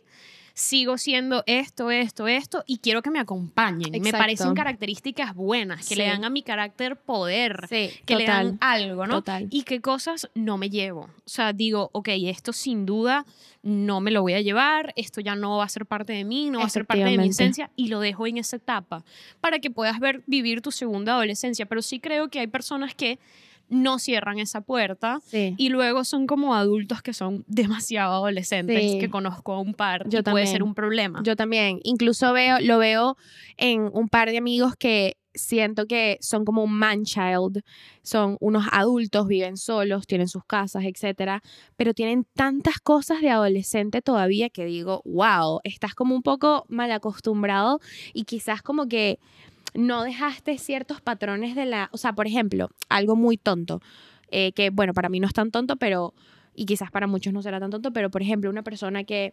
sigo 0.58 0.98
siendo 0.98 1.44
esto, 1.46 1.92
esto, 1.92 2.26
esto, 2.26 2.64
y 2.66 2.78
quiero 2.78 3.00
que 3.00 3.12
me 3.12 3.20
acompañen. 3.20 3.92
Me 3.92 3.98
Exacto. 3.98 4.18
parecen 4.18 4.54
características 4.54 5.32
buenas, 5.32 5.88
que 5.88 5.94
le 5.94 6.06
dan 6.06 6.24
a 6.24 6.30
mi 6.30 6.42
carácter 6.42 6.96
poder, 6.96 7.66
Sí, 7.68 7.90
que 8.04 8.16
le 8.16 8.26
dan 8.26 8.58
algo, 8.60 9.06
¿no? 9.06 9.14
Total. 9.14 9.46
Y 9.50 9.62
qué 9.62 9.80
cosas 9.80 10.28
no 10.34 10.58
me 10.58 10.68
llevo. 10.68 11.02
O 11.02 11.28
sea, 11.28 11.52
digo, 11.52 11.90
ok, 11.92 12.08
esto 12.24 12.52
sin 12.52 12.86
duda 12.86 13.24
no 13.62 14.00
me 14.00 14.10
lo 14.10 14.22
voy 14.22 14.32
a 14.34 14.40
llevar, 14.40 14.92
esto 14.96 15.20
ya 15.20 15.36
no 15.36 15.58
va 15.58 15.64
a 15.64 15.68
ser 15.68 15.86
parte 15.86 16.12
de 16.12 16.24
mí, 16.24 16.50
no 16.50 16.58
va 16.58 16.64
a 16.64 16.70
ser 16.70 16.86
parte 16.86 17.04
de 17.04 17.18
mi 17.18 17.28
esencia, 17.28 17.70
y 17.76 17.86
lo 17.86 18.00
dejo 18.00 18.26
en 18.26 18.38
esa 18.38 18.56
etapa 18.56 19.04
para 19.40 19.60
que 19.60 19.70
puedas 19.70 20.00
ver, 20.00 20.24
vivir 20.26 20.60
tu 20.60 20.72
segunda 20.72 21.12
adolescencia. 21.12 21.66
Pero 21.66 21.82
sí 21.82 22.00
creo 22.00 22.30
que 22.30 22.40
hay 22.40 22.48
personas 22.48 22.96
que 22.96 23.20
no 23.68 23.98
cierran 23.98 24.38
esa 24.38 24.60
puerta 24.60 25.20
Sí. 25.24 25.54
y 25.58 25.68
luego 25.68 26.04
son 26.04 26.26
como 26.26 26.54
adultos 26.54 27.02
que 27.02 27.12
son 27.12 27.44
demasiado 27.48 28.12
adolescentes, 28.14 28.92
Sí. 28.92 28.98
que 28.98 29.10
conozco 29.10 29.52
a 29.54 29.60
un 29.60 29.74
par 29.74 30.08
Yo 30.08 30.20
y 30.20 30.22
puede 30.22 30.46
ser 30.46 30.54
también. 30.58 30.68
un 30.68 30.74
problema. 30.74 31.20
Yo 31.24 31.36
también. 31.36 31.80
Incluso 31.84 32.32
veo, 32.32 32.58
lo 32.60 32.78
veo 32.78 33.16
en 33.56 33.90
un 33.92 34.08
par 34.08 34.30
de 34.30 34.38
amigos 34.38 34.74
que 34.78 35.16
siento 35.34 35.86
que 35.86 36.18
son 36.20 36.44
como 36.44 36.64
un 36.64 36.72
man 36.72 37.04
child, 37.04 37.62
son 38.02 38.36
unos 38.40 38.64
adultos, 38.72 39.28
viven 39.28 39.56
solos, 39.56 40.06
tienen 40.06 40.26
sus 40.26 40.44
casas, 40.44 40.82
etcétera, 40.84 41.42
pero 41.76 41.94
tienen 41.94 42.26
tantas 42.34 42.78
cosas 42.80 43.20
de 43.20 43.30
adolescente 43.30 44.02
todavía 44.02 44.48
que 44.50 44.64
digo, 44.64 45.00
wow, 45.04 45.60
estás 45.62 45.94
como 45.94 46.14
un 46.16 46.22
poco 46.22 46.64
mal 46.68 46.90
acostumbrado 46.90 47.78
y 48.14 48.24
quizás 48.24 48.62
como 48.62 48.88
que 48.88 49.20
no 49.78 50.02
dejaste 50.02 50.58
ciertos 50.58 51.00
patrones 51.00 51.54
de 51.54 51.64
la, 51.64 51.88
o 51.92 51.98
sea, 51.98 52.12
por 52.12 52.26
ejemplo, 52.26 52.68
algo 52.88 53.14
muy 53.14 53.36
tonto, 53.36 53.80
eh, 54.30 54.50
que 54.52 54.70
bueno, 54.70 54.92
para 54.92 55.08
mí 55.08 55.20
no 55.20 55.28
es 55.28 55.32
tan 55.32 55.52
tonto, 55.52 55.76
pero, 55.76 56.14
y 56.54 56.66
quizás 56.66 56.90
para 56.90 57.06
muchos 57.06 57.32
no 57.32 57.42
será 57.42 57.60
tan 57.60 57.70
tonto, 57.70 57.92
pero 57.92 58.10
por 58.10 58.20
ejemplo, 58.20 58.50
una 58.50 58.64
persona 58.64 59.04
que 59.04 59.32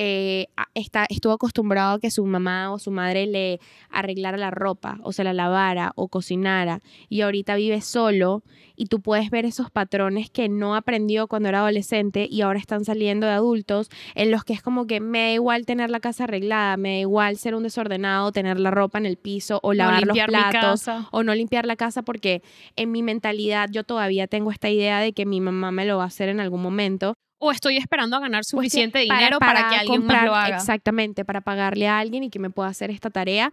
eh, 0.00 0.46
está, 0.74 1.06
estuvo 1.08 1.32
acostumbrado 1.32 1.94
a 1.94 1.98
que 1.98 2.12
su 2.12 2.24
mamá 2.24 2.72
o 2.72 2.78
su 2.78 2.92
madre 2.92 3.26
le 3.26 3.58
arreglara 3.90 4.38
la 4.38 4.52
ropa 4.52 4.96
o 5.02 5.10
se 5.10 5.24
la 5.24 5.32
lavara 5.32 5.90
o 5.96 6.06
cocinara 6.06 6.82
y 7.08 7.22
ahorita 7.22 7.56
vive 7.56 7.80
solo 7.80 8.44
y 8.76 8.86
tú 8.86 9.00
puedes 9.00 9.28
ver 9.30 9.44
esos 9.44 9.72
patrones 9.72 10.30
que 10.30 10.48
no 10.48 10.76
aprendió 10.76 11.26
cuando 11.26 11.48
era 11.48 11.58
adolescente 11.58 12.28
y 12.30 12.42
ahora 12.42 12.60
están 12.60 12.84
saliendo 12.84 13.26
de 13.26 13.32
adultos 13.32 13.90
en 14.14 14.30
los 14.30 14.44
que 14.44 14.52
es 14.52 14.62
como 14.62 14.86
que 14.86 15.00
me 15.00 15.18
da 15.18 15.32
igual 15.32 15.66
tener 15.66 15.90
la 15.90 15.98
casa 15.98 16.24
arreglada, 16.24 16.76
me 16.76 16.90
da 16.90 16.98
igual 17.00 17.36
ser 17.36 17.56
un 17.56 17.64
desordenado, 17.64 18.30
tener 18.30 18.60
la 18.60 18.70
ropa 18.70 18.98
en 18.98 19.06
el 19.06 19.16
piso 19.16 19.58
o 19.64 19.72
No 19.72 19.78
lavar 19.78 20.06
los 20.06 20.16
platos 20.16 20.84
o 21.10 21.24
no 21.24 21.34
limpiar 21.34 21.66
la 21.66 21.74
casa 21.74 22.02
porque 22.02 22.44
en 22.76 22.92
mi 22.92 23.02
mentalidad 23.02 23.68
yo 23.72 23.82
todavía 23.82 24.28
tengo 24.28 24.52
esta 24.52 24.70
idea 24.70 25.00
de 25.00 25.12
que 25.12 25.26
mi 25.26 25.40
mamá 25.40 25.72
me 25.72 25.84
lo 25.86 25.98
va 25.98 26.04
a 26.04 26.06
hacer 26.06 26.28
en 26.28 26.38
algún 26.38 26.62
momento 26.62 27.14
O 27.38 27.52
estoy 27.52 27.76
esperando 27.76 28.16
a 28.16 28.20
ganar 28.20 28.40
pues, 28.40 28.48
suficiente 28.48 28.98
dinero 28.98 29.38
para, 29.38 29.68
que 29.68 29.76
alguien 29.76 30.04
más 30.04 30.16
comprar- 30.16 30.26
lo 30.26 30.34
haga. 30.34 30.56
Exactamente, 30.56 31.24
para 31.24 31.40
pagarle 31.40 31.86
a 31.86 31.98
alguien 31.98 32.24
y 32.24 32.30
que 32.30 32.38
me 32.38 32.50
pueda 32.50 32.68
hacer 32.68 32.90
esta 32.90 33.10
tarea. 33.10 33.52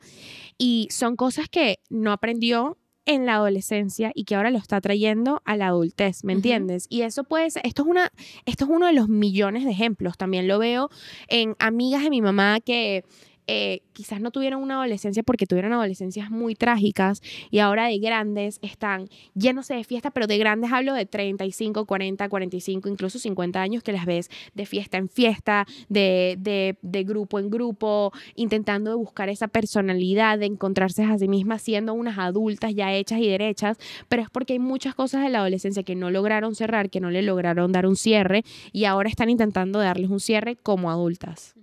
Y 0.58 0.88
son 0.92 1.16
cosas 1.16 1.48
que 1.50 1.80
no 1.90 2.12
aprendió 2.12 2.78
en 3.06 3.28
la 3.28 3.36
adolescencia 3.36 4.12
y 4.16 4.24
que 4.24 4.34
ahora 4.36 4.50
lo 4.50 4.58
está 4.58 4.82
trayendo 4.82 5.42
a 5.46 5.56
la 5.56 5.68
adultez, 5.68 6.24
¿me 6.24 6.34
entiendes? 6.34 6.88
Y 6.90 7.02
eso 7.04 7.24
puede 7.24 7.52
ser, 7.52 7.62
esto 7.66 7.84
es, 7.84 7.88
una, 7.88 8.12
esto 8.46 8.66
es 8.66 8.72
uno 8.72 8.88
de 8.88 8.94
los 8.94 9.10
millones 9.10 9.64
de 9.64 9.72
ejemplos. 9.72 10.18
También 10.18 10.48
lo 10.48 10.58
veo 10.58 10.90
en 11.28 11.56
amigas 11.60 12.02
de 12.02 12.10
mi 12.10 12.22
mamá 12.22 12.60
que 12.62 13.04
eh, 13.48 13.82
quizás 13.94 14.22
no 14.22 14.32
tuvieron 14.32 14.62
una 14.62 14.76
adolescencia 14.76 15.24
porque 15.24 15.46
tuvieron 15.46 15.74
adolescencias 15.74 16.32
muy 16.32 16.56
trágicas 16.56 17.22
y 17.52 17.60
ahora 17.60 17.88
de 17.88 18.00
grandes 18.00 18.60
están 18.62 19.08
llenos 19.36 19.68
de 19.68 19.84
fiesta, 19.84 20.12
pero 20.12 20.28
de 20.28 20.38
grandes 20.38 20.72
hablo 20.72 20.94
de 20.94 21.06
35, 21.06 21.86
40, 21.86 22.28
45, 22.28 22.90
incluso 22.90 23.20
50 23.20 23.62
años 23.62 23.84
que 23.84 23.92
las 23.92 24.06
ves 24.06 24.30
de 24.54 24.66
fiesta 24.66 24.98
en 24.98 25.10
fiesta, 25.10 25.66
de, 25.90 26.38
de, 26.40 26.78
de 26.82 27.04
grupo 27.04 27.40
en 27.40 27.50
grupo, 27.50 28.12
intentando 28.36 28.98
buscar 28.98 29.30
esa 29.30 29.48
personalidad, 29.48 30.40
de 30.40 30.48
encontrarse 30.48 31.04
a 31.04 31.18
sí 31.18 31.28
mismas 31.28 31.62
siendo 31.62 31.94
unas 31.94 32.18
adultas 32.18 32.74
ya 32.74 32.94
hechas 32.94 33.20
y 33.20 33.28
derechas, 33.28 33.78
pero 34.10 34.24
es 34.24 34.30
porque 34.30 34.54
hay 34.54 34.60
muchas 34.60 34.96
cosas 34.96 35.24
de 35.24 35.30
la 35.30 35.40
adolescencia 35.40 35.84
que 35.84 35.96
no 35.96 36.10
lograron 36.10 36.56
cerrar, 36.56 36.90
que 36.90 37.00
no 37.00 37.12
le 37.12 37.22
lograron 37.22 37.72
dar 37.72 37.86
un 37.86 37.96
cierre 37.96 38.44
y 38.72 38.86
ahora 38.86 39.10
están 39.10 39.30
intentando 39.30 39.80
darles 39.80 40.10
un 40.10 40.20
cierre 40.20 40.56
como 40.56 40.90
adultas. 40.90 41.56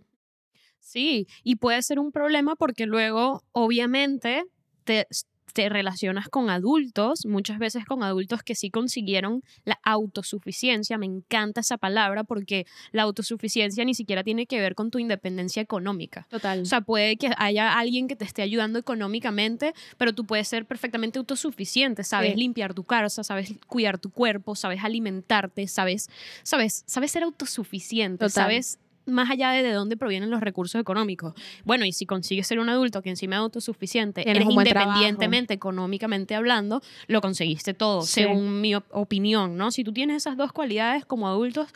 Sí, 0.92 1.26
y 1.42 1.56
puede 1.56 1.80
ser 1.82 1.98
un 1.98 2.12
problema 2.12 2.54
porque 2.54 2.84
luego, 2.86 3.42
obviamente, 3.52 4.44
te, 4.84 5.06
te 5.54 5.68
relacionas 5.70 6.28
con 6.28 6.50
adultos, 6.50 7.24
muchas 7.26 7.58
veces 7.58 7.84
con 7.86 8.02
adultos 8.02 8.42
que 8.42 8.54
sí 8.54 8.70
consiguieron 8.70 9.42
la 9.64 9.78
autosuficiencia. 9.84 10.98
Me 10.98 11.06
encanta 11.06 11.60
esa 11.62 11.78
palabra 11.78 12.24
porque 12.24 12.66
la 12.90 13.02
autosuficiencia 13.04 13.84
ni 13.84 13.94
siquiera 13.94 14.22
tiene 14.22 14.46
que 14.46 14.60
ver 14.60 14.74
con 14.74 14.90
tu 14.90 14.98
independencia 14.98 15.62
económica. 15.62 16.26
Total. 16.28 16.60
O 16.60 16.64
sea, 16.66 16.80
puede 16.82 17.16
que 17.16 17.30
haya 17.38 17.78
alguien 17.78 18.06
que 18.08 18.16
te 18.16 18.24
esté 18.24 18.42
ayudando 18.42 18.78
económicamente, 18.78 19.72
pero 19.98 20.12
tú 20.14 20.24
puedes 20.26 20.48
ser 20.48 20.66
perfectamente 20.66 21.18
autosuficiente, 21.18 22.04
sabes 22.04 22.32
Sí. 22.32 22.38
limpiar 22.38 22.74
tu 22.74 22.84
casa, 22.84 23.24
sabes 23.24 23.54
cuidar 23.66 23.98
tu 23.98 24.10
cuerpo, 24.10 24.54
sabes 24.56 24.82
alimentarte, 24.84 25.66
sabes, 25.68 26.08
sabes, 26.42 26.82
sabes 26.86 27.10
ser 27.12 27.22
autosuficiente, 27.22 28.18
Total. 28.26 28.30
sabes 28.30 28.78
más 29.06 29.30
allá 29.30 29.50
de 29.50 29.62
de 29.62 29.72
dónde 29.72 29.96
provienen 29.96 30.30
los 30.30 30.40
recursos 30.40 30.80
económicos. 30.80 31.34
Bueno, 31.64 31.84
y 31.84 31.92
si 31.92 32.06
consigues 32.06 32.46
ser 32.46 32.58
un 32.58 32.68
adulto 32.68 33.02
que 33.02 33.10
encima 33.10 33.36
es 33.36 33.40
autosuficiente, 33.40 34.22
Tienes 34.22 34.42
eres 34.42 34.48
trabajo. 34.54 34.90
independientemente 34.90 35.54
económicamente 35.54 36.34
hablando, 36.34 36.82
lo 37.08 37.20
conseguiste 37.20 37.74
todo, 37.74 38.02
Sí. 38.02 38.22
según 38.22 38.60
mi 38.60 38.74
op- 38.74 38.86
opinión, 38.90 39.56
¿no? 39.56 39.70
Si 39.70 39.84
tú 39.84 39.92
tienes 39.92 40.16
esas 40.18 40.36
dos 40.36 40.52
cualidades 40.52 41.04
como 41.04 41.26
adultos, 41.28 41.68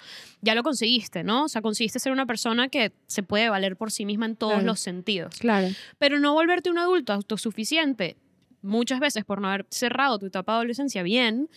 ya 0.43 0.55
lo 0.55 0.63
conseguiste, 0.63 1.25
¿no? 1.25 1.45
O 1.45 1.49
sea, 1.49 1.63
conseguiste 1.63 1.99
ser 1.99 2.13
una 2.13 2.27
persona 2.27 2.69
que 2.69 2.93
se 3.07 3.23
puede 3.23 3.49
valer 3.49 3.77
por 3.77 3.91
sí 3.91 4.05
misma 4.07 4.27
en 4.27 4.37
todos 4.37 4.53
Claro. 4.55 4.67
los 4.67 4.81
sentidos. 4.81 5.35
Claro. 5.39 5.69
Pero 5.99 6.19
no 6.21 6.33
volverte 6.35 6.71
un 6.71 6.79
adulto 6.79 7.13
autosuficiente, 7.13 8.17
muchas 8.63 8.99
veces 9.01 9.25
por 9.25 9.41
no 9.41 9.49
haber 9.49 9.67
cerrado 9.71 10.19
tu 10.19 10.27
etapa 10.27 10.53
de 10.53 10.57
adolescencia 10.57 11.03
bien, 11.03 11.49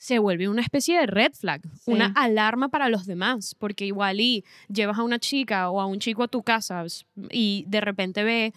se 0.00 0.18
vuelve 0.18 0.48
una 0.48 0.62
especie 0.62 0.98
de 0.98 1.06
red 1.06 1.32
flag, 1.34 1.60
Sí. 1.84 1.92
una 1.92 2.06
alarma 2.16 2.70
para 2.70 2.88
los 2.88 3.04
demás, 3.04 3.54
porque 3.58 3.84
igual 3.84 4.18
y 4.18 4.44
llevas 4.72 4.98
a 4.98 5.02
una 5.02 5.18
chica 5.18 5.68
o 5.68 5.78
a 5.78 5.84
un 5.84 5.98
chico 5.98 6.22
a 6.22 6.28
tu 6.28 6.42
casa 6.42 6.82
y 7.30 7.64
de 7.68 7.82
repente 7.82 8.24
ve 8.24 8.54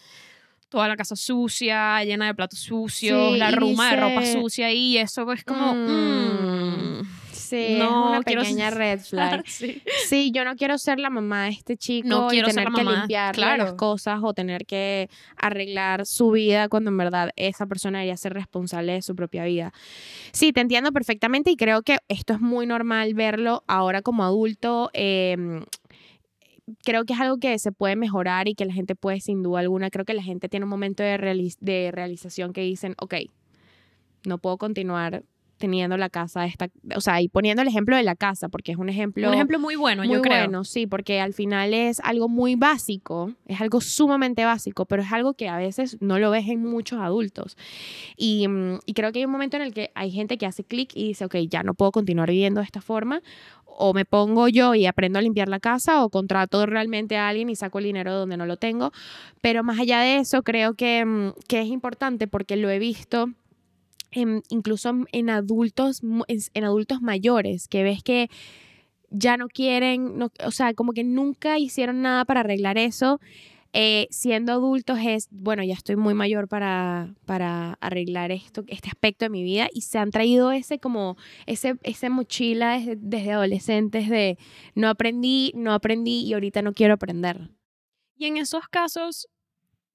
toda 0.70 0.88
la 0.88 0.96
casa 0.96 1.18
sucia, 1.18 2.02
llena 2.06 2.28
de 2.28 2.34
platos 2.34 2.60
sucios, 2.60 3.34
Sí, 3.34 3.38
la 3.38 3.52
ruma 3.52 3.92
de 3.92 3.98
ropa 4.00 4.26
sucia 4.26 4.72
y 4.72 4.98
eso 4.98 5.30
es 5.34 5.44
como... 5.44 5.76
Mm. 5.76 7.00
mm, 7.02 7.08
Sí, 7.44 7.76
No, 7.78 8.06
es 8.06 8.10
una 8.10 8.22
pequeña 8.22 8.70
ser- 8.70 8.78
red 8.78 9.00
flag. 9.04 9.44
sí. 9.48 9.82
Sí, 10.08 10.32
yo 10.34 10.46
no 10.46 10.56
quiero 10.56 10.78
ser 10.78 11.00
la 11.00 11.10
mamá 11.10 11.46
de 11.46 11.50
este 11.52 11.78
chico 11.78 12.08
No 12.08 12.34
y 12.34 12.42
tener 12.44 12.68
que 12.70 12.84
limpiar 12.84 13.36
claro. 13.36 13.64
las 13.66 13.74
cosas 13.74 14.20
o 14.24 14.34
tener 14.34 14.66
que 14.66 15.10
arreglar 15.36 16.06
su 16.06 16.32
vida 16.32 16.70
cuando 16.70 16.90
en 16.90 16.98
verdad 16.98 17.30
esa 17.36 17.66
persona 17.66 18.00
debería 18.00 18.18
ser 18.18 18.34
responsable 18.34 18.94
de 18.94 19.02
su 19.02 19.16
propia 19.16 19.44
vida. 19.46 19.74
Sí, 20.32 20.54
te 20.54 20.62
entiendo 20.62 20.92
perfectamente 20.92 21.52
y 21.52 21.56
creo 21.56 21.82
que 21.84 21.98
esto 22.08 22.34
es 22.34 22.40
muy 22.42 22.66
normal 22.66 23.14
verlo 23.14 23.64
ahora 23.68 24.02
como 24.02 24.24
adulto. 24.24 24.90
eh, 24.94 25.36
creo 26.86 27.04
que 27.06 27.14
es 27.14 27.20
algo 27.20 27.38
que 27.38 27.60
se 27.60 27.72
puede 27.72 27.96
mejorar 27.96 28.48
y 28.48 28.56
que 28.56 28.66
la 28.66 28.74
gente 28.74 28.96
puede 28.96 29.20
sin 29.20 29.44
duda 29.44 29.60
alguna. 29.60 29.90
Creo 29.90 30.06
que 30.06 30.14
la 30.14 30.24
gente 30.24 30.48
tiene 30.50 30.64
un 30.66 30.70
momento 30.70 31.04
de, 31.04 31.18
reali- 31.18 31.58
de 31.60 31.92
realización 31.92 32.54
que 32.54 32.62
dicen, 32.62 32.96
ok, 33.00 33.16
no 34.26 34.38
puedo 34.38 34.58
continuar 34.58 35.24
teniendo 35.58 35.98
la 35.98 36.10
casa 36.10 36.46
esta, 36.46 36.70
o 36.96 37.02
sea, 37.02 37.22
y 37.22 37.30
poniendo 37.30 37.62
el 37.62 37.68
ejemplo 37.68 37.96
de 37.96 38.04
la 38.04 38.16
casa, 38.16 38.50
porque 38.50 38.72
es 38.72 38.78
un 38.78 38.90
ejemplo... 38.90 39.28
Un 39.28 39.34
ejemplo 39.34 39.60
muy 39.60 39.76
bueno, 39.76 40.04
muy 40.04 40.16
yo 40.16 40.22
creo. 40.22 40.40
bueno, 40.40 40.64
sí, 40.64 40.88
porque 40.88 41.22
al 41.22 41.34
final 41.34 41.74
es 41.74 42.00
algo 42.02 42.28
muy 42.28 42.56
básico, 42.56 43.34
es 43.46 43.62
algo 43.62 43.80
sumamente 43.82 44.46
básico, 44.46 44.86
pero 44.86 45.04
es 45.04 45.12
algo 45.12 45.34
que 45.36 45.48
a 45.48 45.58
veces 45.58 45.98
no 46.02 46.20
lo 46.20 46.32
ves 46.32 46.48
en 46.48 46.64
muchos 46.64 47.00
adultos. 47.00 47.58
Y, 48.18 48.48
mm, 48.48 48.80
y 48.86 48.94
creo 48.94 49.12
que 49.12 49.20
hay 49.20 49.26
un 49.26 49.32
momento 49.32 49.58
en 49.58 49.64
el 49.64 49.74
que 49.74 49.92
hay 49.96 50.12
gente 50.12 50.38
que 50.38 50.46
hace 50.46 50.64
clic 50.64 50.92
y 50.96 51.08
dice, 51.08 51.26
ok, 51.26 51.36
ya 51.50 51.64
no 51.64 51.74
puedo 51.74 51.92
continuar 51.92 52.30
viviendo 52.30 52.60
de 52.60 52.66
esta 52.66 52.82
forma, 52.82 53.22
o 53.78 53.94
me 53.94 54.06
pongo 54.06 54.48
yo 54.48 54.76
y 54.76 54.86
aprendo 54.86 55.20
a 55.20 55.22
limpiar 55.22 55.50
la 55.50 55.60
casa, 55.60 56.04
o 56.04 56.10
contrato 56.10 56.66
realmente 56.66 57.18
a 57.18 57.28
alguien 57.28 57.50
y 57.50 57.56
saco 57.56 57.80
el 57.80 57.86
dinero 57.86 58.14
donde 58.14 58.38
no 58.38 58.46
lo 58.46 58.58
tengo. 58.58 58.92
Pero 59.42 59.64
más 59.64 59.80
allá 59.80 60.00
de 60.00 60.18
eso, 60.18 60.44
creo 60.44 60.76
que, 60.76 61.06
mm, 61.06 61.34
que 61.48 61.62
es 61.62 61.68
importante 61.68 62.28
porque 62.28 62.56
lo 62.56 62.70
he 62.70 62.80
visto 62.80 63.30
en- 64.16 64.44
incluso 64.50 64.92
en- 65.12 65.30
adultos, 65.30 66.02
en, 66.28 66.64
adultos 66.64 67.02
mayores, 67.02 67.68
que 67.68 67.84
ves 67.84 68.04
que 68.04 68.30
ya 69.10 69.38
no 69.38 69.48
quieren, 69.48 70.22
o 70.46 70.52
sea, 70.52 70.74
como 70.74 70.94
que 70.94 71.04
nunca 71.04 71.60
hicieron 71.60 72.02
nada 72.02 72.26
para 72.26 72.42
arreglar 72.42 72.78
eso. 72.78 73.20
eh, 73.76 74.08
siendo 74.12 74.54
adultos 74.54 75.00
es, 75.04 75.28
bueno, 75.32 75.64
ya 75.64 75.74
estoy 75.74 75.96
muy 75.96 76.14
mayor 76.14 76.48
para, 76.48 77.16
para 77.26 77.74
arreglar 77.82 78.32
esto, 78.32 78.64
este 78.68 78.90
aspecto 78.90 79.26
de 79.26 79.30
mi 79.30 79.42
vida 79.44 79.68
y 79.74 79.82
se 79.82 79.98
han 79.98 80.12
traído 80.12 80.52
ese 80.52 80.78
como, 80.80 81.18
ese, 81.48 81.76
esa 81.84 82.10
mochila 82.12 82.80
desde 82.98 83.32
adolescentes 83.32 84.10
de 84.10 84.38
no 84.76 84.90
aprendí, 84.90 85.52
no 85.56 85.74
aprendí 85.74 86.22
y 86.22 86.34
ahorita 86.34 86.62
no 86.62 86.74
quiero 86.74 86.94
aprender. 86.94 87.50
Y 88.16 88.26
en 88.28 88.38
esos 88.38 88.68
casos, 88.70 89.28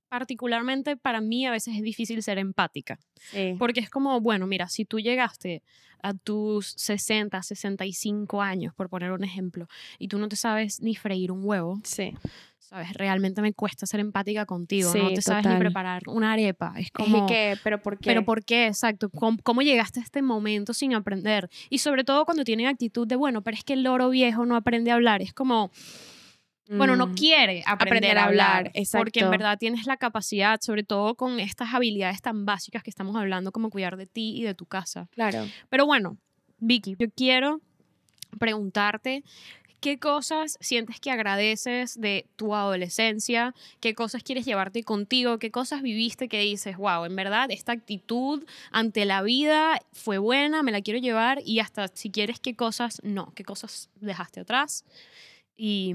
particularmente 0.08 0.96
para 0.96 1.20
mí, 1.20 1.46
a 1.46 1.50
veces 1.50 1.76
es 1.76 1.82
difícil 1.82 2.22
ser 2.22 2.38
empática. 2.38 2.98
Sí. 3.30 3.54
Porque 3.58 3.80
es 3.80 3.90
como, 3.90 4.20
bueno, 4.20 4.46
mira, 4.46 4.68
si 4.68 4.84
tú 4.84 4.98
llegaste 5.00 5.62
a 6.02 6.14
tus 6.14 6.74
60, 6.76 7.42
65 7.42 8.40
años, 8.40 8.72
por 8.74 8.88
poner 8.88 9.10
un 9.12 9.24
ejemplo, 9.24 9.66
y 9.98 10.08
tú 10.08 10.18
no 10.18 10.28
te 10.28 10.36
sabes 10.36 10.80
ni 10.80 10.94
freír 10.94 11.32
un 11.32 11.40
huevo, 11.44 11.80
Sí. 11.82 12.14
¿sabes? 12.58 12.92
Realmente 12.92 13.40
me 13.42 13.52
cuesta 13.54 13.86
ser 13.86 13.98
empática 14.00 14.44
contigo. 14.46 14.92
no 14.94 15.08
Sí, 15.08 15.14
te 15.14 15.22
sabes 15.22 15.46
ni 15.46 15.56
preparar 15.56 16.02
una 16.06 16.32
arepa. 16.32 16.74
Es 16.76 16.90
como... 16.92 17.26
pero 17.64 17.80
¿por 17.82 17.98
qué? 17.98 18.04
Pero 18.04 18.24
¿por 18.24 18.44
qué? 18.44 18.66
Exacto. 18.66 19.08
¿Cómo, 19.10 19.38
cómo 19.42 19.62
llegaste 19.62 20.00
a 20.00 20.02
este 20.02 20.20
momento 20.22 20.74
sin 20.74 20.94
aprender? 20.94 21.48
Y 21.70 21.78
sobre 21.78 22.04
todo 22.04 22.24
cuando 22.26 22.44
tienen 22.44 22.66
actitud 22.66 23.06
de, 23.06 23.16
bueno, 23.16 23.42
pero 23.42 23.56
es 23.56 23.64
que 23.64 23.72
el 23.72 23.82
loro 23.84 24.10
viejo 24.10 24.44
no 24.46 24.54
aprende 24.54 24.90
a 24.90 24.94
hablar. 24.94 25.22
Es 25.22 25.32
como, 25.32 25.70
bueno, 26.68 26.96
no 26.96 27.06
Mm. 27.08 27.14
quiere 27.14 27.62
aprender, 27.66 28.18
a 28.18 28.24
hablar. 28.24 28.72
Porque 28.92 29.20
en 29.20 29.30
verdad 29.30 29.58
tienes 29.58 29.86
la 29.86 29.96
capacidad, 29.96 30.60
sobre 30.60 30.82
todo 30.84 31.14
con 31.14 31.40
estas 31.40 31.72
habilidades 31.72 32.20
tan 32.20 32.44
básicas 32.44 32.82
que 32.82 32.90
estamos 32.90 33.16
hablando, 33.16 33.52
como 33.52 33.70
cuidar 33.70 33.96
de 33.96 34.06
ti 34.06 34.36
y 34.36 34.42
de 34.42 34.54
tu 34.54 34.66
casa. 34.66 35.08
Claro. 35.12 35.46
Pero 35.70 35.86
bueno, 35.86 36.18
Vicky, 36.58 36.96
yo 36.98 37.06
quiero 37.10 37.60
preguntarte 38.38 39.22
qué 39.80 39.98
cosas 39.98 40.58
sientes 40.60 40.98
que 41.00 41.10
agradeces 41.10 42.00
de 42.00 42.26
tu 42.36 42.54
adolescencia, 42.54 43.54
qué 43.80 43.94
cosas 43.94 44.22
quieres 44.22 44.44
llevarte 44.44 44.82
contigo, 44.82 45.38
qué 45.38 45.50
cosas 45.50 45.82
viviste 45.82 46.28
que 46.28 46.40
dices, 46.40 46.76
wow, 46.76 47.04
en 47.04 47.14
verdad 47.14 47.50
esta 47.50 47.72
actitud 47.72 48.44
ante 48.72 49.04
la 49.04 49.22
vida 49.22 49.80
fue 49.92 50.18
buena, 50.18 50.62
me 50.62 50.72
la 50.72 50.82
quiero 50.82 50.98
llevar 50.98 51.40
y 51.44 51.60
hasta 51.60 51.88
si 51.88 52.10
quieres 52.10 52.40
qué 52.40 52.56
cosas 52.56 53.00
no, 53.04 53.32
qué 53.34 53.44
cosas 53.44 53.88
dejaste 54.00 54.40
atrás 54.40 54.84
y, 55.58 55.94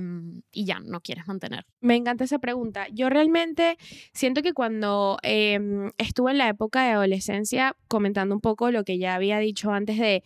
y 0.51 0.66
ya 0.66 0.80
no 0.82 0.99
quieres 0.99 1.26
mantener. 1.26 1.66
Me 1.80 1.95
encanta 1.95 2.26
esa 2.26 2.38
pregunta. 2.38 2.88
Yo 2.91 3.09
realmente 3.09 3.78
siento 4.11 4.43
que 4.43 4.53
cuando 4.53 5.18
em, 5.24 5.91
estuve 5.97 6.32
en 6.32 6.38
la 6.38 6.49
época 6.49 6.84
de 6.84 6.91
adolescencia, 6.91 7.76
comentando 7.88 8.36
un 8.36 8.41
poco 8.41 8.70
lo 8.70 8.84
que 8.84 8.99
ya 8.99 9.16
había 9.16 9.39
dicho 9.39 9.72
antes 9.72 9.97
de, 9.97 10.22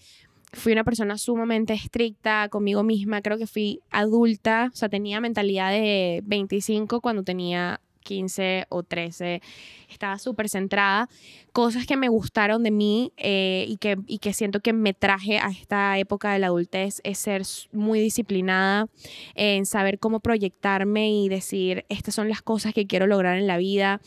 fui 0.51 0.73
una 0.73 0.83
persona 0.83 1.17
sumamente 1.17 1.73
estricta 1.73 2.49
conmigo 2.49 2.83
misma, 2.83 3.21
creo 3.21 3.37
que 3.37 3.47
fui 3.47 3.81
adulta, 3.91 4.71
o 4.73 4.75
sea, 4.75 4.89
tenía 4.89 5.21
mentalidad 5.21 5.71
de 5.71 6.21
25 6.25 6.99
cuando 6.99 7.23
tenía 7.23 7.79
15 8.07 8.67
o 8.69 8.83
13, 8.83 9.41
estaba 9.89 10.17
súper 10.17 10.47
centrada. 10.47 11.09
Cosas 11.51 11.85
que 11.85 11.97
me 11.97 12.07
gustaron 12.07 12.63
de 12.63 12.71
mí 12.71 13.11
eh, 13.17 13.65
y, 13.67 13.77
que, 13.77 13.97
y 14.07 14.19
que 14.19 14.31
siento 14.31 14.61
que 14.61 14.71
me 14.71 14.93
traje 14.93 15.39
a 15.39 15.49
esta 15.49 15.97
época 15.97 16.31
de 16.31 16.39
la 16.39 16.47
adultez 16.47 17.01
es 17.03 17.17
ser 17.17 17.41
muy 17.73 17.99
disciplinada, 17.99 18.87
en 19.35 19.65
saber 19.65 19.99
cómo 19.99 20.21
proyectarme 20.21 21.11
y 21.11 21.27
decir, 21.27 21.85
estas 21.89 22.15
son 22.15 22.29
las 22.29 22.41
cosas 22.41 22.73
que 22.73 22.87
quiero 22.87 23.07
lograr 23.07 23.37
en 23.37 23.47
la 23.47 23.57
vida, 23.57 23.99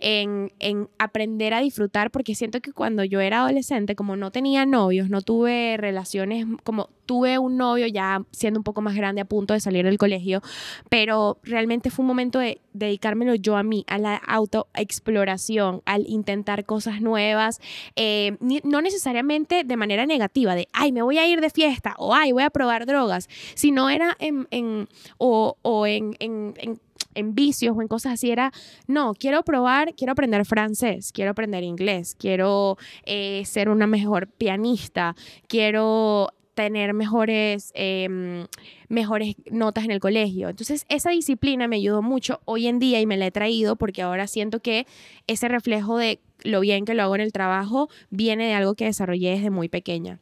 en, 0.00 0.52
en 0.58 0.88
aprender 0.98 1.54
a 1.54 1.60
disfrutar, 1.60 2.10
porque 2.10 2.34
siento 2.34 2.60
que 2.60 2.72
cuando 2.72 3.04
yo 3.04 3.20
era 3.20 3.40
adolescente, 3.40 3.96
como 3.96 4.16
no 4.16 4.30
tenía 4.30 4.66
novios, 4.66 5.08
no 5.08 5.22
tuve 5.22 5.76
relaciones, 5.78 6.44
como 6.62 6.90
tuve 7.06 7.38
un 7.38 7.56
novio 7.56 7.86
ya 7.86 8.22
siendo 8.32 8.60
un 8.60 8.64
poco 8.64 8.82
más 8.82 8.94
grande 8.94 9.20
a 9.20 9.24
punto 9.24 9.54
de 9.54 9.60
salir 9.60 9.84
del 9.84 9.98
colegio, 9.98 10.42
pero 10.90 11.38
realmente 11.42 11.90
fue 11.90 12.02
un 12.02 12.08
momento 12.08 12.38
de 12.38 12.60
dedicármelo 12.72 13.34
yo 13.34 13.56
a 13.56 13.62
mí, 13.62 13.84
a 13.88 13.98
la 13.98 14.16
autoexploración, 14.16 15.82
al 15.86 16.06
intentar 16.08 16.64
cosas 16.64 17.00
nuevas, 17.00 17.60
eh, 17.96 18.36
no 18.40 18.82
necesariamente 18.82 19.64
de 19.64 19.76
manera 19.76 20.04
negativa, 20.04 20.54
de, 20.54 20.68
ay, 20.72 20.92
me 20.92 21.02
voy 21.02 21.18
a 21.18 21.26
ir 21.26 21.40
de 21.40 21.50
fiesta 21.50 21.94
o, 21.98 22.14
ay, 22.14 22.32
voy 22.32 22.42
a 22.42 22.50
probar 22.50 22.86
drogas, 22.86 23.28
sino 23.54 23.88
era 23.88 24.16
en, 24.18 24.46
en 24.50 24.88
o, 25.18 25.56
o 25.62 25.86
en, 25.86 26.16
en, 26.18 26.54
en 26.58 26.80
en 27.16 27.34
vicios 27.34 27.76
o 27.76 27.82
en 27.82 27.88
cosas 27.88 28.14
así, 28.14 28.30
era, 28.30 28.52
no, 28.86 29.14
quiero 29.14 29.42
probar, 29.42 29.94
quiero 29.94 30.12
aprender 30.12 30.44
francés, 30.44 31.12
quiero 31.12 31.32
aprender 31.32 31.64
inglés, 31.64 32.14
quiero 32.18 32.76
eh, 33.04 33.42
ser 33.46 33.68
una 33.68 33.86
mejor 33.86 34.28
pianista, 34.28 35.16
quiero 35.48 36.28
tener 36.56 36.94
mejores, 36.94 37.70
em, 37.74 38.46
mejores 38.88 39.36
notas 39.50 39.84
en 39.84 39.90
el 39.90 40.00
colegio. 40.00 40.48
Entonces, 40.48 40.86
esa 40.88 41.10
disciplina 41.10 41.68
me 41.68 41.76
ayudó 41.76 42.00
mucho 42.00 42.40
hoy 42.46 42.66
en 42.66 42.78
día 42.78 42.98
y 42.98 43.06
me 43.06 43.18
la 43.18 43.26
he 43.26 43.30
traído 43.30 43.76
porque 43.76 44.00
ahora 44.00 44.26
siento 44.26 44.60
que 44.60 44.86
ese 45.26 45.48
reflejo 45.48 45.98
de 45.98 46.18
lo 46.42 46.60
bien 46.60 46.86
que 46.86 46.94
lo 46.94 47.02
hago 47.02 47.14
en 47.14 47.20
el 47.20 47.30
trabajo 47.30 47.90
viene 48.08 48.46
de 48.46 48.54
algo 48.54 48.74
que 48.74 48.86
desarrollé 48.86 49.32
desde 49.32 49.50
muy 49.50 49.68
pequeña. 49.68 50.18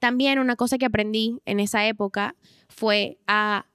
También 0.00 0.40
una 0.40 0.56
cosa 0.56 0.76
que 0.76 0.86
aprendí 0.86 1.40
en 1.46 1.60
esa 1.60 1.86
época 1.86 2.34
fue 2.68 3.18
a 3.28 3.66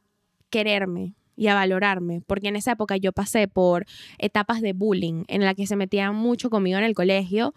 quererme 0.49 1.13
y 1.35 1.47
a 1.47 1.55
valorarme, 1.55 2.21
porque 2.25 2.49
en 2.49 2.55
esa 2.55 2.73
época 2.73 2.97
yo 2.97 3.11
pasé 3.11 3.47
por 3.47 3.85
etapas 4.17 4.61
de 4.61 4.73
bullying 4.73 5.23
en 5.27 5.43
la 5.43 5.55
que 5.55 5.67
se 5.67 5.75
metían 5.75 6.15
mucho 6.15 6.49
conmigo 6.49 6.77
en 6.77 6.83
el 6.83 6.93
colegio 6.93 7.53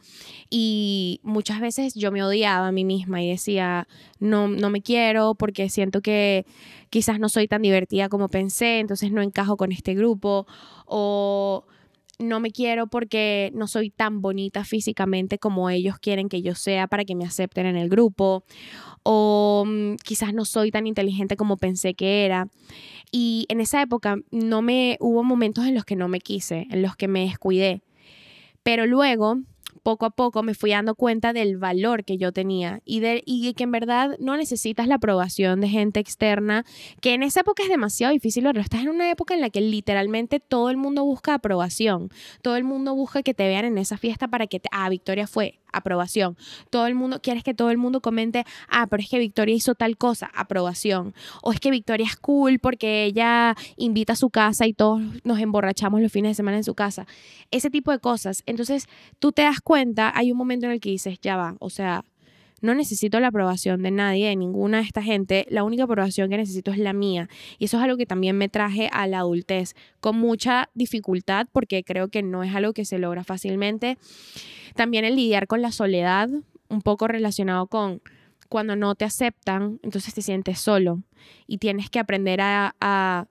y 0.51 1.21
muchas 1.23 1.61
veces 1.61 1.95
yo 1.95 2.11
me 2.13 2.23
odiaba 2.23 2.69
a 2.69 2.73
mí 2.73 2.85
misma 2.85 3.23
y 3.23 3.31
decía, 3.31 3.87
no, 4.19 4.49
no 4.49 4.71
me 4.71 4.83
quiero 4.83 5.35
porque 5.35 5.69
siento 5.69 6.01
que 6.01 6.47
quizás 6.91 7.21
no 7.21 7.29
soy 7.29 7.49
tan 7.49 7.63
divertida 7.63 8.09
como 8.09 8.29
pensé, 8.29 8.79
entonces 8.79 9.13
no 9.13 9.23
encajo 9.23 9.57
con 9.57 9.73
este 9.73 9.95
grupo 9.95 10.47
o 10.87 11.65
no 12.19 12.41
me 12.41 12.51
quiero 12.51 12.87
porque 12.87 13.51
no 13.55 13.67
soy 13.67 13.91
tan 13.91 14.21
bonita 14.23 14.65
físicamente 14.65 15.39
como 15.39 15.71
ellos 15.71 15.99
quieren 15.99 16.29
que 16.29 16.43
yo 16.43 16.55
sea 16.55 16.87
para 16.87 17.05
que 17.05 17.15
me 17.15 17.25
acepten 17.25 17.67
en 17.67 17.77
el 17.77 17.89
grupo 17.89 18.45
o 19.03 19.65
mm, 19.67 19.97
quizás 20.03 20.35
no 20.35 20.45
soy 20.45 20.71
tan 20.71 20.87
inteligente 20.87 21.37
como 21.37 21.57
pensé 21.57 21.95
que 21.95 22.25
era. 22.25 22.49
Y 23.13 23.47
en 23.49 23.61
esa 23.61 23.81
época 23.83 24.17
no 24.31 24.63
me 24.63 24.97
hubo 25.01 25.23
momentos 25.23 25.67
en 25.67 25.75
los 25.75 25.85
que 25.85 25.97
no 25.97 26.09
me 26.09 26.21
quise, 26.21 26.67
en 26.71 26.83
los 26.83 26.97
que 26.97 27.09
me 27.09 27.21
descuidé. 27.21 27.83
Pero 28.63 28.87
luego, 28.87 29.39
poco 29.87 30.05
a 30.05 30.11
poco, 30.11 30.43
me 30.43 30.55
fui 30.55 30.71
dando 30.73 30.97
cuenta 30.97 31.33
del 31.33 31.59
valor 31.59 32.05
que 32.05 32.19
yo 32.19 32.33
tenía 32.33 32.81
y 32.85 32.99
de 32.99 33.23
y 33.25 33.55
que 33.55 33.63
en 33.63 33.71
verdad 33.71 34.17
no 34.19 34.37
necesitas 34.37 34.89
la 34.89 34.97
aprobación 34.97 35.61
de 35.61 35.69
gente 35.69 36.01
externa, 36.01 36.65
que 37.01 37.15
en 37.15 37.23
esa 37.23 37.43
época 37.43 37.63
es 37.63 37.69
demasiado 37.69 38.13
difícil, 38.13 38.43
pero 38.43 38.61
estás 38.61 38.81
en 38.81 38.89
una 38.89 39.09
época 39.09 39.35
en 39.35 39.41
la 39.41 39.49
que 39.49 39.61
literalmente 39.61 40.41
todo 40.41 40.71
el 40.71 40.77
mundo 40.77 41.05
busca 41.05 41.35
aprobación. 41.35 42.09
Todo 42.43 42.57
el 42.57 42.65
mundo 42.65 42.97
busca 42.97 43.23
que 43.23 43.33
te 43.33 43.47
vean 43.47 43.65
en 43.65 43.79
esa 43.79 43.97
fiesta 43.97 44.27
para 44.27 44.49
que 44.49 44.59
te, 44.59 44.69
ah, 44.73 44.89
Victoria 44.89 45.29
fue, 45.29 45.61
aprobación. 45.77 46.37
Todo 46.71 46.87
el 46.87 46.95
mundo, 46.95 47.21
quieres 47.21 47.45
que 47.45 47.55
todo 47.55 47.71
el 47.71 47.79
mundo 47.79 48.01
comente, 48.01 48.45
ah, 48.69 48.87
pero 48.89 49.03
es 49.03 49.09
que 49.09 49.19
Victoria 49.19 49.55
hizo 49.55 49.75
tal 49.75 49.97
cosa, 49.97 50.31
aprobación. 50.35 51.15
O 51.43 51.53
es 51.53 51.61
que 51.61 51.71
Victoria 51.71 52.07
es 52.07 52.17
cool 52.17 52.59
porque 52.59 53.05
ella 53.05 53.55
invita 53.77 54.15
a 54.15 54.17
su 54.17 54.31
casa 54.31 54.67
y 54.67 54.73
todos 54.73 55.01
nos 55.25 55.39
emborrachamos 55.39 56.01
los 56.01 56.13
fines 56.13 56.31
de 56.31 56.35
semana 56.35 56.57
en 56.57 56.65
su 56.65 56.75
casa. 56.75 57.07
Ese 57.51 57.71
tipo 57.71 57.93
de 57.93 57.99
cosas. 57.99 58.43
Entonces, 58.47 58.87
tú 59.19 59.33
te 59.33 59.43
das 59.43 59.61
cuenta, 59.61 60.13
hay 60.15 60.33
un 60.33 60.39
momento 60.39 60.67
en 60.67 60.73
el 60.73 60.81
que 60.81 60.91
dices, 60.91 61.19
ya 61.21 61.37
va, 61.37 61.57
o 61.61 61.71
sea, 61.71 62.05
no 62.67 62.75
necesito 62.75 63.19
la 63.21 63.29
aprobación 63.29 63.83
de 63.83 63.91
nadie, 63.91 64.29
de 64.29 64.37
ninguna 64.37 64.79
de 64.79 64.85
esta 64.85 65.03
gente. 65.03 65.47
La 65.49 65.65
única 65.65 65.85
aprobación 65.85 66.29
que 66.29 66.37
necesito 66.37 66.71
es 66.71 66.79
la 66.79 66.93
mía. 66.93 67.29
Y 67.59 67.67
eso 67.67 67.79
es 67.79 67.85
algo 67.85 67.97
que 67.97 68.07
también 68.07 68.37
me 68.37 68.49
traje 68.49 68.91
a 68.93 69.07
la 69.07 69.21
adultez 69.21 69.75
con 70.01 70.19
mucha 70.19 70.69
dificultad 70.75 71.47
porque 71.53 71.85
creo 71.85 72.09
que 72.09 72.23
no 72.23 72.43
es 72.43 72.55
algo 72.55 72.73
que 72.73 72.85
se 72.85 72.99
logra 72.99 73.25
fácilmente. 73.25 73.97
También 74.75 75.05
el 75.05 75.17
lidiar 75.17 75.47
con 75.47 75.63
la 75.63 75.73
soledad, 75.73 76.29
un 76.69 76.83
poco 76.83 77.09
relacionado 77.09 77.69
con 77.69 78.03
cuando 78.49 78.77
no 78.77 78.95
te 78.95 79.05
aceptan, 79.05 79.81
entonces 79.83 80.15
te 80.15 80.23
sientes 80.23 80.61
solo 80.61 81.03
y 81.47 81.59
tienes 81.59 81.91
que 81.91 81.99
aprender 81.99 82.41
a, 82.41 82.77
a, 82.81 83.27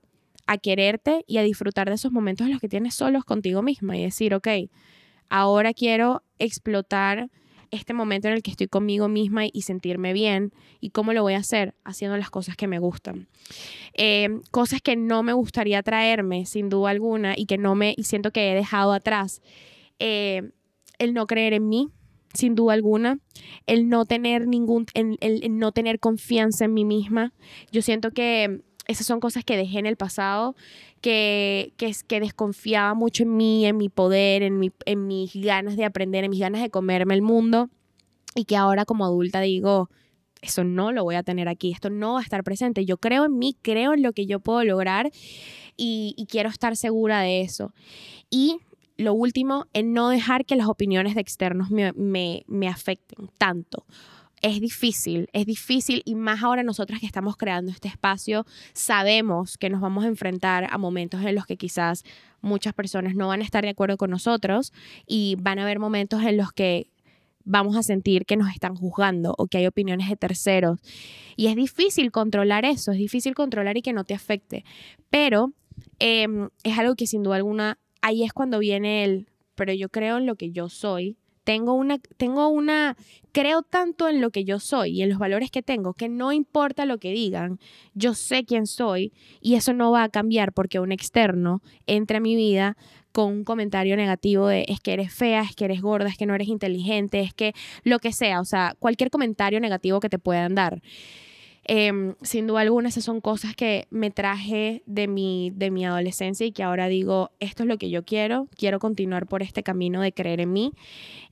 a 0.48 0.58
quererte 0.58 1.24
y 1.28 1.38
a 1.38 1.44
disfrutar 1.44 1.88
de 1.88 1.96
esos 1.96 2.12
momentos 2.12 2.46
en 2.46 2.52
los 2.52 2.62
que 2.62 2.68
tienes 2.68 2.96
solos 2.96 3.24
contigo 3.24 3.62
misma 3.62 3.98
y 3.98 4.04
decir, 4.04 4.34
ok, 4.34 4.48
ahora 5.30 5.74
quiero 5.74 6.24
explotar 6.40 7.30
este 7.72 7.94
momento 7.94 8.28
en 8.28 8.34
el 8.34 8.44
que 8.44 8.52
estoy 8.52 8.68
conmigo 8.68 9.08
misma 9.08 9.44
y 9.52 9.62
sentirme 9.62 10.14
bien. 10.14 10.54
¿Y 10.80 10.90
cómo 10.90 11.14
lo 11.14 11.22
voy 11.22 11.34
a 11.34 11.40
hacer? 11.40 11.76
Haciendo 11.84 12.18
las 12.18 12.30
cosas 12.30 12.56
que 12.56 12.68
me 12.68 12.80
gustan. 12.80 13.28
Eh, 13.94 14.30
cosas 14.52 14.82
que 14.82 14.96
no 14.96 15.24
me 15.24 15.34
gustaría 15.34 15.82
traerme, 15.84 16.46
sin 16.46 16.70
duda 16.70 16.90
alguna, 16.90 17.34
y 17.38 17.46
que 17.46 17.58
no 17.58 17.76
me, 17.76 17.96
siento 18.04 18.32
que 18.32 18.52
he 18.52 18.56
dejado 18.56 18.94
atrás. 18.94 19.42
Eh, 20.00 20.52
el 20.98 21.14
no 21.14 21.28
creer 21.28 21.54
en 21.54 21.68
mí, 21.68 21.90
sin 22.34 22.56
duda 22.56 22.74
alguna, 22.74 23.20
el 23.66 23.90
no 23.90 24.06
tener 24.06 24.48
ningún, 24.48 24.86
el, 24.94 25.18
el 25.22 25.58
no 25.58 25.72
tener 25.72 26.00
confianza 26.00 26.66
en 26.66 26.74
mí 26.74 26.86
misma. 26.86 27.34
Yo 27.72 27.82
siento 27.82 28.12
que 28.12 28.62
esas 28.88 29.08
son 29.08 29.20
cosas 29.20 29.44
que 29.44 29.58
dejé 29.58 29.80
en 29.80 29.86
el 29.86 29.96
pasado, 29.96 30.56
que, 31.06 31.72
que, 31.78 31.96
que 32.08 32.20
desconfiaba 32.20 32.96
mucho 32.96 33.22
en 33.22 33.38
mí, 33.38 33.68
en 33.68 33.78
mi 33.78 33.90
poder, 33.90 34.42
en, 34.42 34.58
mi, 34.58 34.72
en 34.88 35.06
mis 35.06 35.36
ganas 35.36 35.78
de 35.78 35.86
aprender, 35.86 36.24
en 36.24 36.32
mis 36.32 36.40
ganas 36.40 36.64
de 36.64 36.72
comerme 36.72 37.14
el 37.14 37.22
mundo, 37.22 37.70
y 38.34 38.46
que 38.46 38.58
ahora 38.58 38.86
como 38.86 39.06
adulta 39.06 39.40
digo, 39.40 39.92
eso 40.42 40.64
no 40.64 40.92
lo 40.92 41.04
voy 41.04 41.14
a 41.14 41.22
tener 41.22 41.48
aquí, 41.48 41.72
esto 41.72 41.92
no 41.92 42.14
va 42.14 42.22
a 42.22 42.24
estar 42.24 42.44
presente. 42.44 42.86
Yo 42.86 42.98
creo 42.98 43.26
en 43.26 43.38
mí, 43.38 43.56
creo 43.62 43.94
en 43.94 44.02
lo 44.02 44.14
que 44.14 44.26
yo 44.26 44.40
puedo 44.40 44.64
lograr 44.64 45.12
y, 45.78 46.16
y 46.18 46.26
quiero 46.26 46.50
estar 46.50 46.76
segura 46.76 47.22
de 47.22 47.42
eso. 47.42 47.72
Y 48.32 48.58
lo 48.98 49.14
último, 49.14 49.68
en 49.74 49.94
no 49.94 50.10
dejar 50.10 50.44
que 50.44 50.56
las 50.56 50.68
opiniones 50.68 51.14
de 51.14 51.22
externos 51.22 51.70
me, 51.70 51.94
me, 51.94 52.46
me 52.48 52.68
afecten 52.68 53.30
tanto 53.38 53.86
es 54.46 54.62
difícil, 54.62 55.28
es 55.34 55.48
difícil 55.48 56.04
y 56.06 56.14
más 56.14 56.44
ahora 56.44 56.62
nosotras 56.62 57.00
que 57.00 57.08
estamos 57.08 57.36
creando 57.36 57.72
este 57.72 57.88
espacio, 57.88 58.46
sabemos 58.74 59.58
que 59.58 59.72
nos 59.72 59.82
vamos 59.82 60.06
a 60.06 60.08
enfrentar 60.08 60.68
a 60.70 60.78
momentos 60.78 61.24
en 61.24 61.34
los 61.34 61.48
que 61.48 61.58
quizás 61.58 62.04
muchas 62.42 62.76
personas 62.76 63.16
no 63.16 63.28
van 63.28 63.42
a 63.42 63.44
estar 63.44 63.64
de 63.64 63.72
acuerdo 63.72 63.98
con 63.98 64.12
nosotros 64.12 64.72
y 65.08 65.36
van 65.40 65.58
a 65.58 65.64
haber 65.64 65.80
momentos 65.80 66.22
en 66.22 66.38
los 66.38 66.54
que 66.54 66.92
vamos 67.44 67.76
a 67.76 67.82
sentir 67.82 68.28
que 68.28 68.38
nos 68.38 68.52
están 68.52 68.76
juzgando 68.76 69.34
o 69.36 69.48
que 69.48 69.58
hay 69.58 69.66
opiniones 69.66 70.10
de 70.10 70.16
terceros. 70.16 70.80
Y 71.36 71.48
es 71.48 71.56
difícil 71.56 72.12
controlar 72.12 72.66
eso, 72.66 72.92
es 72.92 73.00
difícil 73.00 73.34
controlar 73.34 73.78
y 73.78 73.82
que 73.82 73.94
no 73.94 74.04
te 74.04 74.14
afecte. 74.14 74.64
Pero 75.10 75.54
em, 75.98 76.50
es 76.64 76.78
algo 76.78 76.94
que 76.94 77.08
sin 77.08 77.24
duda 77.24 77.38
alguna, 77.38 77.80
ahí 78.04 78.24
es 78.24 78.32
cuando 78.32 78.60
viene 78.60 79.06
el, 79.06 79.28
pero 79.56 79.74
yo 79.74 79.90
creo 79.90 80.20
en 80.20 80.28
lo 80.28 80.36
que 80.36 80.52
yo 80.52 80.70
soy 80.70 81.18
tengo 81.46 81.74
una, 81.74 82.00
tengo 82.18 82.50
una, 82.50 82.98
creo 83.32 83.62
tanto 83.62 84.10
en 84.10 84.20
lo 84.20 84.32
que 84.32 84.44
yo 84.44 84.60
soy 84.60 84.92
y 84.92 85.04
en 85.04 85.10
los 85.10 85.20
valores 85.20 85.52
que 85.52 85.62
tengo 85.62 85.94
que 85.94 86.10
no 86.10 86.34
importa 86.34 86.86
lo 86.86 86.98
que 86.98 87.12
digan, 87.12 87.60
yo 87.94 88.14
sé 88.14 88.44
quién 88.44 88.68
soy 88.68 89.14
y 89.40 89.56
eso 89.56 89.72
no 89.72 89.92
va 89.92 90.04
a 90.04 90.10
cambiar 90.10 90.52
porque 90.52 90.80
un 90.80 90.92
externo 90.92 91.62
entre 91.86 92.18
a 92.18 92.20
mi 92.20 92.36
vida 92.36 92.76
con 93.12 93.32
un 93.32 93.44
comentario 93.46 93.96
negativo 93.96 94.48
de 94.48 94.66
es 94.68 94.82
que 94.82 94.94
eres 94.94 95.14
fea, 95.14 95.44
es 95.44 95.56
que 95.56 95.66
eres 95.66 95.82
gorda, 95.82 96.10
es 96.10 96.18
que 96.18 96.26
no 96.26 96.36
eres 96.36 96.50
inteligente, 96.50 97.22
es 97.22 97.34
que 97.34 97.54
lo 97.84 98.00
que 98.00 98.12
sea, 98.12 98.42
o 98.42 98.46
sea, 98.46 98.76
cualquier 98.80 99.10
comentario 99.10 99.60
negativo 99.60 100.00
que 100.00 100.10
te 100.10 100.20
puedan 100.20 100.56
dar. 100.56 100.82
Em, 101.68 102.14
sin 102.22 102.46
duda 102.46 102.62
alguna, 102.62 102.90
esas 102.90 103.04
son 103.04 103.22
cosas 103.22 103.56
que 103.56 103.88
me 103.90 104.12
traje 104.12 104.84
de 104.86 105.08
mi, 105.08 105.52
de 105.56 105.72
mi 105.72 105.84
adolescencia 105.84 106.46
y 106.46 106.52
que 106.52 106.62
ahora 106.62 106.88
digo, 106.88 107.32
esto 107.40 107.64
es 107.64 107.70
lo 107.70 107.80
que 107.80 107.90
yo 107.90 108.06
quiero, 108.06 108.48
quiero 108.56 108.78
continuar 108.78 109.26
por 109.26 109.42
este 109.42 109.64
camino 109.64 110.00
de 110.02 110.14
creer 110.14 110.42
en 110.42 110.54
mí 110.54 110.74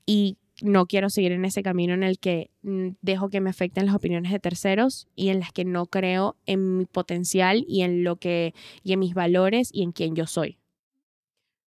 y 0.07 0.37
no 0.63 0.87
quiero 0.87 1.11
seguir 1.11 1.33
en 1.33 1.45
ese 1.45 1.61
camino 1.61 1.93
en 1.93 2.01
el 2.01 2.17
que 2.17 2.49
mm, 2.63 2.89
dejo 3.01 3.29
que 3.29 3.41
me 3.41 3.51
afecten 3.51 3.85
las 3.85 3.95
opiniones 3.95 4.31
de 4.31 4.39
terceros 4.39 5.07
y 5.15 5.29
en 5.29 5.39
las 5.39 5.51
que 5.51 5.65
no 5.65 5.85
creo 5.85 6.35
en 6.47 6.77
mi 6.77 6.85
potencial 6.85 7.63
y 7.67 7.81
en 7.81 8.03
lo 8.03 8.15
que 8.15 8.55
y 8.81 8.93
en 8.93 8.99
mis 8.99 9.13
valores 9.13 9.69
y 9.71 9.83
en 9.83 9.91
quién 9.91 10.15
yo 10.15 10.25
soy. 10.25 10.57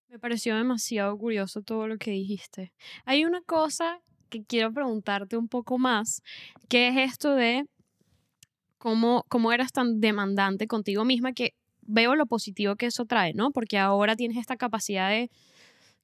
Me 0.08 0.18
pareció 0.18 0.56
demasiado 0.56 1.16
curioso 1.16 1.62
todo 1.62 1.86
lo 1.86 1.98
que 1.98 2.10
dijiste. 2.10 2.72
Hay 3.04 3.24
una 3.24 3.42
cosa 3.42 4.00
que 4.28 4.44
quiero 4.44 4.72
preguntarte 4.72 5.36
un 5.36 5.46
poco 5.46 5.78
más, 5.78 6.22
que 6.68 6.88
es 6.88 6.96
esto 6.96 7.34
de 7.34 7.64
cómo, 8.86 9.24
cómo 9.28 9.50
eras 9.50 9.72
tan 9.72 10.00
demandante 10.00 10.68
contigo 10.68 11.04
misma 11.04 11.32
que 11.32 11.54
veo 11.80 12.14
lo 12.14 12.26
positivo 12.26 12.76
que 12.76 12.86
eso 12.86 13.04
trae, 13.04 13.34
¿no? 13.34 13.50
Porque 13.50 13.78
ahora 13.78 14.14
tienes 14.14 14.36
esta 14.36 14.56
capacidad 14.56 15.10
de 15.10 15.28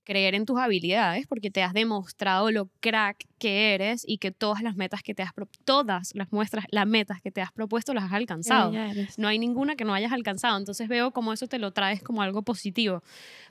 creer 0.03 0.35
en 0.35 0.47
tus 0.47 0.59
habilidades 0.59 1.29
porque 1.29 1.53
te 1.53 1.63
has 1.63 1.75
demostrado 1.75 2.51
lo 2.51 2.71
crack 2.81 3.25
que 3.39 3.73
eres 3.75 4.03
y 4.05 4.19
que 4.19 4.33
todas 4.33 4.63
las 4.63 4.75
metas 4.75 5.05
que 5.05 5.15
te 5.15 5.23
has 5.23 5.31
todas 5.65 6.11
las 6.17 6.33
muestras 6.33 6.65
las 6.73 6.89
metas 6.89 7.21
que 7.21 7.31
te 7.31 7.41
has 7.41 7.53
propuesto 7.53 7.95
las 7.95 8.03
has 8.03 8.15
alcanzado. 8.15 8.73
No 9.17 9.29
hay 9.29 9.39
ninguna 9.39 9.77
que 9.77 9.85
no 9.85 9.95
hayas 9.95 10.11
alcanzado. 10.11 10.59
Entonces 10.59 10.89
veo 10.89 11.13
como 11.13 11.33
eso 11.33 11.47
te 11.47 11.61
lo 11.61 11.71
traes 11.71 12.03
como 12.03 12.21
algo 12.21 12.43
positivo. 12.43 13.05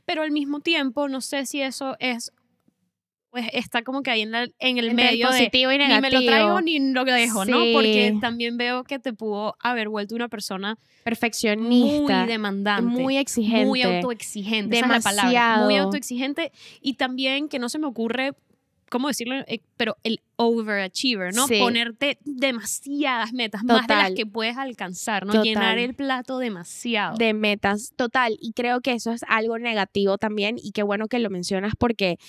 Pero 0.03 0.23
al 0.23 0.31
mismo 0.31 0.59
tiempo 0.59 1.07
no 1.07 1.21
sé 1.21 1.45
si 1.45 1.61
eso 1.61 1.95
es 1.99 2.33
pues 3.31 3.47
está 3.53 3.81
como 3.81 4.03
que 4.03 4.11
ahí 4.11 4.21
en, 4.21 4.33
en 4.59 4.77
el 4.77 4.93
medio 4.93 5.27
positivo 5.27 5.69
de 5.69 5.75
y 5.75 5.77
negativo. 5.79 6.09
ni 6.09 6.15
me 6.15 6.21
lo 6.21 6.31
traigo 6.31 6.61
ni 6.61 6.79
lo 6.79 7.05
dejo, 7.05 7.45
¿no? 7.45 7.63
Porque 7.73 8.17
también 8.19 8.57
veo 8.57 8.83
que 8.83 8.99
te 8.99 9.13
pudo 9.13 9.55
haber 9.59 9.87
vuelto 9.87 10.15
una 10.15 10.27
persona 10.27 10.77
perfeccionista, 11.03 12.19
muy 12.19 12.27
demandante, 12.27 12.81
muy 12.83 13.17
exigente, 13.17 13.65
muy 13.65 13.81
autoexigente, 13.81 14.77
esa 14.77 14.85
es 14.85 14.91
la 14.91 14.99
palabra, 14.99 15.63
muy 15.63 15.77
autoexigente 15.77 16.51
y 16.81 16.95
también 16.95 17.47
que 17.47 17.57
no 17.57 17.69
se 17.69 17.79
me 17.79 17.87
ocurre 17.87 18.33
¿cómo 18.89 19.07
decirlo? 19.07 19.35
Eh, 19.47 19.61
pero 19.77 19.95
el 20.03 20.19
overachiever, 20.35 21.33
¿no? 21.33 21.47
Ponerte 21.47 22.19
demasiadas 22.25 23.31
metas, 23.31 23.63
más 23.63 23.87
de 23.87 23.95
las 23.95 24.11
que 24.11 24.25
puedes 24.25 24.57
alcanzar, 24.57 25.25
¿no? 25.25 25.41
Llenar 25.41 25.79
el 25.79 25.95
plato 25.95 26.37
demasiado. 26.39 27.15
De 27.15 27.33
metas, 27.33 27.93
total. 27.95 28.37
Y 28.41 28.51
creo 28.51 28.81
que 28.81 28.91
eso 28.91 29.13
es 29.13 29.23
algo 29.29 29.57
negativo 29.57 30.17
también 30.17 30.57
y 30.61 30.73
qué 30.73 30.83
bueno 30.83 31.07
que 31.07 31.19
lo 31.19 31.29
mencionas 31.29 31.73
porque 31.79 32.19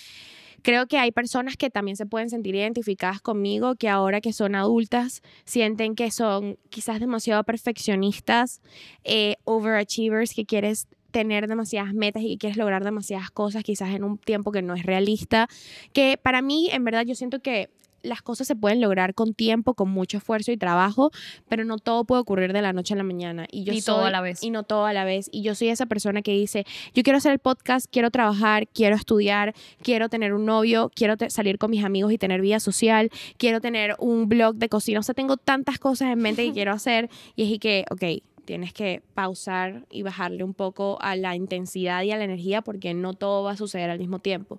Creo 0.62 0.86
que 0.86 0.98
hay 0.98 1.12
personas 1.12 1.56
que 1.56 1.70
también 1.70 1.96
se 1.96 2.06
pueden 2.06 2.30
sentir 2.30 2.54
identificadas 2.54 3.20
conmigo, 3.20 3.74
que 3.74 3.88
ahora 3.88 4.20
que 4.20 4.32
son 4.32 4.54
adultas 4.54 5.22
sienten 5.44 5.94
que 5.94 6.10
son 6.10 6.56
quizás 6.70 7.00
demasiado 7.00 7.42
perfeccionistas, 7.44 8.60
eh, 9.04 9.36
overachievers, 9.44 10.34
que 10.34 10.46
quieres 10.46 10.88
tener 11.10 11.46
demasiadas 11.46 11.94
metas 11.94 12.22
y 12.22 12.30
que 12.30 12.38
quieres 12.38 12.56
lograr 12.56 12.84
demasiadas 12.84 13.30
cosas 13.30 13.62
quizás 13.62 13.94
en 13.94 14.02
un 14.02 14.18
tiempo 14.18 14.50
que 14.50 14.62
no 14.62 14.74
es 14.74 14.84
realista, 14.84 15.48
que 15.92 16.18
para 16.20 16.42
mí 16.42 16.68
en 16.72 16.84
verdad 16.84 17.04
yo 17.04 17.14
siento 17.14 17.40
que 17.40 17.70
las 18.02 18.22
cosas 18.22 18.46
se 18.46 18.56
pueden 18.56 18.80
lograr 18.80 19.14
con 19.14 19.34
tiempo, 19.34 19.74
con 19.74 19.90
mucho 19.90 20.18
esfuerzo 20.18 20.52
y 20.52 20.56
trabajo, 20.56 21.10
pero 21.48 21.64
no 21.64 21.78
todo 21.78 22.04
puede 22.04 22.20
ocurrir 22.20 22.52
de 22.52 22.62
la 22.62 22.72
noche 22.72 22.94
a 22.94 22.96
la 22.96 23.02
mañana. 23.02 23.46
Y 23.50 23.64
yo 23.64 23.72
y 23.72 23.82
todo 23.82 24.04
a 24.04 24.10
la 24.10 24.20
vez. 24.20 24.42
Y 24.42 24.50
no 24.50 24.62
todo 24.62 24.86
a 24.86 24.92
la 24.92 25.04
vez. 25.04 25.28
Y 25.32 25.42
yo 25.42 25.54
soy 25.54 25.68
esa 25.68 25.86
persona 25.86 26.22
que 26.22 26.32
dice, 26.32 26.64
yo 26.94 27.02
quiero 27.02 27.18
hacer 27.18 27.32
el 27.32 27.38
podcast, 27.38 27.86
quiero 27.90 28.10
trabajar, 28.10 28.68
quiero 28.68 28.96
estudiar, 28.96 29.54
quiero 29.82 30.08
tener 30.08 30.34
un 30.34 30.44
novio, 30.44 30.90
quiero 30.94 31.14
salir 31.28 31.58
con 31.58 31.70
mis 31.70 31.84
amigos 31.84 32.12
y 32.12 32.18
tener 32.18 32.40
vida 32.40 32.60
social, 32.60 33.10
quiero 33.36 33.60
tener 33.60 33.94
un 33.98 34.28
blog 34.28 34.56
de 34.56 34.68
cocina. 34.68 35.00
O 35.00 35.02
sea, 35.02 35.14
tengo 35.14 35.36
tantas 35.36 35.78
cosas 35.78 36.12
en 36.12 36.18
mente 36.18 36.44
que 36.46 36.52
quiero 36.62 36.72
hacer 36.72 37.10
y 37.36 37.52
es 37.52 37.58
que, 37.58 37.84
ok, 37.90 38.22
tienes 38.44 38.72
que 38.72 39.02
pausar 39.14 39.86
y 39.90 40.02
bajarle 40.02 40.44
un 40.44 40.54
poco 40.54 40.98
a 41.00 41.16
la 41.16 41.36
intensidad 41.36 42.02
y 42.02 42.10
a 42.10 42.16
la 42.16 42.24
energía 42.24 42.62
porque 42.62 42.92
no 42.94 43.14
todo 43.14 43.44
va 43.44 43.52
a 43.52 43.56
suceder 43.56 43.90
al 43.90 43.98
mismo 43.98 44.18
tiempo. 44.18 44.58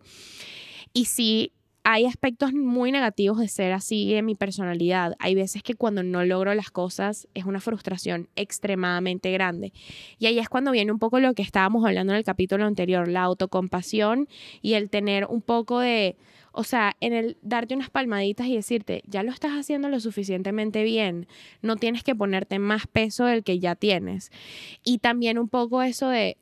Y 0.94 1.06
si 1.06 1.52
hay 1.86 2.06
aspectos 2.06 2.54
muy 2.54 2.94
negativos 2.94 3.40
de 3.40 3.50
ser 3.50 3.74
así 3.74 4.14
en 4.14 4.26
mi 4.26 4.36
personalidad. 4.36 5.16
Hay 5.20 5.36
veces 5.36 5.64
que 5.64 5.76
cuando 5.76 6.02
no 6.02 6.24
logro 6.24 6.54
las 6.54 6.72
cosas 6.72 7.28
es 7.34 7.44
una 7.44 7.60
frustración 7.60 8.30
extremadamente 8.38 9.32
grande. 9.32 9.74
Y 10.18 10.28
ahí 10.28 10.40
es 10.40 10.48
cuando 10.48 10.72
viene 10.72 10.94
un 10.94 11.00
poco 11.00 11.20
lo 11.20 11.34
que 11.34 11.42
estábamos 11.42 11.86
hablando 11.86 12.14
en 12.14 12.18
el 12.18 12.24
capítulo 12.24 12.66
anterior, 12.66 13.10
la 13.10 13.24
autocompasión 13.24 14.30
y 14.62 14.76
el 14.76 14.90
tener 14.90 15.26
un 15.26 15.42
poco 15.42 15.80
de, 15.80 16.16
o 16.54 16.64
sea, 16.64 16.96
en 17.02 17.12
el 17.12 17.38
darte 17.42 17.76
unas 17.76 17.90
palmaditas 17.90 18.48
y 18.48 18.56
decirte, 18.56 19.04
ya 19.06 19.22
lo 19.22 19.32
estás 19.32 19.52
haciendo 19.52 19.90
lo 19.90 20.00
suficientemente 20.00 20.84
bien, 20.84 21.28
no 21.62 21.76
tienes 21.76 22.04
que 22.04 22.16
ponerte 22.16 22.60
más 22.60 22.88
peso 22.88 23.26
del 23.26 23.44
que 23.44 23.60
ya 23.60 23.76
tienes. 23.76 24.32
Y 24.86 25.00
también 25.00 25.38
un 25.38 25.50
poco 25.50 25.82
eso 25.82 26.08
de, 26.08 26.38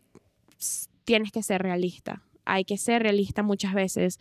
tienes 1.03 1.31
que 1.31 1.41
ser 1.41 1.63
realista 1.63 2.21
hay 2.45 2.65
que 2.65 2.77
ser 2.77 3.03
realista 3.03 3.43
muchas 3.43 3.73
veces. 3.73 4.19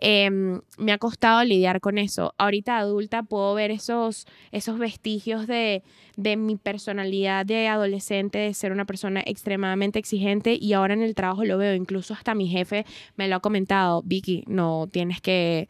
Em, 0.00 0.60
me 0.78 0.92
ha 0.92 0.98
costado 0.98 1.44
lidiar 1.44 1.80
con 1.80 1.98
eso. 1.98 2.34
Ahorita 2.38 2.78
adulta 2.78 3.22
puedo 3.22 3.54
ver 3.54 3.70
esos, 3.70 4.26
esos 4.52 4.78
vestigios 4.78 5.46
de, 5.46 5.82
de 6.16 6.36
mi 6.36 6.56
personalidad 6.56 7.46
de 7.46 7.68
adolescente, 7.68 8.38
de 8.38 8.54
ser 8.54 8.72
una 8.72 8.84
persona 8.84 9.22
extremadamente 9.26 9.98
exigente 9.98 10.56
y 10.60 10.72
ahora 10.72 10.94
en 10.94 11.02
el 11.02 11.14
trabajo 11.14 11.44
lo 11.44 11.58
veo. 11.58 11.74
Incluso 11.74 12.14
hasta 12.14 12.34
mi 12.34 12.48
jefe 12.48 12.84
me 13.16 13.28
lo 13.28 13.36
ha 13.36 13.40
comentado, 13.40 14.02
Vicky, 14.04 14.44
no 14.46 14.88
tienes 14.90 15.20
que 15.20 15.68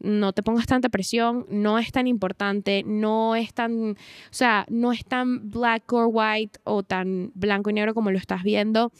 no 0.00 0.32
te 0.32 0.42
pongas 0.42 0.66
tanta 0.66 0.88
presión, 0.88 1.46
no 1.50 1.78
es 1.78 1.92
tan 1.92 2.06
importante, 2.06 2.82
no 2.84 3.36
es 3.36 3.52
tan, 3.52 3.90
o 3.90 3.96
sea, 4.30 4.66
no 4.70 4.92
es 4.92 5.04
tan 5.04 5.50
black 5.50 5.92
or 5.92 6.08
white 6.10 6.58
o 6.64 6.82
tan 6.82 7.30
blanco 7.34 7.70
y 7.70 7.74
negro 7.74 7.94
como 7.94 8.10
lo 8.10 8.18
estás 8.18 8.42
viendo. 8.42 8.92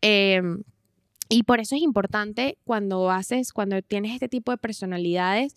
Eh, 0.00 0.40
y 1.28 1.42
por 1.42 1.60
eso 1.60 1.76
es 1.76 1.82
importante 1.82 2.58
cuando 2.64 3.10
haces, 3.10 3.52
cuando 3.52 3.80
tienes 3.82 4.12
este 4.12 4.28
tipo 4.28 4.50
de 4.50 4.58
personalidades, 4.58 5.54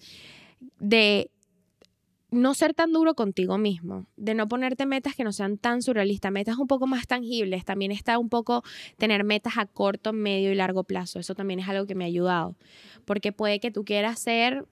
de 0.80 1.32
no 2.32 2.54
ser 2.54 2.74
tan 2.74 2.94
duro 2.94 3.14
contigo 3.14 3.58
mismo, 3.58 4.06
de 4.16 4.34
no 4.34 4.48
ponerte 4.48 4.86
metas 4.86 5.16
que 5.16 5.26
no 5.26 5.34
sean 5.34 5.58
tan 5.58 5.82
surrealistas, 5.82 6.32
metas 6.32 6.58
un 6.58 6.68
poco 6.68 6.88
más 6.88 7.06
tangibles. 7.06 7.66
También 7.66 7.92
está 7.92 8.18
un 8.18 8.30
poco 8.30 8.64
tener 8.98 9.26
metas 9.26 9.58
a 9.58 9.66
corto, 9.66 10.14
medio 10.14 10.52
y 10.52 10.56
largo 10.56 10.86
plazo. 10.86 11.20
Eso 11.20 11.36
también 11.36 11.60
es 11.60 11.68
algo 11.68 11.86
que 11.86 11.96
me 11.96 12.06
ha 12.06 12.08
ayudado, 12.08 12.56
porque 13.06 13.34
puede 13.34 13.60
que 13.60 13.70
tú 13.70 13.84
quieras 13.84 14.20
ser 14.20 14.66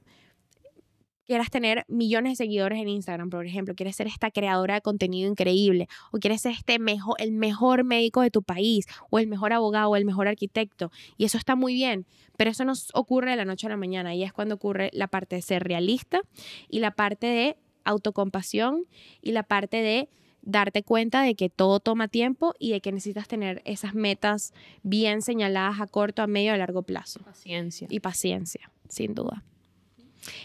quieras 1.29 1.51
tener 1.51 1.85
millones 1.87 2.33
de 2.33 2.35
seguidores 2.37 2.79
en 2.79 2.89
Instagram, 2.89 3.29
por 3.29 3.45
ejemplo, 3.45 3.75
quieres 3.75 3.95
ser 3.95 4.07
esta 4.07 4.31
creadora 4.31 4.73
de 4.73 4.81
contenido 4.81 5.29
increíble, 5.29 5.87
o 6.11 6.17
quieres 6.17 6.41
ser 6.41 6.53
este 6.53 6.79
mejor, 6.79 7.15
el 7.19 7.31
mejor 7.31 7.83
médico 7.83 8.21
de 8.21 8.31
tu 8.31 8.41
país, 8.41 8.87
o 9.11 9.19
el 9.19 9.27
mejor 9.27 9.53
abogado, 9.53 9.91
o 9.91 9.95
el 9.95 10.05
mejor 10.05 10.27
arquitecto, 10.27 10.91
y 11.17 11.25
eso 11.25 11.37
está 11.37 11.55
muy 11.55 11.75
bien, 11.75 12.07
pero 12.35 12.49
eso 12.49 12.65
no 12.65 12.73
ocurre 12.95 13.29
de 13.29 13.37
la 13.37 13.45
noche 13.45 13.67
a 13.67 13.69
la 13.69 13.77
mañana, 13.77 14.15
y 14.15 14.23
es 14.23 14.33
cuando 14.33 14.55
ocurre 14.55 14.89
la 14.91 15.07
parte 15.07 15.35
de 15.35 15.43
ser 15.43 15.63
realista 15.63 16.21
y 16.67 16.79
la 16.79 16.91
parte 16.91 17.27
de 17.27 17.57
autocompasión 17.83 18.85
y 19.21 19.31
la 19.31 19.43
parte 19.43 19.77
de 19.77 20.09
darte 20.41 20.81
cuenta 20.81 21.21
de 21.21 21.35
que 21.35 21.49
todo 21.49 21.79
toma 21.79 22.07
tiempo 22.07 22.55
y 22.57 22.71
de 22.71 22.81
que 22.81 22.91
necesitas 22.91 23.27
tener 23.27 23.61
esas 23.65 23.93
metas 23.93 24.51
bien 24.81 25.21
señaladas 25.21 25.79
a 25.79 25.85
corto, 25.85 26.23
a 26.23 26.27
medio, 26.27 26.53
a 26.53 26.57
largo 26.57 26.81
plazo. 26.81 27.19
Paciencia. 27.19 27.87
Y 27.91 27.99
paciencia, 27.99 28.71
sin 28.87 29.13
duda. 29.13 29.43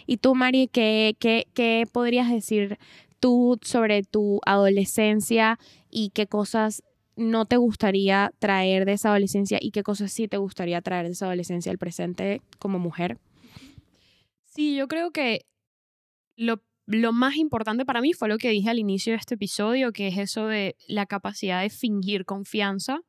Y 0.07 0.19
tú, 0.19 0.35
Mari, 0.35 0.69
¿qué, 0.69 1.17
qué, 1.19 1.47
qué 1.55 1.85
podrías 1.91 2.31
decir 2.31 2.79
tú 3.21 3.59
sobre 3.63 4.03
tu 4.03 4.41
adolescencia 4.45 5.59
y 5.91 6.11
qué 6.11 6.27
cosas 6.27 6.83
no 7.17 7.47
te 7.47 7.57
gustaría 7.57 8.33
traer 8.39 8.85
de 8.85 8.93
esa 8.93 9.11
adolescencia 9.11 9.59
y 9.61 9.71
qué 9.71 9.83
cosas 9.83 10.13
sí 10.13 10.29
te 10.29 10.37
gustaría 10.37 10.83
traer 10.83 11.07
de 11.07 11.13
esa 11.13 11.27
adolescencia 11.27 11.71
al 11.71 11.79
presente 11.79 12.43
como 12.59 12.79
mujer? 12.79 13.19
Sí, 14.45 14.77
yo 14.77 14.89
creo 14.89 15.11
que 15.11 15.47
lo, 16.37 16.63
lo, 16.87 17.13
más 17.13 17.37
importante 17.37 17.85
para 17.85 18.01
mí 18.01 18.13
fue 18.13 18.29
lo 18.29 18.39
que 18.39 18.51
dije 18.51 18.71
al 18.71 18.79
inicio 18.79 19.13
de 19.13 19.19
este 19.19 19.35
episodio, 19.35 19.93
que 19.93 20.09
es 20.09 20.19
eso 20.19 20.47
de 20.47 20.77
la 20.89 21.07
capacidad 21.07 21.63
de 21.63 21.71
fingir 21.71 22.25
confianza 22.25 23.01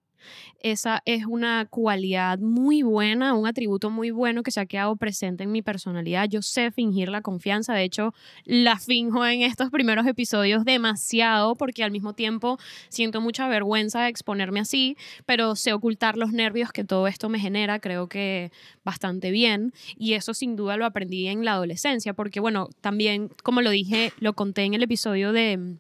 esa 0.62 1.02
es 1.06 1.26
una 1.26 1.68
cualidad 1.70 2.40
muy 2.40 2.82
buena, 2.82 3.34
un 3.34 3.48
atributo 3.48 3.90
muy 3.90 4.12
bueno 4.12 4.42
que 4.42 4.52
se 4.52 4.60
ha 4.60 4.66
quedado 4.66 4.96
presente 4.96 5.44
en 5.44 5.52
mi 5.52 5.62
personalidad. 5.62 6.28
Yo 6.28 6.42
sé 6.42 6.72
fingir 6.72 7.10
la 7.10 7.22
confianza, 7.22 7.74
de 7.74 7.84
hecho 7.84 8.14
la 8.46 8.78
finjo 8.80 9.26
en 9.26 9.42
estos 9.42 9.70
primeros 9.70 10.08
episodios 10.08 10.66
demasiado 10.66 11.56
porque 11.56 11.84
al 11.84 11.92
mismo 11.92 12.14
tiempo 12.14 12.58
siento 12.90 13.22
mucha 13.22 13.48
vergüenza 13.48 14.02
de 14.02 14.10
exponerme 14.10 14.60
así, 14.60 14.98
pero 15.26 15.56
sé 15.56 15.74
ocultar 15.74 16.18
los 16.18 16.32
nervios 16.32 16.72
que 16.72 16.84
todo 16.84 17.08
esto 17.08 17.30
me 17.30 17.40
genera, 17.40 17.80
creo 17.80 18.08
que 18.08 18.52
bastante 18.84 19.32
bien 19.32 19.74
y 19.98 20.14
eso 20.14 20.34
sin 20.34 20.56
duda 20.56 20.78
lo 20.78 20.86
aprendí 20.86 21.28
en 21.28 21.46
la 21.46 21.54
adolescencia 21.54 22.14
porque 22.14 22.40
bueno, 22.40 22.70
también 22.82 23.30
como 23.44 23.62
lo 23.62 23.70
dije, 23.70 24.14
lo 24.20 24.34
conté 24.34 24.64
en 24.64 24.74
el 24.74 24.84
episodio 24.84 25.32
de 25.32 25.78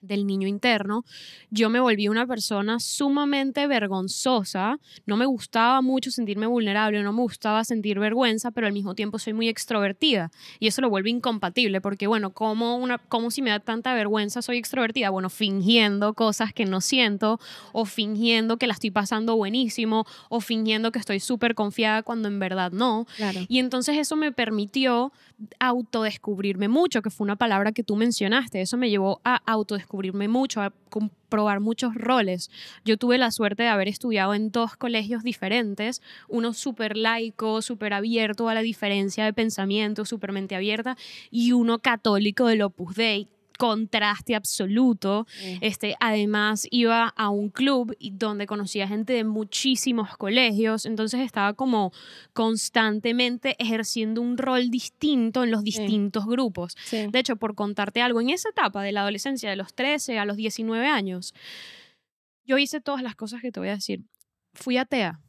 del 0.00 0.26
niño 0.26 0.48
interno, 0.48 1.04
yo 1.50 1.68
me 1.68 1.80
volví 1.80 2.08
una 2.08 2.26
persona 2.26 2.80
sumamente 2.80 3.66
vergonzosa, 3.66 4.78
no 5.06 5.16
me 5.16 5.26
gustaba 5.26 5.82
mucho 5.82 6.10
sentirme 6.10 6.46
vulnerable, 6.46 7.02
no 7.02 7.12
me 7.12 7.22
gustaba 7.22 7.64
sentir 7.64 7.98
vergüenza, 7.98 8.50
pero 8.50 8.66
al 8.66 8.72
mismo 8.72 8.94
tiempo 8.94 9.18
soy 9.18 9.32
muy 9.32 9.48
extrovertida. 9.48 10.30
Y 10.58 10.66
eso 10.66 10.80
lo 10.80 10.90
vuelve 10.90 11.10
incompatible 11.10 11.80
porque 11.80 12.06
bueno, 12.06 12.30
como 12.30 12.76
una 12.76 12.98
como 12.98 13.30
si 13.30 13.42
me 13.42 13.50
da 13.50 13.60
tanta 13.60 13.94
vergüenza 13.94 14.42
soy 14.42 14.58
extrovertida, 14.58 15.10
bueno, 15.10 15.30
fingiendo 15.30 16.14
cosas 16.14 16.52
que 16.52 16.64
no 16.64 16.80
siento 16.80 17.38
o 17.72 17.84
fingiendo 17.84 18.56
que 18.56 18.66
la 18.66 18.72
estoy 18.72 18.90
pasando 18.90 19.36
buenísimo 19.36 20.06
o 20.28 20.40
fingiendo 20.40 20.92
que 20.92 20.98
estoy 20.98 21.20
súper 21.20 21.54
confiada 21.54 22.02
cuando 22.02 22.28
en 22.28 22.38
verdad 22.38 22.72
no. 22.72 23.06
Y 23.48 23.58
entonces 23.58 23.98
eso 23.98 24.16
me 24.16 24.32
permitió 24.32 25.12
autodescubrirme 25.58 26.68
mucho, 26.68 27.02
que 27.02 27.10
fue 27.10 27.24
una 27.24 27.36
palabra 27.36 27.72
que 27.72 27.82
tú 27.82 27.96
mencionaste, 27.96 28.60
eso 28.60 28.76
me 28.76 28.90
llevó 28.90 29.20
a 29.24 29.36
autodescubrirme 29.36 29.80
descubrirme 29.80 30.28
mucho, 30.28 30.60
a 30.62 30.72
comprobar 30.88 31.60
muchos 31.60 31.94
roles. 31.94 32.50
Yo 32.84 32.96
tuve 32.96 33.18
la 33.18 33.30
suerte 33.30 33.64
de 33.64 33.68
haber 33.68 33.88
estudiado 33.88 34.34
en 34.34 34.50
dos 34.50 34.76
colegios 34.76 35.22
diferentes, 35.22 36.00
uno 36.28 36.52
súper 36.52 36.96
laico, 36.96 37.60
súper 37.62 37.92
abierto 37.92 38.48
a 38.48 38.54
la 38.54 38.60
diferencia 38.60 39.24
de 39.24 39.32
pensamiento, 39.32 40.04
súper 40.04 40.32
mente 40.32 40.54
abierta, 40.54 40.96
y 41.30 41.52
uno 41.52 41.80
católico 41.80 42.46
del 42.46 42.62
Opus 42.62 42.94
Dei, 42.94 43.28
contraste 43.60 44.34
absoluto. 44.34 45.26
Este, 45.60 45.94
además, 46.00 46.66
iba 46.70 47.08
a 47.08 47.28
un 47.28 47.50
club 47.50 47.94
donde 48.12 48.46
conocía 48.46 48.88
gente 48.88 49.12
de 49.12 49.24
muchísimos 49.24 50.16
colegios, 50.16 50.86
entonces 50.86 51.20
estaba 51.20 51.52
como 51.52 51.92
constantemente 52.32 53.56
ejerciendo 53.58 54.22
un 54.22 54.38
rol 54.38 54.70
distinto 54.70 55.44
en 55.44 55.50
los 55.50 55.62
distintos 55.62 56.24
grupos. 56.24 56.74
De 56.90 57.18
hecho, 57.18 57.36
por 57.36 57.54
contarte 57.54 58.00
algo, 58.00 58.22
en 58.22 58.30
esa 58.30 58.48
etapa 58.48 58.82
de 58.82 58.92
la 58.92 59.02
adolescencia, 59.02 59.50
de 59.50 59.56
los 59.56 59.74
13 59.74 60.18
a 60.18 60.24
los 60.24 60.38
19 60.38 60.86
años, 60.86 61.34
yo 62.46 62.56
hice 62.56 62.80
todas 62.80 63.02
las 63.02 63.14
cosas 63.14 63.42
que 63.42 63.52
te 63.52 63.60
voy 63.60 63.68
a 63.68 63.74
decir. 63.74 64.04
Fui 64.54 64.78
atea 64.78 65.20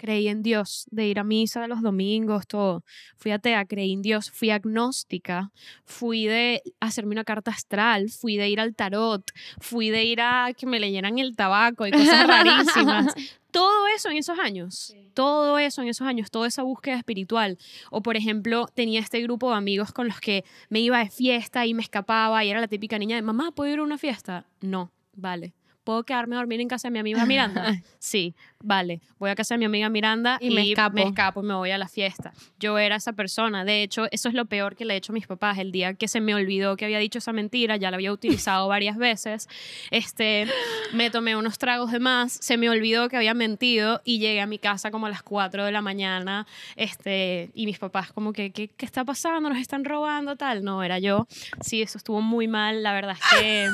creí 0.00 0.28
en 0.28 0.42
Dios, 0.42 0.86
de 0.90 1.06
ir 1.06 1.18
a 1.18 1.24
misa 1.24 1.66
los 1.68 1.82
domingos, 1.82 2.46
todo. 2.46 2.82
Fui 3.16 3.32
atea, 3.32 3.66
creí 3.66 3.92
en 3.92 4.00
Dios, 4.00 4.30
fui 4.30 4.50
agnóstica, 4.50 5.52
fui 5.84 6.26
de 6.26 6.62
hacerme 6.80 7.12
una 7.12 7.24
carta 7.24 7.50
astral, 7.50 8.08
fui 8.08 8.38
de 8.38 8.48
ir 8.48 8.60
al 8.60 8.74
tarot, 8.74 9.22
fui 9.60 9.90
de 9.90 10.04
ir 10.04 10.22
a 10.22 10.52
que 10.56 10.66
me 10.66 10.80
leyeran 10.80 11.18
el 11.18 11.36
tabaco 11.36 11.86
y 11.86 11.90
cosas 11.90 12.26
rarísimas. 12.26 13.14
todo 13.50 13.88
eso 13.94 14.08
en 14.08 14.16
esos 14.16 14.38
años, 14.38 14.94
todo 15.12 15.58
eso 15.58 15.82
en 15.82 15.88
esos 15.88 16.06
años, 16.06 16.30
toda 16.30 16.48
esa 16.48 16.62
búsqueda 16.62 16.96
espiritual. 16.96 17.58
O 17.90 18.02
por 18.02 18.16
ejemplo, 18.16 18.68
tenía 18.72 19.00
este 19.00 19.20
grupo 19.20 19.50
de 19.50 19.56
amigos 19.56 19.92
con 19.92 20.08
los 20.08 20.18
que 20.18 20.44
me 20.70 20.80
iba 20.80 20.98
de 20.98 21.10
fiesta 21.10 21.66
y 21.66 21.74
me 21.74 21.82
escapaba 21.82 22.42
y 22.42 22.48
era 22.48 22.60
la 22.60 22.68
típica 22.68 22.98
niña 22.98 23.16
de, 23.16 23.22
mamá, 23.22 23.52
¿puedo 23.52 23.70
ir 23.70 23.80
a 23.80 23.82
una 23.82 23.98
fiesta? 23.98 24.46
No, 24.62 24.92
vale. 25.14 25.52
¿Puedo 25.84 26.04
quedarme 26.04 26.36
a 26.36 26.38
dormir 26.38 26.60
en 26.60 26.68
casa 26.68 26.88
de 26.88 26.92
mi 26.92 26.98
amiga 26.98 27.24
Miranda? 27.26 27.82
sí, 27.98 28.34
vale, 28.62 29.00
voy 29.18 29.30
a 29.30 29.34
casa 29.34 29.54
de 29.54 29.58
mi 29.58 29.64
amiga 29.64 29.88
Miranda 29.88 30.38
y, 30.40 30.50
me, 30.50 30.68
escapo. 30.68 30.94
me 30.94 31.02
escapo 31.02 31.42
y 31.42 31.46
me 31.46 31.54
voy 31.54 31.70
a 31.70 31.78
la 31.78 31.88
fiesta. 31.88 32.32
Yo 32.58 32.78
era 32.78 32.96
esa 32.96 33.12
persona. 33.12 33.64
De 33.64 33.82
hecho, 33.82 34.06
eso 34.10 34.28
es 34.28 34.34
lo 34.34 34.44
peor 34.46 34.76
que 34.76 34.84
le 34.84 34.94
he 34.94 34.96
hecho 34.96 35.12
a 35.12 35.14
mis 35.14 35.26
papás. 35.26 35.58
El 35.58 35.72
día 35.72 35.94
que 35.94 36.08
se 36.08 36.20
me 36.20 36.34
olvidó 36.34 36.76
que 36.76 36.84
había 36.84 36.98
dicho 36.98 37.18
esa 37.18 37.32
mentira, 37.32 37.76
ya 37.76 37.90
la 37.90 37.96
había 37.96 38.12
utilizado 38.12 38.68
varias 38.68 38.96
veces, 38.96 39.48
este, 39.90 40.46
me 40.92 41.10
tomé 41.10 41.36
unos 41.36 41.58
tragos 41.58 41.92
de 41.92 41.98
más, 41.98 42.38
se 42.40 42.56
me 42.56 42.68
olvidó 42.68 43.08
que 43.08 43.16
había 43.16 43.34
mentido 43.34 44.00
y 44.04 44.18
llegué 44.18 44.40
a 44.40 44.46
mi 44.46 44.58
casa 44.58 44.90
como 44.90 45.06
a 45.06 45.10
las 45.10 45.22
4 45.22 45.64
de 45.64 45.72
la 45.72 45.82
mañana 45.82 46.46
este, 46.76 47.50
y 47.54 47.66
mis 47.66 47.78
papás 47.78 48.12
como 48.12 48.32
que, 48.32 48.50
¿qué, 48.50 48.68
qué 48.68 48.86
está 48.86 49.04
pasando? 49.04 49.48
¿Nos 49.48 49.58
están 49.58 49.84
robando? 49.84 50.36
Tal. 50.36 50.64
No, 50.64 50.82
era 50.82 50.98
yo. 50.98 51.26
Sí, 51.60 51.82
eso 51.82 51.98
estuvo 51.98 52.20
muy 52.20 52.48
mal. 52.48 52.82
La 52.82 52.92
verdad 52.92 53.16
es 53.16 53.40
que... 53.40 53.68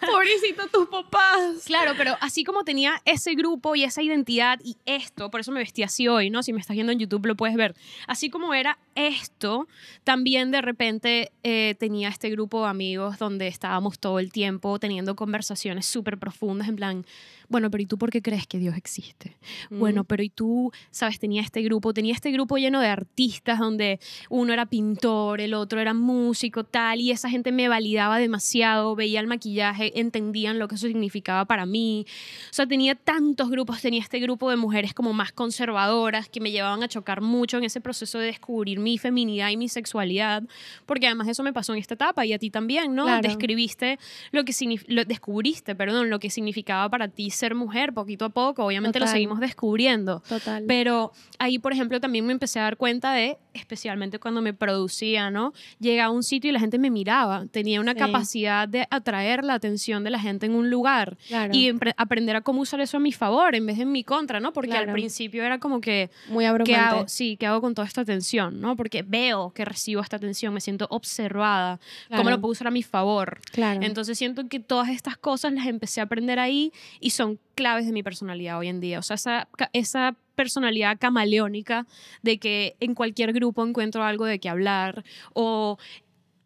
Pobrecito 0.10 0.66
tus 0.68 0.88
papás. 0.88 1.62
Claro, 1.64 1.92
pero 1.96 2.16
así 2.20 2.44
como 2.44 2.64
tenía 2.64 3.00
ese 3.04 3.34
grupo 3.34 3.61
y 3.74 3.84
esa 3.84 4.02
identidad 4.02 4.58
y 4.62 4.76
esto, 4.86 5.30
por 5.30 5.40
eso 5.40 5.52
me 5.52 5.60
vestí 5.60 5.82
así 5.82 6.08
hoy, 6.08 6.30
¿no? 6.30 6.42
Si 6.42 6.52
me 6.52 6.60
estás 6.60 6.74
viendo 6.74 6.92
en 6.92 6.98
YouTube 6.98 7.26
lo 7.26 7.36
puedes 7.36 7.56
ver. 7.56 7.74
Así 8.06 8.30
como 8.30 8.54
era 8.54 8.78
esto, 8.94 9.68
también 10.04 10.50
de 10.50 10.60
repente 10.60 11.32
eh, 11.42 11.74
tenía 11.78 12.08
este 12.08 12.30
grupo 12.30 12.62
de 12.62 12.70
amigos 12.70 13.18
donde 13.18 13.46
estábamos 13.46 13.98
todo 13.98 14.18
el 14.18 14.32
tiempo 14.32 14.78
teniendo 14.78 15.16
conversaciones 15.16 15.86
súper 15.86 16.18
profundas, 16.18 16.68
en 16.68 16.76
plan, 16.76 17.06
bueno, 17.52 17.70
pero 17.70 17.82
¿y 17.82 17.86
tú 17.86 17.98
por 17.98 18.10
qué 18.10 18.22
crees 18.22 18.46
que 18.46 18.58
Dios 18.58 18.76
existe? 18.76 19.36
Bueno, 19.70 20.04
pero 20.04 20.22
¿y 20.22 20.30
tú, 20.30 20.72
sabes, 20.90 21.18
tenía 21.18 21.42
este 21.42 21.60
grupo, 21.62 21.92
tenía 21.92 22.14
este 22.14 22.30
grupo 22.32 22.56
lleno 22.56 22.80
de 22.80 22.88
artistas 22.88 23.58
donde 23.58 24.00
uno 24.30 24.54
era 24.54 24.66
pintor, 24.66 25.40
el 25.42 25.52
otro 25.52 25.78
era 25.78 25.92
músico, 25.92 26.64
tal, 26.64 27.00
y 27.00 27.10
esa 27.10 27.28
gente 27.28 27.52
me 27.52 27.68
validaba 27.68 28.18
demasiado, 28.18 28.96
veía 28.96 29.20
el 29.20 29.26
maquillaje, 29.26 30.00
entendían 30.00 30.58
lo 30.58 30.66
que 30.66 30.76
eso 30.76 30.86
significaba 30.86 31.44
para 31.44 31.66
mí. 31.66 32.06
O 32.50 32.54
sea, 32.54 32.66
tenía 32.66 32.94
tantos 32.94 33.50
grupos, 33.50 33.82
tenía 33.82 34.00
este 34.00 34.18
grupo 34.18 34.48
de 34.48 34.56
mujeres 34.56 34.94
como 34.94 35.12
más 35.12 35.30
conservadoras 35.32 36.30
que 36.30 36.40
me 36.40 36.50
llevaban 36.50 36.82
a 36.82 36.88
chocar 36.88 37.20
mucho 37.20 37.58
en 37.58 37.64
ese 37.64 37.82
proceso 37.82 38.18
de 38.18 38.26
descubrir 38.26 38.80
mi 38.80 38.96
feminidad 38.96 39.50
y 39.50 39.58
mi 39.58 39.68
sexualidad, 39.68 40.42
porque 40.86 41.06
además 41.06 41.28
eso 41.28 41.42
me 41.42 41.52
pasó 41.52 41.74
en 41.74 41.80
esta 41.80 41.94
etapa 41.94 42.24
y 42.24 42.32
a 42.32 42.38
ti 42.38 42.48
también, 42.48 42.94
¿no? 42.94 43.20
Describiste 43.20 43.98
lo 44.30 44.46
que 44.46 44.54
lo 44.86 45.04
descubriste, 45.04 45.74
perdón, 45.74 46.08
lo 46.08 46.18
que 46.18 46.30
significaba 46.30 46.88
para 46.88 47.08
ti 47.08 47.30
ser 47.42 47.56
mujer 47.56 47.92
poquito 47.92 48.24
a 48.24 48.28
poco, 48.28 48.64
obviamente 48.64 49.00
lo 49.00 49.08
seguimos 49.08 49.40
descubriendo. 49.40 50.22
Total. 50.28 50.62
Pero 50.68 51.10
ahí, 51.40 51.58
por 51.58 51.72
ejemplo, 51.72 51.98
también 51.98 52.24
me 52.24 52.32
empecé 52.32 52.60
a 52.60 52.62
dar 52.62 52.76
cuenta 52.76 53.12
de, 53.12 53.36
especialmente 53.54 54.18
cuando 54.18 54.40
me 54.40 54.54
producía, 54.54 55.30
¿no? 55.30 55.52
Llegaba 55.78 56.08
a 56.08 56.10
un 56.10 56.22
sitio 56.22 56.50
y 56.50 56.52
la 56.52 56.60
gente 56.60 56.78
me 56.78 56.90
miraba, 56.90 57.46
tenía 57.50 57.80
una 57.80 57.94
capacidad 57.94 58.68
de 58.68 58.86
atraer 58.90 59.44
la 59.44 59.54
atención 59.54 60.04
de 60.04 60.10
la 60.10 60.18
gente 60.18 60.46
en 60.46 60.54
un 60.54 60.70
lugar 60.70 61.16
y 61.52 61.72
aprender 61.96 62.36
a 62.36 62.40
cómo 62.40 62.62
usar 62.62 62.80
eso 62.80 62.96
a 62.96 63.00
mi 63.00 63.12
favor 63.12 63.54
en 63.54 63.66
vez 63.66 63.76
de 63.76 63.82
en 63.82 63.92
mi 63.92 64.04
contra, 64.04 64.40
¿no? 64.40 64.52
Porque 64.52 64.72
al 64.72 64.92
principio 64.92 65.44
era 65.44 65.58
como 65.58 65.80
que... 65.80 66.10
Muy 66.28 66.44
abrumante. 66.44 66.72
¿qué 66.72 66.76
hago? 66.76 67.04
Sí, 67.08 67.36
¿qué 67.36 67.46
hago 67.46 67.60
con 67.60 67.74
toda 67.74 67.86
esta 67.86 68.00
atención, 68.00 68.60
no? 68.60 68.76
Porque 68.76 69.02
veo 69.02 69.50
que 69.50 69.64
recibo 69.64 70.00
esta 70.00 70.16
atención, 70.16 70.54
me 70.54 70.60
siento 70.60 70.86
observada, 70.90 71.80
cómo 72.14 72.30
lo 72.30 72.40
puedo 72.40 72.52
usar 72.52 72.68
a 72.68 72.70
mi 72.70 72.82
favor. 72.82 73.40
Claro. 73.52 73.80
Entonces 73.82 74.16
siento 74.16 74.48
que 74.48 74.60
todas 74.60 74.88
estas 74.88 75.16
cosas 75.16 75.52
las 75.52 75.66
empecé 75.66 76.00
a 76.00 76.04
aprender 76.04 76.38
ahí 76.38 76.72
y 77.00 77.10
son 77.10 77.38
claves 77.52 77.86
de 77.86 77.92
mi 77.92 78.02
personalidad 78.02 78.58
hoy 78.58 78.68
en 78.68 78.80
día. 78.80 78.98
O 78.98 79.02
sea, 79.02 79.14
esa, 79.14 79.48
esa 79.72 80.16
personalidad 80.34 80.98
camaleónica 80.98 81.86
de 82.22 82.38
que 82.38 82.76
en 82.80 82.94
cualquier 82.94 83.32
grupo 83.32 83.64
encuentro 83.66 84.02
algo 84.02 84.24
de 84.24 84.38
qué 84.38 84.48
hablar 84.48 85.04
o 85.34 85.78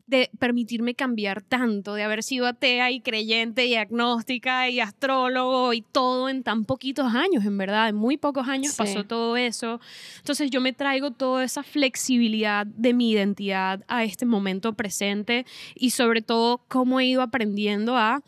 de 0.09 0.31
permitirme 0.39 0.95
cambiar 0.95 1.43
tanto, 1.43 1.95
de 1.95 2.05
haber 2.05 2.23
sido 2.23 2.47
atea 2.47 2.93
y 2.93 3.01
creyente 3.01 3.67
y 3.67 3.75
agnóstica 3.75 4.69
y 4.71 4.79
astrólogo 4.79 5.73
y 5.73 5.83
todo 5.83 6.29
en 6.29 6.45
tan 6.45 6.65
poquitos 6.65 7.13
años, 7.13 7.45
en 7.45 7.59
verdad, 7.59 7.89
en 7.89 7.97
muy 7.97 8.17
pocos 8.17 8.47
años 8.47 8.73
Sí. 8.75 8.79
pasó 8.79 9.05
todo 9.05 9.37
eso. 9.37 9.81
Entonces 10.19 10.51
yo 10.51 10.61
me 10.61 10.73
traigo 10.73 11.11
toda 11.11 11.43
esa 11.43 11.65
flexibilidad 11.65 12.67
de 12.67 12.95
mi 12.95 13.11
identidad 13.11 13.83
a 13.89 14.05
este 14.05 14.27
momento 14.27 14.75
presente 14.75 15.45
y 15.75 15.91
sobre 15.91 16.23
todo 16.23 16.61
cómo 16.69 17.01
he 17.01 17.07
ido 17.07 17.21
aprendiendo 17.21 17.97
a 17.97 18.23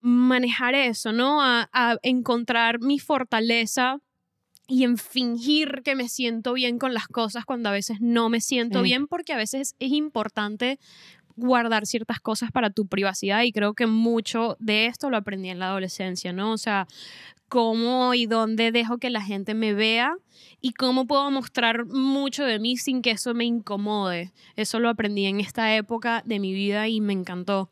manejar 0.00 0.74
eso, 0.74 1.12
¿no? 1.12 1.42
A, 1.42 1.68
a 1.72 1.96
encontrar 2.02 2.80
mi 2.80 2.98
fortaleza 2.98 3.98
y 4.66 4.84
en 4.84 4.98
fingir 4.98 5.82
que 5.84 5.94
me 5.94 6.08
siento 6.08 6.52
bien 6.52 6.78
con 6.78 6.92
las 6.94 7.08
cosas 7.08 7.44
cuando 7.44 7.70
a 7.70 7.72
veces 7.72 7.98
no 8.00 8.28
me 8.28 8.40
siento 8.40 8.80
Sí. 8.80 8.84
bien 8.84 9.06
porque 9.06 9.32
a 9.32 9.36
veces 9.36 9.74
es 9.78 9.92
importante 9.92 10.78
guardar 11.36 11.86
ciertas 11.86 12.20
cosas 12.20 12.50
para 12.50 12.70
tu 12.70 12.86
privacidad 12.86 13.42
y 13.44 13.52
creo 13.52 13.72
que 13.74 13.86
mucho 13.86 14.56
de 14.58 14.86
esto 14.86 15.08
lo 15.08 15.16
aprendí 15.16 15.48
en 15.50 15.58
la 15.60 15.68
adolescencia, 15.68 16.32
¿no? 16.32 16.52
O 16.52 16.58
sea, 16.58 16.86
cómo 17.48 18.12
y 18.12 18.26
dónde 18.26 18.72
dejo 18.72 18.98
que 18.98 19.08
la 19.08 19.22
gente 19.22 19.54
me 19.54 19.72
vea 19.72 20.14
y 20.60 20.72
cómo 20.72 21.06
puedo 21.06 21.30
mostrar 21.30 21.86
mucho 21.86 22.44
de 22.44 22.58
mí 22.58 22.76
sin 22.76 23.00
que 23.02 23.12
eso 23.12 23.32
me 23.34 23.44
incomode. 23.44 24.32
Eso 24.56 24.80
lo 24.80 24.88
aprendí 24.90 25.26
en 25.26 25.40
esta 25.40 25.74
época 25.76 26.22
de 26.26 26.40
mi 26.40 26.52
vida 26.52 26.88
y 26.88 27.00
me 27.00 27.12
encantó. 27.14 27.70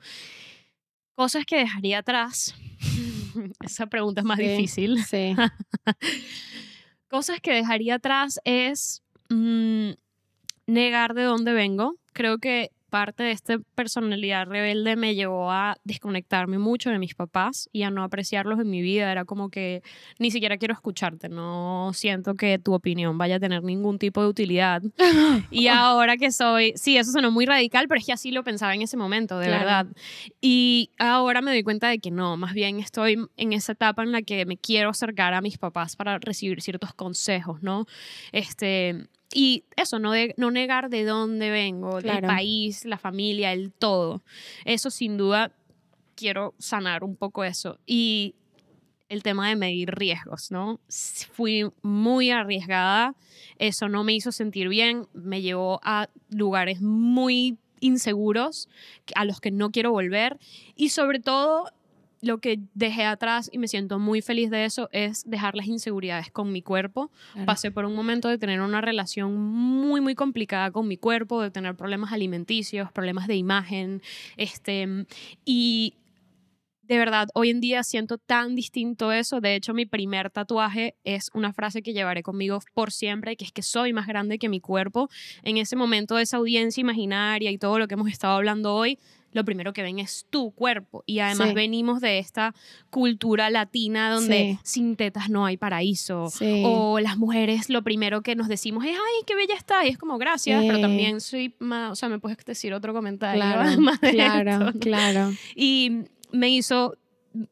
Cosas 1.16 1.44
que 1.46 1.56
dejaría 1.56 1.98
atrás. 1.98 2.54
Esa 3.64 3.86
pregunta 3.86 4.20
es 4.20 4.24
más 4.26 4.38
Sí. 4.38 4.46
difícil. 4.46 5.04
Sí. 5.04 5.34
Cosas 7.08 7.40
que 7.40 7.52
dejaría 7.52 7.96
atrás 7.96 8.40
es 8.44 9.02
mm, 9.30 9.90
negar 10.66 11.14
de 11.14 11.22
dónde 11.24 11.52
vengo. 11.52 11.96
Creo 12.12 12.38
que 12.38 12.70
parte 12.96 13.24
de 13.24 13.32
esta 13.32 13.58
personalidad 13.74 14.46
rebelde 14.46 14.96
me 14.96 15.14
llevó 15.14 15.50
a 15.52 15.76
desconectarme 15.84 16.56
mucho 16.58 16.88
de 16.88 16.98
mis 16.98 17.14
papás 17.14 17.68
y 17.70 17.82
a 17.82 17.90
no 17.90 18.02
apreciarlos 18.02 18.58
en 18.58 18.70
mi 18.70 18.80
vida. 18.80 19.12
Era 19.12 19.26
como 19.26 19.50
que 19.50 19.82
ni 20.18 20.30
siquiera 20.30 20.56
quiero 20.56 20.72
escucharte, 20.72 21.28
no 21.28 21.90
siento 21.92 22.32
que 22.36 22.58
tu 22.58 22.72
opinión 22.72 23.18
vaya 23.18 23.36
a 23.36 23.38
tener 23.38 23.62
ningún 23.62 23.98
tipo 23.98 24.22
de 24.22 24.28
utilidad. 24.28 24.80
Y 25.50 25.68
ahora 25.68 26.16
que 26.16 26.30
soy, 26.32 26.72
sí, 26.76 26.96
eso 26.96 27.12
sonó 27.12 27.30
muy 27.30 27.44
radical, 27.44 27.86
pero 27.86 27.98
es 27.98 28.06
que 28.06 28.12
así 28.14 28.30
lo 28.30 28.42
pensaba 28.42 28.74
en 28.74 28.80
ese 28.82 28.96
momento, 28.96 29.38
de 29.38 29.46
Claro. 29.48 29.58
verdad. 29.60 29.86
Y 30.40 30.90
ahora 30.98 31.42
me 31.42 31.50
doy 31.50 31.62
cuenta 31.62 31.88
de 31.88 31.98
que 31.98 32.10
no, 32.10 32.36
más 32.38 32.54
bien 32.54 32.78
estoy 32.80 33.18
en 33.36 33.52
esa 33.52 33.72
etapa 33.72 34.02
en 34.02 34.12
la 34.12 34.22
que 34.22 34.46
me 34.46 34.56
quiero 34.56 34.88
acercar 34.88 35.34
a 35.34 35.40
mis 35.42 35.58
papás 35.58 35.96
para 35.96 36.18
recibir 36.18 36.62
ciertos 36.62 36.94
consejos, 36.94 37.62
¿no? 37.62 37.84
Este, 38.32 39.06
y 39.38 39.64
eso, 39.76 39.98
no, 39.98 40.12
de, 40.12 40.34
no 40.38 40.50
negar 40.50 40.88
de 40.88 41.04
dónde 41.04 41.50
vengo, 41.50 41.98
el 41.98 42.04
Claro. 42.04 42.26
país, 42.26 42.86
la 42.86 42.96
familia, 42.96 43.52
el 43.52 43.70
todo. 43.70 44.22
Eso 44.64 44.88
sin 44.90 45.18
duda 45.18 45.52
quiero 46.14 46.54
sanar 46.58 47.04
un 47.04 47.16
poco 47.16 47.44
eso. 47.44 47.78
Y 47.84 48.34
el 49.10 49.22
tema 49.22 49.50
de 49.50 49.56
medir 49.56 49.90
riesgos, 49.94 50.50
¿no? 50.50 50.80
Fui 51.32 51.70
muy 51.82 52.30
arriesgada, 52.30 53.14
eso 53.58 53.90
no 53.90 54.04
me 54.04 54.14
hizo 54.14 54.32
sentir 54.32 54.70
bien, 54.70 55.06
me 55.12 55.42
llevó 55.42 55.80
a 55.82 56.08
lugares 56.30 56.80
muy 56.80 57.58
inseguros 57.80 58.70
a 59.14 59.26
los 59.26 59.42
que 59.42 59.50
no 59.50 59.70
quiero 59.70 59.90
volver 59.92 60.38
y 60.76 60.88
sobre 60.88 61.20
todo 61.20 61.70
lo 62.26 62.38
que 62.38 62.60
dejé 62.74 63.04
atrás 63.04 63.48
y 63.52 63.58
me 63.58 63.68
siento 63.68 63.98
muy 63.98 64.20
feliz 64.20 64.50
de 64.50 64.64
eso 64.64 64.88
es 64.92 65.24
dejar 65.28 65.54
las 65.54 65.66
inseguridades 65.66 66.30
con 66.30 66.52
mi 66.52 66.62
cuerpo. 66.62 67.10
Claro. 67.32 67.46
Pasé 67.46 67.70
por 67.70 67.84
un 67.84 67.94
momento 67.94 68.28
de 68.28 68.38
tener 68.38 68.60
una 68.60 68.80
relación 68.80 69.36
muy, 69.36 70.00
muy 70.00 70.14
complicada 70.14 70.70
con 70.70 70.88
mi 70.88 70.96
cuerpo, 70.96 71.42
de 71.42 71.50
tener 71.50 71.74
problemas 71.76 72.12
alimenticios, 72.12 72.92
problemas 72.92 73.26
de 73.26 73.36
imagen, 73.36 74.02
este, 74.36 75.06
y 75.44 75.94
de 76.86 76.98
verdad, 76.98 77.28
hoy 77.34 77.50
en 77.50 77.60
día 77.60 77.82
siento 77.82 78.16
tan 78.16 78.54
distinto 78.54 79.10
eso. 79.10 79.40
De 79.40 79.56
hecho, 79.56 79.74
mi 79.74 79.86
primer 79.86 80.30
tatuaje 80.30 80.94
es 81.02 81.30
una 81.34 81.52
frase 81.52 81.82
que 81.82 81.92
llevaré 81.92 82.22
conmigo 82.22 82.60
por 82.74 82.92
siempre, 82.92 83.36
que 83.36 83.44
es 83.44 83.52
que 83.52 83.62
soy 83.62 83.92
más 83.92 84.06
grande 84.06 84.38
que 84.38 84.48
mi 84.48 84.60
cuerpo. 84.60 85.08
En 85.42 85.56
ese 85.56 85.74
momento 85.74 86.14
de 86.14 86.22
esa 86.22 86.36
audiencia 86.36 86.80
imaginaria 86.80 87.50
y 87.50 87.58
todo 87.58 87.78
lo 87.78 87.88
que 87.88 87.94
hemos 87.94 88.08
estado 88.08 88.34
hablando 88.34 88.74
hoy, 88.74 89.00
lo 89.36 89.44
primero 89.44 89.72
que 89.72 89.82
ven 89.82 90.00
es 90.00 90.26
tu 90.30 90.50
cuerpo. 90.50 91.04
Y 91.06 91.20
además 91.20 91.50
Sí. 91.50 91.54
venimos 91.54 92.00
de 92.00 92.18
esta 92.18 92.54
cultura 92.90 93.50
latina 93.50 94.10
donde 94.12 94.56
Sí. 94.56 94.58
sin 94.64 94.96
tetas 94.96 95.28
no 95.30 95.46
hay 95.46 95.56
paraíso. 95.56 96.28
Sí. 96.30 96.62
O 96.66 96.98
las 96.98 97.16
mujeres 97.18 97.68
lo 97.70 97.82
primero 97.82 98.22
que 98.22 98.34
nos 98.34 98.48
decimos 98.48 98.84
es, 98.84 98.92
ay, 98.92 99.24
qué 99.26 99.34
bella 99.36 99.54
está. 99.54 99.84
Y 99.86 99.90
es 99.90 99.98
como, 99.98 100.18
gracias, 100.18 100.64
pero 100.66 100.80
también 100.80 101.20
soy 101.20 101.54
más, 101.58 101.92
o 101.92 101.94
sea, 101.94 102.08
me 102.08 102.18
puedes 102.18 102.38
decir 102.44 102.74
otro 102.74 102.92
comentario. 102.92 103.40
Claro, 103.42 103.80
más 103.80 104.00
de 104.00 104.10
claro, 104.10 104.50
esto, 104.50 104.64
¿no? 104.64 104.72
claro. 104.80 105.32
Y 105.54 106.04
me 106.32 106.48
hizo, 106.50 106.96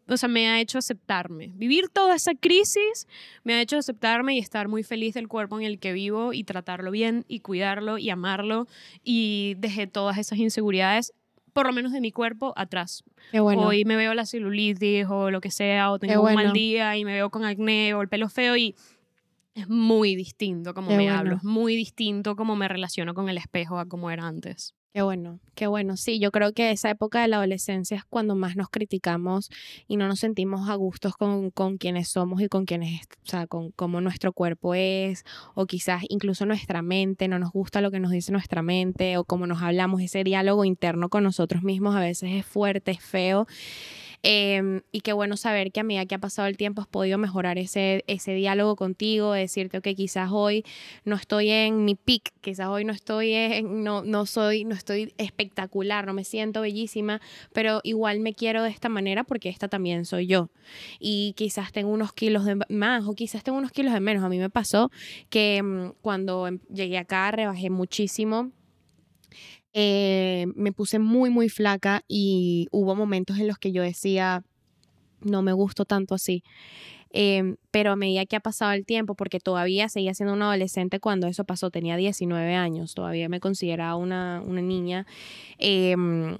o 0.08 0.16
sea, 0.16 0.28
me 0.28 0.48
ha 0.48 0.60
hecho 0.60 0.78
aceptarme. 0.78 1.52
Vivir 1.54 1.88
toda 1.90 2.16
esa 2.16 2.32
crisis 2.34 3.06
me 3.44 3.52
ha 3.54 3.60
hecho 3.60 3.76
aceptarme 3.76 4.34
y 4.34 4.38
estar 4.38 4.66
muy 4.68 4.82
feliz 4.82 5.12
del 5.14 5.28
cuerpo 5.28 5.60
en 5.60 5.66
el 5.66 5.78
que 5.78 5.92
vivo 5.92 6.32
y 6.32 6.42
tratarlo 6.44 6.90
bien 6.90 7.24
y 7.28 7.40
cuidarlo 7.40 7.98
y 7.98 8.08
amarlo. 8.08 8.66
Y 9.04 9.54
dejé 9.58 9.86
todas 9.86 10.16
esas 10.16 10.38
inseguridades, 10.38 11.12
por 11.54 11.66
lo 11.66 11.72
menos 11.72 11.92
de 11.92 12.00
mi 12.02 12.12
cuerpo, 12.12 12.52
atrás. 12.56 13.04
Qué 13.30 13.40
bueno. 13.40 13.62
Hoy 13.68 13.84
me 13.86 13.96
veo 13.96 14.12
la 14.12 14.26
celulitis 14.26 15.06
o 15.08 15.30
lo 15.30 15.40
que 15.40 15.50
sea, 15.50 15.90
o 15.90 15.98
tengo 15.98 16.20
un 16.22 16.34
mal 16.34 16.52
día 16.52 16.96
y 16.98 17.04
me 17.06 17.14
veo 17.14 17.30
con 17.30 17.44
acné 17.44 17.94
o 17.94 18.02
el 18.02 18.08
pelo 18.08 18.28
feo 18.28 18.56
y 18.56 18.74
es 19.54 19.68
muy 19.68 20.16
distinto 20.16 20.74
como 20.74 20.88
Qué 20.88 20.96
me 20.96 21.04
bueno. 21.04 21.18
hablo, 21.18 21.36
es 21.36 21.44
muy 21.44 21.76
distinto 21.76 22.34
como 22.36 22.56
me 22.56 22.66
relaciono 22.68 23.14
con 23.14 23.28
el 23.28 23.38
espejo 23.38 23.78
a 23.78 23.86
como 23.86 24.10
era 24.10 24.26
antes. 24.26 24.74
Qué 24.94 25.02
bueno, 25.02 25.40
qué 25.56 25.66
bueno. 25.66 25.96
Sí, 25.96 26.20
yo 26.20 26.30
creo 26.30 26.52
que 26.52 26.70
esa 26.70 26.88
época 26.88 27.20
de 27.20 27.26
la 27.26 27.38
adolescencia 27.38 27.96
es 27.96 28.04
cuando 28.04 28.36
más 28.36 28.54
nos 28.54 28.68
criticamos 28.70 29.50
y 29.88 29.96
no 29.96 30.06
nos 30.06 30.20
sentimos 30.20 30.68
a 30.70 30.76
gustos 30.76 31.16
con, 31.16 31.50
con 31.50 31.78
quienes 31.78 32.08
somos 32.10 32.40
y 32.40 32.46
con 32.48 32.64
quienes, 32.64 33.00
o 33.24 33.26
sea, 33.28 33.48
con 33.48 33.72
cómo 33.72 34.00
nuestro 34.00 34.32
cuerpo 34.32 34.72
es, 34.76 35.24
o 35.56 35.66
quizás 35.66 36.04
incluso 36.08 36.46
nuestra 36.46 36.80
mente, 36.80 37.26
no 37.26 37.40
nos 37.40 37.50
gusta 37.50 37.80
lo 37.80 37.90
que 37.90 37.98
nos 37.98 38.12
dice 38.12 38.30
nuestra 38.30 38.62
mente, 38.62 39.16
o 39.18 39.24
cómo 39.24 39.48
nos 39.48 39.62
hablamos, 39.62 40.00
ese 40.00 40.22
diálogo 40.22 40.64
interno 40.64 41.08
con 41.08 41.24
nosotros 41.24 41.64
mismos 41.64 41.96
a 41.96 42.00
veces 42.00 42.30
es 42.32 42.46
fuerte, 42.46 42.92
es 42.92 43.02
feo. 43.02 43.48
Em, 44.26 44.80
y 44.90 45.02
qué 45.02 45.12
bueno 45.12 45.36
saber 45.36 45.70
que 45.70 45.80
a 45.80 45.82
medida 45.84 46.06
que 46.06 46.14
ha 46.14 46.18
pasado 46.18 46.48
el 46.48 46.56
tiempo 46.56 46.80
has 46.80 46.88
podido 46.88 47.18
mejorar 47.18 47.58
ese, 47.58 48.04
ese 48.06 48.32
diálogo 48.32 48.74
contigo, 48.74 49.32
de 49.32 49.40
decirte 49.40 49.82
que 49.82 49.94
quizás 49.94 50.30
hoy 50.32 50.64
no 51.04 51.14
estoy 51.14 51.50
en 51.50 51.84
mi 51.84 51.94
peak, 51.94 52.32
quizás 52.40 52.68
hoy 52.68 52.86
no 52.86 52.94
estoy 52.94 53.34
en, 53.34 53.84
no, 53.84 54.02
no 54.02 54.24
soy, 54.24 54.64
no 54.64 54.74
estoy 54.74 55.12
espectacular, 55.18 56.06
no 56.06 56.14
me 56.14 56.24
siento 56.24 56.62
bellísima, 56.62 57.20
pero 57.52 57.80
igual 57.84 58.20
me 58.20 58.32
quiero 58.32 58.62
de 58.62 58.70
esta 58.70 58.88
manera 58.88 59.24
porque 59.24 59.50
esta 59.50 59.68
también 59.68 60.06
soy 60.06 60.26
yo. 60.26 60.48
Y 60.98 61.34
quizás 61.36 61.70
tengo 61.72 61.90
unos 61.90 62.14
kilos 62.14 62.46
de 62.46 62.56
más 62.70 63.06
o 63.06 63.14
quizás 63.14 63.42
tengo 63.44 63.58
unos 63.58 63.72
kilos 63.72 63.92
de 63.92 64.00
menos. 64.00 64.24
A 64.24 64.30
mí 64.30 64.38
me 64.38 64.48
pasó 64.48 64.90
que 65.28 65.62
mm, 65.62 65.92
cuando 66.00 66.46
em- 66.46 66.60
llegué 66.72 66.96
acá 66.96 67.30
rebajé 67.30 67.68
muchísimo. 67.68 68.52
Eh, 69.76 70.46
me 70.54 70.72
puse 70.72 71.00
muy, 71.00 71.30
muy 71.30 71.48
flaca 71.48 72.04
y 72.06 72.68
hubo 72.70 72.94
momentos 72.94 73.38
en 73.38 73.48
los 73.48 73.58
que 73.58 73.72
yo 73.72 73.82
decía, 73.82 74.44
no 75.20 75.42
me 75.42 75.52
gusto 75.52 75.84
tanto 75.84 76.14
así. 76.14 76.44
Em, 77.10 77.56
pero 77.70 77.92
a 77.92 77.96
medida 77.96 78.26
que 78.26 78.36
ha 78.36 78.40
pasado 78.40 78.72
el 78.72 78.86
tiempo, 78.86 79.14
porque 79.16 79.40
todavía 79.40 79.88
seguía 79.88 80.14
siendo 80.14 80.34
una 80.34 80.46
adolescente 80.46 81.00
cuando 81.00 81.28
eso 81.28 81.44
pasó, 81.44 81.70
tenía 81.70 81.96
19 81.96 82.54
años, 82.54 82.94
todavía 82.94 83.28
me 83.28 83.40
consideraba 83.40 83.96
una, 83.96 84.42
una 84.46 84.62
niña, 84.62 85.06
em, 85.58 86.38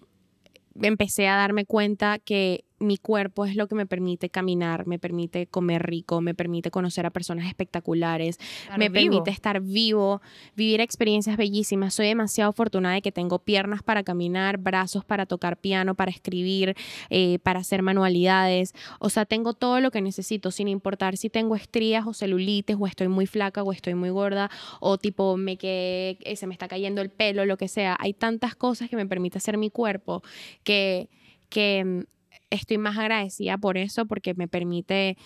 empecé 0.83 1.29
a 1.29 1.37
darme 1.37 1.67
cuenta 1.67 2.19
que 2.19 2.65
mi 2.85 2.97
cuerpo 2.97 3.45
es 3.45 3.57
lo 3.57 3.67
que 3.67 3.75
me 3.75 3.87
permite 3.87 4.29
caminar, 4.29 4.87
me 4.87 4.99
permite 4.99 5.47
comer 5.47 5.83
rico, 5.83 6.21
me 6.21 6.35
permite 6.35 6.71
conocer 6.71 7.07
a 7.07 7.11
personas 7.11 7.47
espectaculares, 7.47 8.39
me 8.77 8.91
permite 8.91 9.31
estar 9.31 9.61
vivo, 9.61 10.21
vivir 10.57 10.81
experiencias 10.81 11.37
bellísimas. 11.37 11.95
Soy 11.95 12.07
demasiado 12.07 12.51
afortunada 12.51 12.95
de 12.95 13.03
que 13.03 13.13
tengo 13.13 13.39
piernas 13.39 13.83
para 13.83 14.03
caminar, 14.03 14.59
brazos 14.59 15.05
para 15.05 15.27
tocar 15.27 15.57
piano, 15.57 15.95
para 15.95 16.11
escribir, 16.11 16.77
eh, 17.11 17.39
para 17.43 17.61
hacer 17.61 17.83
manualidades. 17.83 18.75
O 19.01 19.11
sea, 19.11 19.25
tengo 19.25 19.55
todo 19.55 19.81
lo 19.81 19.91
que 19.91 20.01
necesito, 20.01 20.51
sin 20.51 20.69
importar 20.69 21.17
si 21.17 21.31
tengo 21.31 21.57
estrías 21.57 22.07
o 22.07 22.15
celulitis, 22.15 22.77
o 22.79 22.87
estoy 22.87 23.09
muy 23.09 23.27
flaca, 23.27 23.63
o 23.63 23.73
estoy 23.73 23.95
muy 23.95 24.11
gorda, 24.11 24.51
o 24.81 24.99
tipo 24.99 25.37
me 25.37 25.57
quedé, 25.57 26.19
eh, 26.21 26.37
se 26.37 26.47
me 26.47 26.55
está 26.55 26.69
cayendo 26.69 27.01
el 27.03 27.11
pelo, 27.11 27.45
lo 27.47 27.57
que 27.57 27.69
sea. 27.69 27.97
Hay 27.99 28.13
tantas 28.13 28.55
cosas 28.55 28.89
que 28.89 28.97
me 28.97 29.07
permite 29.07 29.39
hacer 29.39 29.59
mi 29.59 29.71
cuerpo 29.71 30.23
que, 30.63 31.09
que 31.49 31.85
mm, 31.85 32.14
estoy 32.55 32.79
más 32.79 32.97
agradecida 32.99 33.59
por 33.59 33.77
eso, 33.79 34.07
porque 34.07 34.35
me 34.35 34.49
permite 34.49 35.17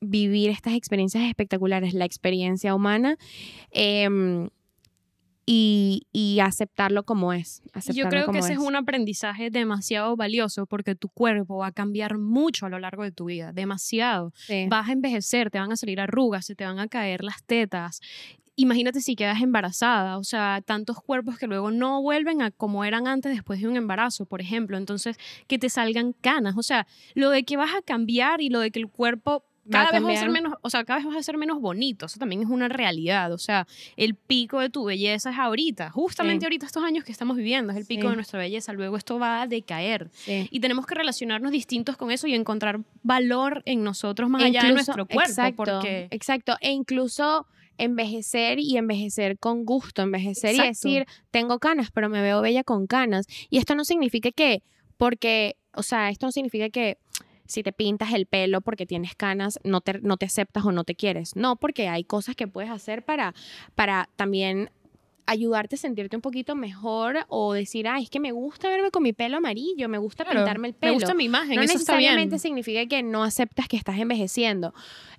vivir 0.00 0.50
estas 0.50 0.74
experiencias 0.74 1.24
espectaculares, 1.24 1.94
la 1.94 2.04
experiencia 2.04 2.74
humana. 2.74 3.16
em, 3.70 4.48
y, 5.48 6.08
y 6.12 6.40
aceptarlo 6.40 7.04
como 7.04 7.32
es. 7.32 7.62
Yo 7.94 8.08
creo 8.08 8.32
que 8.32 8.38
ese 8.38 8.54
es 8.54 8.58
un 8.58 8.74
aprendizaje 8.74 9.48
demasiado 9.48 10.16
valioso 10.16 10.66
porque 10.66 10.96
tu 10.96 11.08
cuerpo 11.08 11.58
va 11.58 11.68
a 11.68 11.72
cambiar 11.72 12.18
mucho 12.18 12.66
a 12.66 12.68
lo 12.68 12.80
largo 12.80 13.04
de 13.04 13.12
tu 13.12 13.26
vida, 13.26 13.52
demasiado. 13.52 14.32
Sí. 14.34 14.66
Vas 14.68 14.88
a 14.88 14.92
envejecer, 14.92 15.50
te 15.50 15.60
van 15.60 15.70
a 15.70 15.76
salir 15.76 16.00
arrugas, 16.00 16.46
se 16.46 16.56
te 16.56 16.64
van 16.64 16.80
a 16.80 16.88
caer 16.88 17.22
las 17.22 17.44
tetas. 17.44 18.00
Imagínate 18.56 19.00
si 19.00 19.14
quedas 19.14 19.40
embarazada, 19.42 20.18
o 20.18 20.24
sea, 20.24 20.62
tantos 20.64 21.00
cuerpos 21.00 21.38
que 21.38 21.46
luego 21.46 21.70
no 21.70 22.02
vuelven 22.02 22.42
a 22.42 22.50
como 22.50 22.84
eran 22.84 23.06
antes 23.06 23.32
después 23.32 23.60
de 23.60 23.68
un 23.68 23.76
embarazo, 23.76 24.24
por 24.24 24.40
ejemplo. 24.40 24.76
Entonces, 24.76 25.18
que 25.46 25.58
te 25.58 25.68
salgan 25.68 26.12
canas, 26.12 26.56
o 26.56 26.62
sea, 26.62 26.86
lo 27.14 27.30
de 27.30 27.44
que 27.44 27.56
vas 27.56 27.74
a 27.74 27.82
cambiar 27.82 28.40
y 28.40 28.48
lo 28.48 28.60
de 28.60 28.70
que 28.70 28.80
el 28.80 28.88
cuerpo 28.88 29.44
cada 29.70 29.90
vez 29.90 30.04
va 30.04 30.12
a 30.12 30.16
ser 30.16 30.30
menos, 30.30 30.54
o 30.62 30.70
sea, 30.70 30.84
cada 30.84 30.98
vez 30.98 31.06
vas 31.06 31.16
a 31.16 31.22
ser 31.22 31.36
menos 31.36 31.60
bonito, 31.60 32.06
eso 32.06 32.18
también 32.18 32.42
es 32.42 32.48
una 32.48 32.68
realidad, 32.68 33.32
o 33.32 33.38
sea, 33.38 33.66
el 33.96 34.14
pico 34.14 34.60
de 34.60 34.70
tu 34.70 34.84
belleza 34.84 35.30
es 35.30 35.38
ahorita, 35.38 35.90
justamente 35.90 36.46
ahorita 36.46 36.66
estos 36.66 36.84
años 36.84 37.04
que 37.04 37.12
estamos 37.12 37.36
viviendo, 37.36 37.72
es 37.72 37.78
el 37.78 37.84
pico 37.84 38.08
de 38.08 38.14
nuestra 38.14 38.38
belleza, 38.38 38.72
luego 38.72 38.96
esto 38.96 39.18
va 39.18 39.42
a 39.42 39.46
decaer. 39.46 40.10
Y 40.26 40.60
tenemos 40.60 40.86
que 40.86 40.94
relacionarnos 40.94 41.52
distintos 41.52 41.96
con 41.96 42.10
eso 42.10 42.26
y 42.26 42.34
encontrar 42.34 42.80
valor 43.02 43.62
en 43.66 43.82
nosotros 43.82 44.30
más 44.30 44.42
allá 44.42 44.62
de 44.62 44.72
nuestro 44.72 45.06
cuerpo, 45.06 45.30
exacto, 45.30 45.64
porque 45.64 46.08
exacto, 46.10 46.56
e 46.60 46.70
incluso 46.70 47.46
envejecer 47.78 48.58
y 48.58 48.76
envejecer 48.76 49.38
con 49.38 49.64
gusto, 49.64 50.02
envejecer 50.02 50.54
y 50.54 50.60
decir, 50.60 51.06
tengo 51.30 51.58
canas, 51.58 51.90
pero 51.92 52.08
me 52.08 52.22
veo 52.22 52.40
bella 52.40 52.64
con 52.64 52.86
canas. 52.86 53.26
Y 53.50 53.58
esto 53.58 53.74
no 53.74 53.84
significa 53.84 54.30
que, 54.30 54.62
porque, 54.96 55.56
o 55.72 55.82
sea, 55.82 56.10
esto 56.10 56.26
no 56.26 56.32
significa 56.32 56.70
que 56.70 56.98
si 57.46 57.62
te 57.62 57.72
pintas 57.72 58.12
el 58.12 58.26
pelo 58.26 58.60
porque 58.60 58.86
tienes 58.86 59.14
canas, 59.14 59.58
no 59.64 59.80
te, 59.80 60.00
no 60.00 60.16
te 60.16 60.26
aceptas 60.26 60.64
o 60.64 60.72
no 60.72 60.84
te 60.84 60.94
quieres. 60.94 61.36
No, 61.36 61.56
porque 61.56 61.88
hay 61.88 62.04
cosas 62.04 62.34
que 62.34 62.48
puedes 62.48 62.70
hacer 62.70 63.04
para, 63.04 63.34
para 63.74 64.08
también 64.16 64.70
ayudarte 65.26 65.74
a 65.74 65.78
sentirte 65.78 66.16
un 66.16 66.22
poquito 66.22 66.54
mejor 66.54 67.26
o 67.28 67.52
decir, 67.52 67.88
ah, 67.88 67.98
es 67.98 68.08
que 68.08 68.20
me 68.20 68.30
gusta 68.32 68.68
verme 68.68 68.90
con 68.90 69.02
mi 69.02 69.12
pelo 69.12 69.36
amarillo, 69.36 69.88
me 69.88 69.98
gusta 69.98 70.24
pintarme 70.24 70.68
el 70.68 70.74
pelo. 70.74 70.92
Me 70.92 70.98
gusta 70.98 71.14
mi 71.14 71.24
imagen, 71.24 71.56
no 71.56 71.62
eso 71.62 71.72
necesariamente 71.72 72.38
significa 72.38 72.86
que 72.86 73.02
no 73.02 73.24
aceptas 73.24 73.66
que 73.66 73.76
estás 73.76 73.98
envejeciendo, 73.98 74.72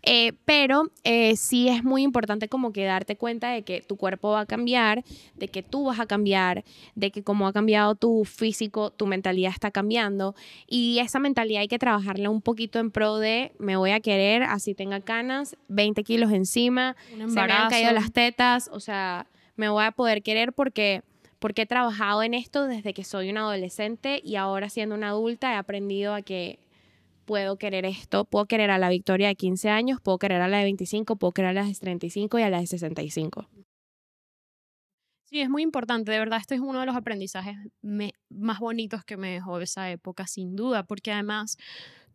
eh, 0.04 0.34
pero 0.46 0.92
eh, 1.04 1.36
sí 1.36 1.68
es 1.68 1.84
muy 1.84 2.04
importante 2.04 2.48
como 2.48 2.72
que 2.72 2.86
darte 2.86 3.18
cuenta 3.18 3.50
de 3.50 3.64
que 3.64 3.82
tu 3.82 3.98
cuerpo 3.98 4.32
va 4.32 4.42
a 4.42 4.46
cambiar, 4.46 5.04
de 5.36 5.50
que 5.50 5.62
tú 5.62 5.86
vas 5.86 6.00
a 6.00 6.06
cambiar, 6.06 6.64
de 6.96 7.12
que 7.12 7.24
como 7.24 7.48
ha 7.48 7.54
cambiado 7.54 7.96
tu 7.96 8.24
físico, 8.24 8.92
tu 8.92 9.08
mentalidad 9.08 9.52
está 9.52 9.72
cambiando 9.72 10.36
y 10.68 11.00
esa 11.00 11.20
mentalidad 11.20 11.62
hay 11.62 11.68
que 11.68 11.80
trabajarla 11.80 12.30
un 12.30 12.42
poquito 12.42 12.80
en 12.80 12.92
pro 12.92 13.18
de 13.18 13.52
me 13.60 13.76
voy 13.76 13.92
a 13.92 14.00
querer, 14.00 14.44
así 14.44 14.74
tenga 14.74 15.02
canas, 15.02 15.58
20 15.68 16.04
kilos 16.04 16.32
encima, 16.32 16.96
se 17.10 17.26
me 17.26 17.42
han 17.42 17.70
caído 17.70 17.92
las 17.92 18.14
tetas, 18.14 18.70
o 18.72 18.80
sea 18.80 19.28
me 19.58 19.68
voy 19.70 19.84
a 19.84 19.92
poder 19.92 20.24
querer 20.24 20.54
porque, 20.54 21.04
porque 21.40 21.64
he 21.64 21.66
trabajado 21.66 22.24
en 22.24 22.34
esto 22.34 22.68
desde 22.68 22.94
que 22.94 23.04
soy 23.04 23.30
una 23.30 23.42
adolescente 23.42 24.22
y 24.24 24.36
ahora 24.36 24.70
siendo 24.70 24.96
una 24.96 25.10
adulta 25.10 25.52
he 25.52 25.56
aprendido 25.56 26.14
a 26.14 26.22
que 26.22 26.60
puedo 27.26 27.58
querer 27.58 27.86
esto, 27.86 28.24
puedo 28.24 28.46
querer 28.46 28.72
a 28.72 28.78
la 28.78 28.88
Victoria 28.90 29.28
de 29.28 29.36
15 29.36 29.70
años, 29.70 30.00
puedo 30.00 30.18
querer 30.18 30.42
a 30.42 30.48
la 30.48 30.60
de 30.60 30.64
25, 30.64 31.18
puedo 31.18 31.34
querer 31.34 31.50
a 31.50 31.54
la 31.54 31.66
de 31.66 31.74
35 31.74 32.40
y 32.40 32.42
a 32.44 32.50
la 32.50 32.62
de 32.62 32.68
65. 32.68 33.50
Sí, 35.26 35.42
es 35.42 35.50
muy 35.50 35.62
importante, 35.62 36.10
de 36.10 36.20
verdad, 36.20 36.40
este 36.40 36.56
es 36.56 36.62
uno 36.62 36.80
de 36.80 36.86
los 36.86 36.96
aprendizajes 36.96 37.58
más 37.82 38.60
bonitos 38.60 39.04
que 39.04 39.18
me 39.18 39.34
dejó 39.34 39.60
esa 39.60 39.92
época, 39.92 40.26
sin 40.26 40.56
duda, 40.56 40.84
porque 40.84 41.12
además 41.12 41.58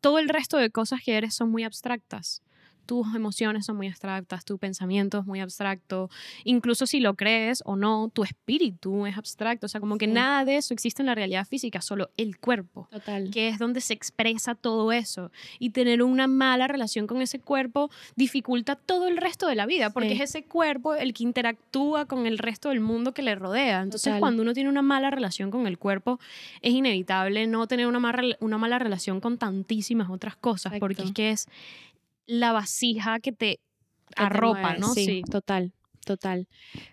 todo 0.01 0.19
el 0.19 0.31
resto 0.31 0.57
de 0.57 0.71
cosas 0.71 1.01
que 1.05 1.19
eres 1.19 1.35
son 1.35 1.51
muy 1.51 1.63
abstractas 1.63 2.43
tus 2.87 3.15
emociones 3.15 3.67
son 3.67 3.77
muy 3.77 3.89
abstractas, 3.89 4.45
tu 4.45 4.59
pensamiento 4.59 5.19
es 5.19 5.27
muy 5.27 5.41
abstracto, 5.41 6.11
incluso 6.45 6.87
si 6.87 7.01
lo 7.01 7.15
crees 7.15 7.63
o 7.65 7.77
no, 7.77 8.11
tu 8.13 8.25
espíritu 8.25 9.07
es 9.07 9.17
abstracto, 9.17 9.67
o 9.67 9.69
sea, 9.69 9.81
como 9.81 9.99
que 9.99 10.07
nada 10.07 10.45
de 10.45 10.57
eso 10.57 10.75
existe 10.75 11.03
en 11.03 11.07
la 11.07 11.15
realidad 11.15 11.47
física, 11.47 11.81
solo 11.81 12.11
el 12.17 12.39
cuerpo, 12.39 12.89
Total. 12.91 13.31
que 13.31 13.49
es 13.49 13.59
donde 13.59 13.81
se 13.81 13.95
expresa 13.95 14.55
todo 14.55 14.93
eso. 14.93 15.31
Y 15.59 15.71
tener 15.71 16.03
una 16.03 16.27
mala 16.27 16.69
relación 16.69 17.07
con 17.07 17.23
ese 17.23 17.39
cuerpo 17.39 17.91
dificulta 18.17 18.77
todo 18.77 19.09
el 19.09 19.17
resto 19.17 19.47
de 19.47 19.55
la 19.55 19.67
vida, 19.67 19.91
porque 19.91 20.13
es 20.13 20.21
ese 20.21 20.45
cuerpo 20.45 20.95
el 20.95 21.15
que 21.15 21.25
interactúa 21.25 22.07
con 22.07 22.27
el 22.27 22.39
resto 22.39 22.71
del 22.71 22.81
mundo 22.81 23.13
que 23.13 23.23
le 23.23 23.35
rodea. 23.35 23.83
Entonces, 23.83 24.15
cuando 24.19 24.43
uno 24.43 24.53
tiene 24.53 24.69
una 24.69 24.83
mala 24.83 25.11
relación 25.11 25.51
con 25.51 25.67
el 25.67 25.79
cuerpo, 25.79 26.19
es 26.61 26.73
inevitable 26.73 27.47
no 27.47 27.67
tener 27.67 27.87
una 27.87 27.99
mala, 27.99 28.37
una 28.41 28.59
mala 28.59 28.79
relación 28.79 29.21
con 29.21 29.39
tantísimas 29.39 30.11
otras 30.11 30.37
cosas, 30.37 30.75
porque 30.79 31.03
es 31.03 31.13
que 31.13 31.31
es 31.31 31.49
la 32.33 32.53
vasija 32.53 33.21
que 33.21 33.33
te 33.33 33.61
arropa, 34.17 34.77
¿no? 34.79 34.95
Sí, 34.95 35.23
total 35.31 35.75
total. 36.05 36.47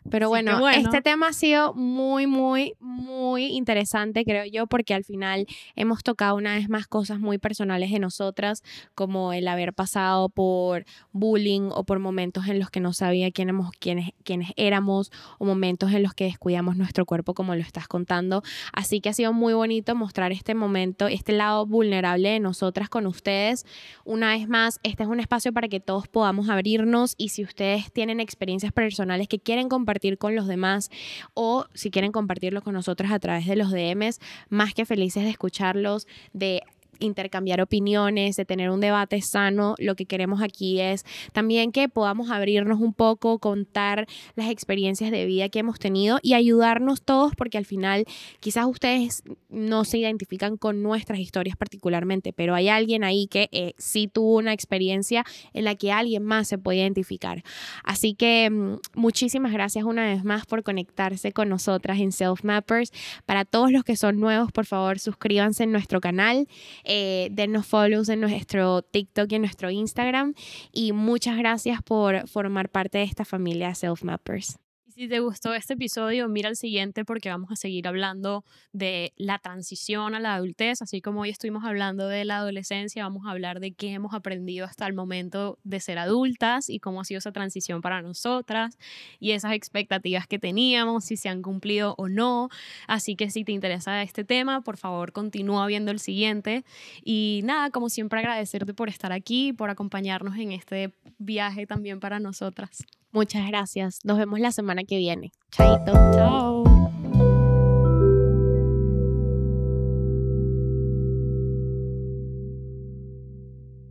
Pero 0.10 0.30
bueno, 0.30 0.68
este 0.70 1.02
tema 1.02 1.28
ha 1.30 1.34
sido 1.34 1.74
muy, 1.74 2.28
muy, 2.28 2.76
muy 2.80 3.48
interesante, 3.48 4.24
creo 4.24 4.46
yo, 4.46 4.68
porque 4.68 4.94
al 4.94 5.04
final 5.04 5.48
hemos 5.76 6.04
tocado 6.04 6.36
una 6.36 6.56
vez 6.56 6.70
más 6.70 6.88
cosas 6.88 7.20
muy 7.20 7.38
personales 7.38 7.92
de 7.92 8.00
nosotras, 8.00 8.64
como 8.96 9.34
el 9.34 9.48
haber 9.48 9.74
pasado 9.74 10.30
por 10.30 10.86
bullying 11.12 11.70
o 11.74 11.84
por 11.84 12.00
momentos 12.00 12.48
en 12.48 12.60
los 12.60 12.70
que 12.70 12.80
no 12.80 12.94
sabía 12.94 13.32
quién 13.32 13.50
quiénes, 13.80 14.12
quiénes 14.24 14.52
éramos 14.56 15.12
o 15.38 15.46
momentos 15.46 15.92
en 15.92 16.04
los 16.04 16.14
que 16.14 16.26
descuidamos 16.26 16.78
nuestro 16.78 17.06
cuerpo, 17.06 17.34
como 17.34 17.56
lo 17.56 17.62
estás 17.62 17.88
contando. 17.88 18.44
Así 18.74 19.02
que 19.02 19.10
ha 19.10 19.14
sido 19.14 19.34
muy 19.34 19.54
bonito 19.54 19.96
mostrar 19.96 20.32
este 20.32 20.54
momento, 20.54 21.08
este 21.08 21.34
lado 21.34 21.66
vulnerable 21.66 22.30
de 22.30 22.40
nosotras 22.40 22.90
con 22.90 23.08
ustedes. 23.08 23.66
Una 24.06 24.34
vez 24.34 24.48
más, 24.48 24.80
este 24.84 25.04
es 25.04 25.10
un 25.10 25.20
espacio 25.20 25.52
para 25.52 25.68
que 25.68 25.80
todos 25.80 26.08
podamos 26.08 26.50
abrirnos 26.50 27.16
y 27.18 27.30
si 27.30 27.44
ustedes 27.44 27.92
tienen 27.92 28.20
experiencias 28.20 28.72
personales, 28.72 28.99
que 29.28 29.40
quieren 29.40 29.70
compartir 29.70 30.18
con 30.18 30.36
los 30.36 30.48
demás 30.48 30.90
o 31.34 31.66
si 31.74 31.92
quieren 31.92 32.12
compartirlo 32.12 32.62
con 32.62 32.74
nosotros 32.74 33.12
a 33.12 33.20
través 33.20 33.48
de 33.48 33.56
los 33.56 33.72
DMs, 33.72 34.20
más 34.50 34.74
que 34.74 34.86
felices 34.86 35.24
de 35.24 35.30
escucharlos, 35.30 36.08
de 36.34 36.64
intercambiar 37.00 37.62
opiniones, 37.62 38.36
de 38.36 38.46
tener 38.46 38.70
un 38.70 38.80
debate 38.80 39.22
sano. 39.22 39.76
Lo 39.78 39.96
que 39.96 40.06
queremos 40.06 40.42
aquí 40.42 40.80
es 40.80 41.06
también 41.34 41.72
que 41.72 41.90
podamos 41.90 42.32
abrirnos 42.32 42.80
un 42.80 42.94
poco, 42.94 43.40
contar 43.40 44.08
las 44.36 44.50
experiencias 44.50 45.12
de 45.12 45.26
vida 45.26 45.50
que 45.50 45.60
hemos 45.60 45.80
tenido 45.80 46.20
y 46.22 46.34
ayudarnos 46.34 47.02
todos 47.02 47.36
porque 47.36 47.58
al 47.58 47.66
final 47.66 48.06
quizás 48.40 48.66
ustedes 48.66 49.24
no 49.50 49.86
se 49.86 49.98
identifican 49.98 50.58
con 50.58 50.82
nuestras 50.82 51.20
historias 51.20 51.58
particularmente, 51.58 52.34
pero 52.34 52.56
hay 52.56 52.70
alguien 52.70 53.04
ahí 53.04 53.28
que 53.28 53.50
eh, 53.52 53.74
sí 53.78 54.08
tuvo 54.08 54.38
una 54.38 54.54
experiencia 54.54 55.26
en 55.54 55.66
la 55.66 55.76
que 55.76 55.92
alguien 55.92 56.24
más 56.24 56.48
se 56.48 56.58
puede 56.58 56.80
identificar. 56.80 57.44
Así 57.84 58.14
que 58.14 58.50
mm, 58.50 58.78
muchísimas 58.94 59.52
gracias 59.52 59.86
una 59.86 60.06
vez 60.06 60.24
más 60.24 60.46
por 60.46 60.64
conectarse 60.64 61.32
con 61.32 61.50
nosotras 61.50 62.00
en 62.00 62.12
Self 62.12 62.44
Mappers. 62.44 62.92
Para 63.26 63.46
todos 63.46 63.72
los 63.72 63.84
que 63.84 63.96
son 63.96 64.20
nuevos, 64.20 64.52
por 64.52 64.66
favor, 64.66 65.00
suscríbanse 65.00 65.64
en 65.64 65.72
nuestro 65.72 66.02
canal 66.02 66.48
eh, 66.92 67.30
denos 67.32 67.68
follows 67.68 68.10
en 68.10 68.20
nuestro 68.20 68.82
TikTok 68.82 69.32
y 69.32 69.36
en 69.36 69.44
nuestro 69.44 69.70
Instagram. 69.70 70.34
Y 70.72 70.92
muchas 70.92 71.38
gracias 71.38 71.84
por 71.84 72.28
formar 72.28 72.70
parte 72.70 72.98
de 72.98 73.04
esta 73.04 73.26
familia 73.26 73.76
Self 73.76 74.04
Mappers. 74.04 74.58
Si 75.00 75.08
te 75.08 75.22
gustó 75.22 75.54
este 75.54 75.76
episodio, 75.76 76.28
mira 76.28 76.50
el 76.50 76.58
siguiente 76.58 77.06
porque 77.06 77.30
vamos 77.30 77.50
a 77.54 77.56
seguir 77.56 77.88
hablando 77.88 78.44
de 78.74 79.14
la 79.16 79.40
transición 79.40 80.14
a 80.14 80.20
la 80.20 80.36
adultez, 80.36 80.82
así 80.82 81.00
como 81.00 81.22
hoy 81.22 81.30
estuvimos 81.30 81.64
hablando 81.64 82.10
de 82.10 82.26
la 82.26 82.40
adolescencia, 82.40 83.04
vamos 83.04 83.26
a 83.26 83.32
hablar 83.32 83.62
de 83.62 83.72
qué 83.72 83.94
hemos 83.94 84.14
aprendido 84.14 84.66
hasta 84.66 84.86
el 84.88 84.94
momento 84.94 85.58
de 85.64 85.80
ser 85.80 86.00
adultas 86.00 86.70
y 86.70 86.80
cómo 86.80 87.00
ha 87.00 87.06
sido 87.06 87.20
esa 87.20 87.32
transición 87.32 87.80
para 87.82 88.02
nosotras 88.02 88.78
y 89.22 89.32
esas 89.32 89.54
expectativas 89.54 90.28
que 90.28 90.38
teníamos, 90.38 91.06
si 91.06 91.16
se 91.16 91.30
han 91.30 91.44
cumplido 91.44 91.96
o 91.98 92.10
no. 92.10 92.50
Así 92.86 93.16
que 93.16 93.30
si 93.30 93.46
te 93.46 93.54
interesa 93.54 94.04
este 94.04 94.26
tema, 94.26 94.64
por 94.64 94.76
favor 94.76 95.14
continúa 95.14 95.66
viendo 95.66 95.92
el 95.92 96.02
siguiente. 96.02 96.66
Y 97.06 97.40
nada, 97.46 97.70
como 97.70 97.88
siempre 97.88 98.20
agradecerte 98.20 98.74
por 98.74 98.90
estar 98.90 99.14
aquí, 99.14 99.54
por 99.54 99.70
acompañarnos 99.70 100.36
en 100.36 100.52
este 100.52 100.92
viaje 101.20 101.66
también 101.66 102.02
para 102.02 102.20
nosotras. 102.20 102.86
Muchas 103.12 103.48
gracias. 103.48 104.00
Nos 104.04 104.18
vemos 104.18 104.40
la 104.40 104.52
semana 104.52 104.84
que 104.84 104.98
viene. 104.98 105.32
Chaito. 105.52 105.94
Chao. 106.14 106.64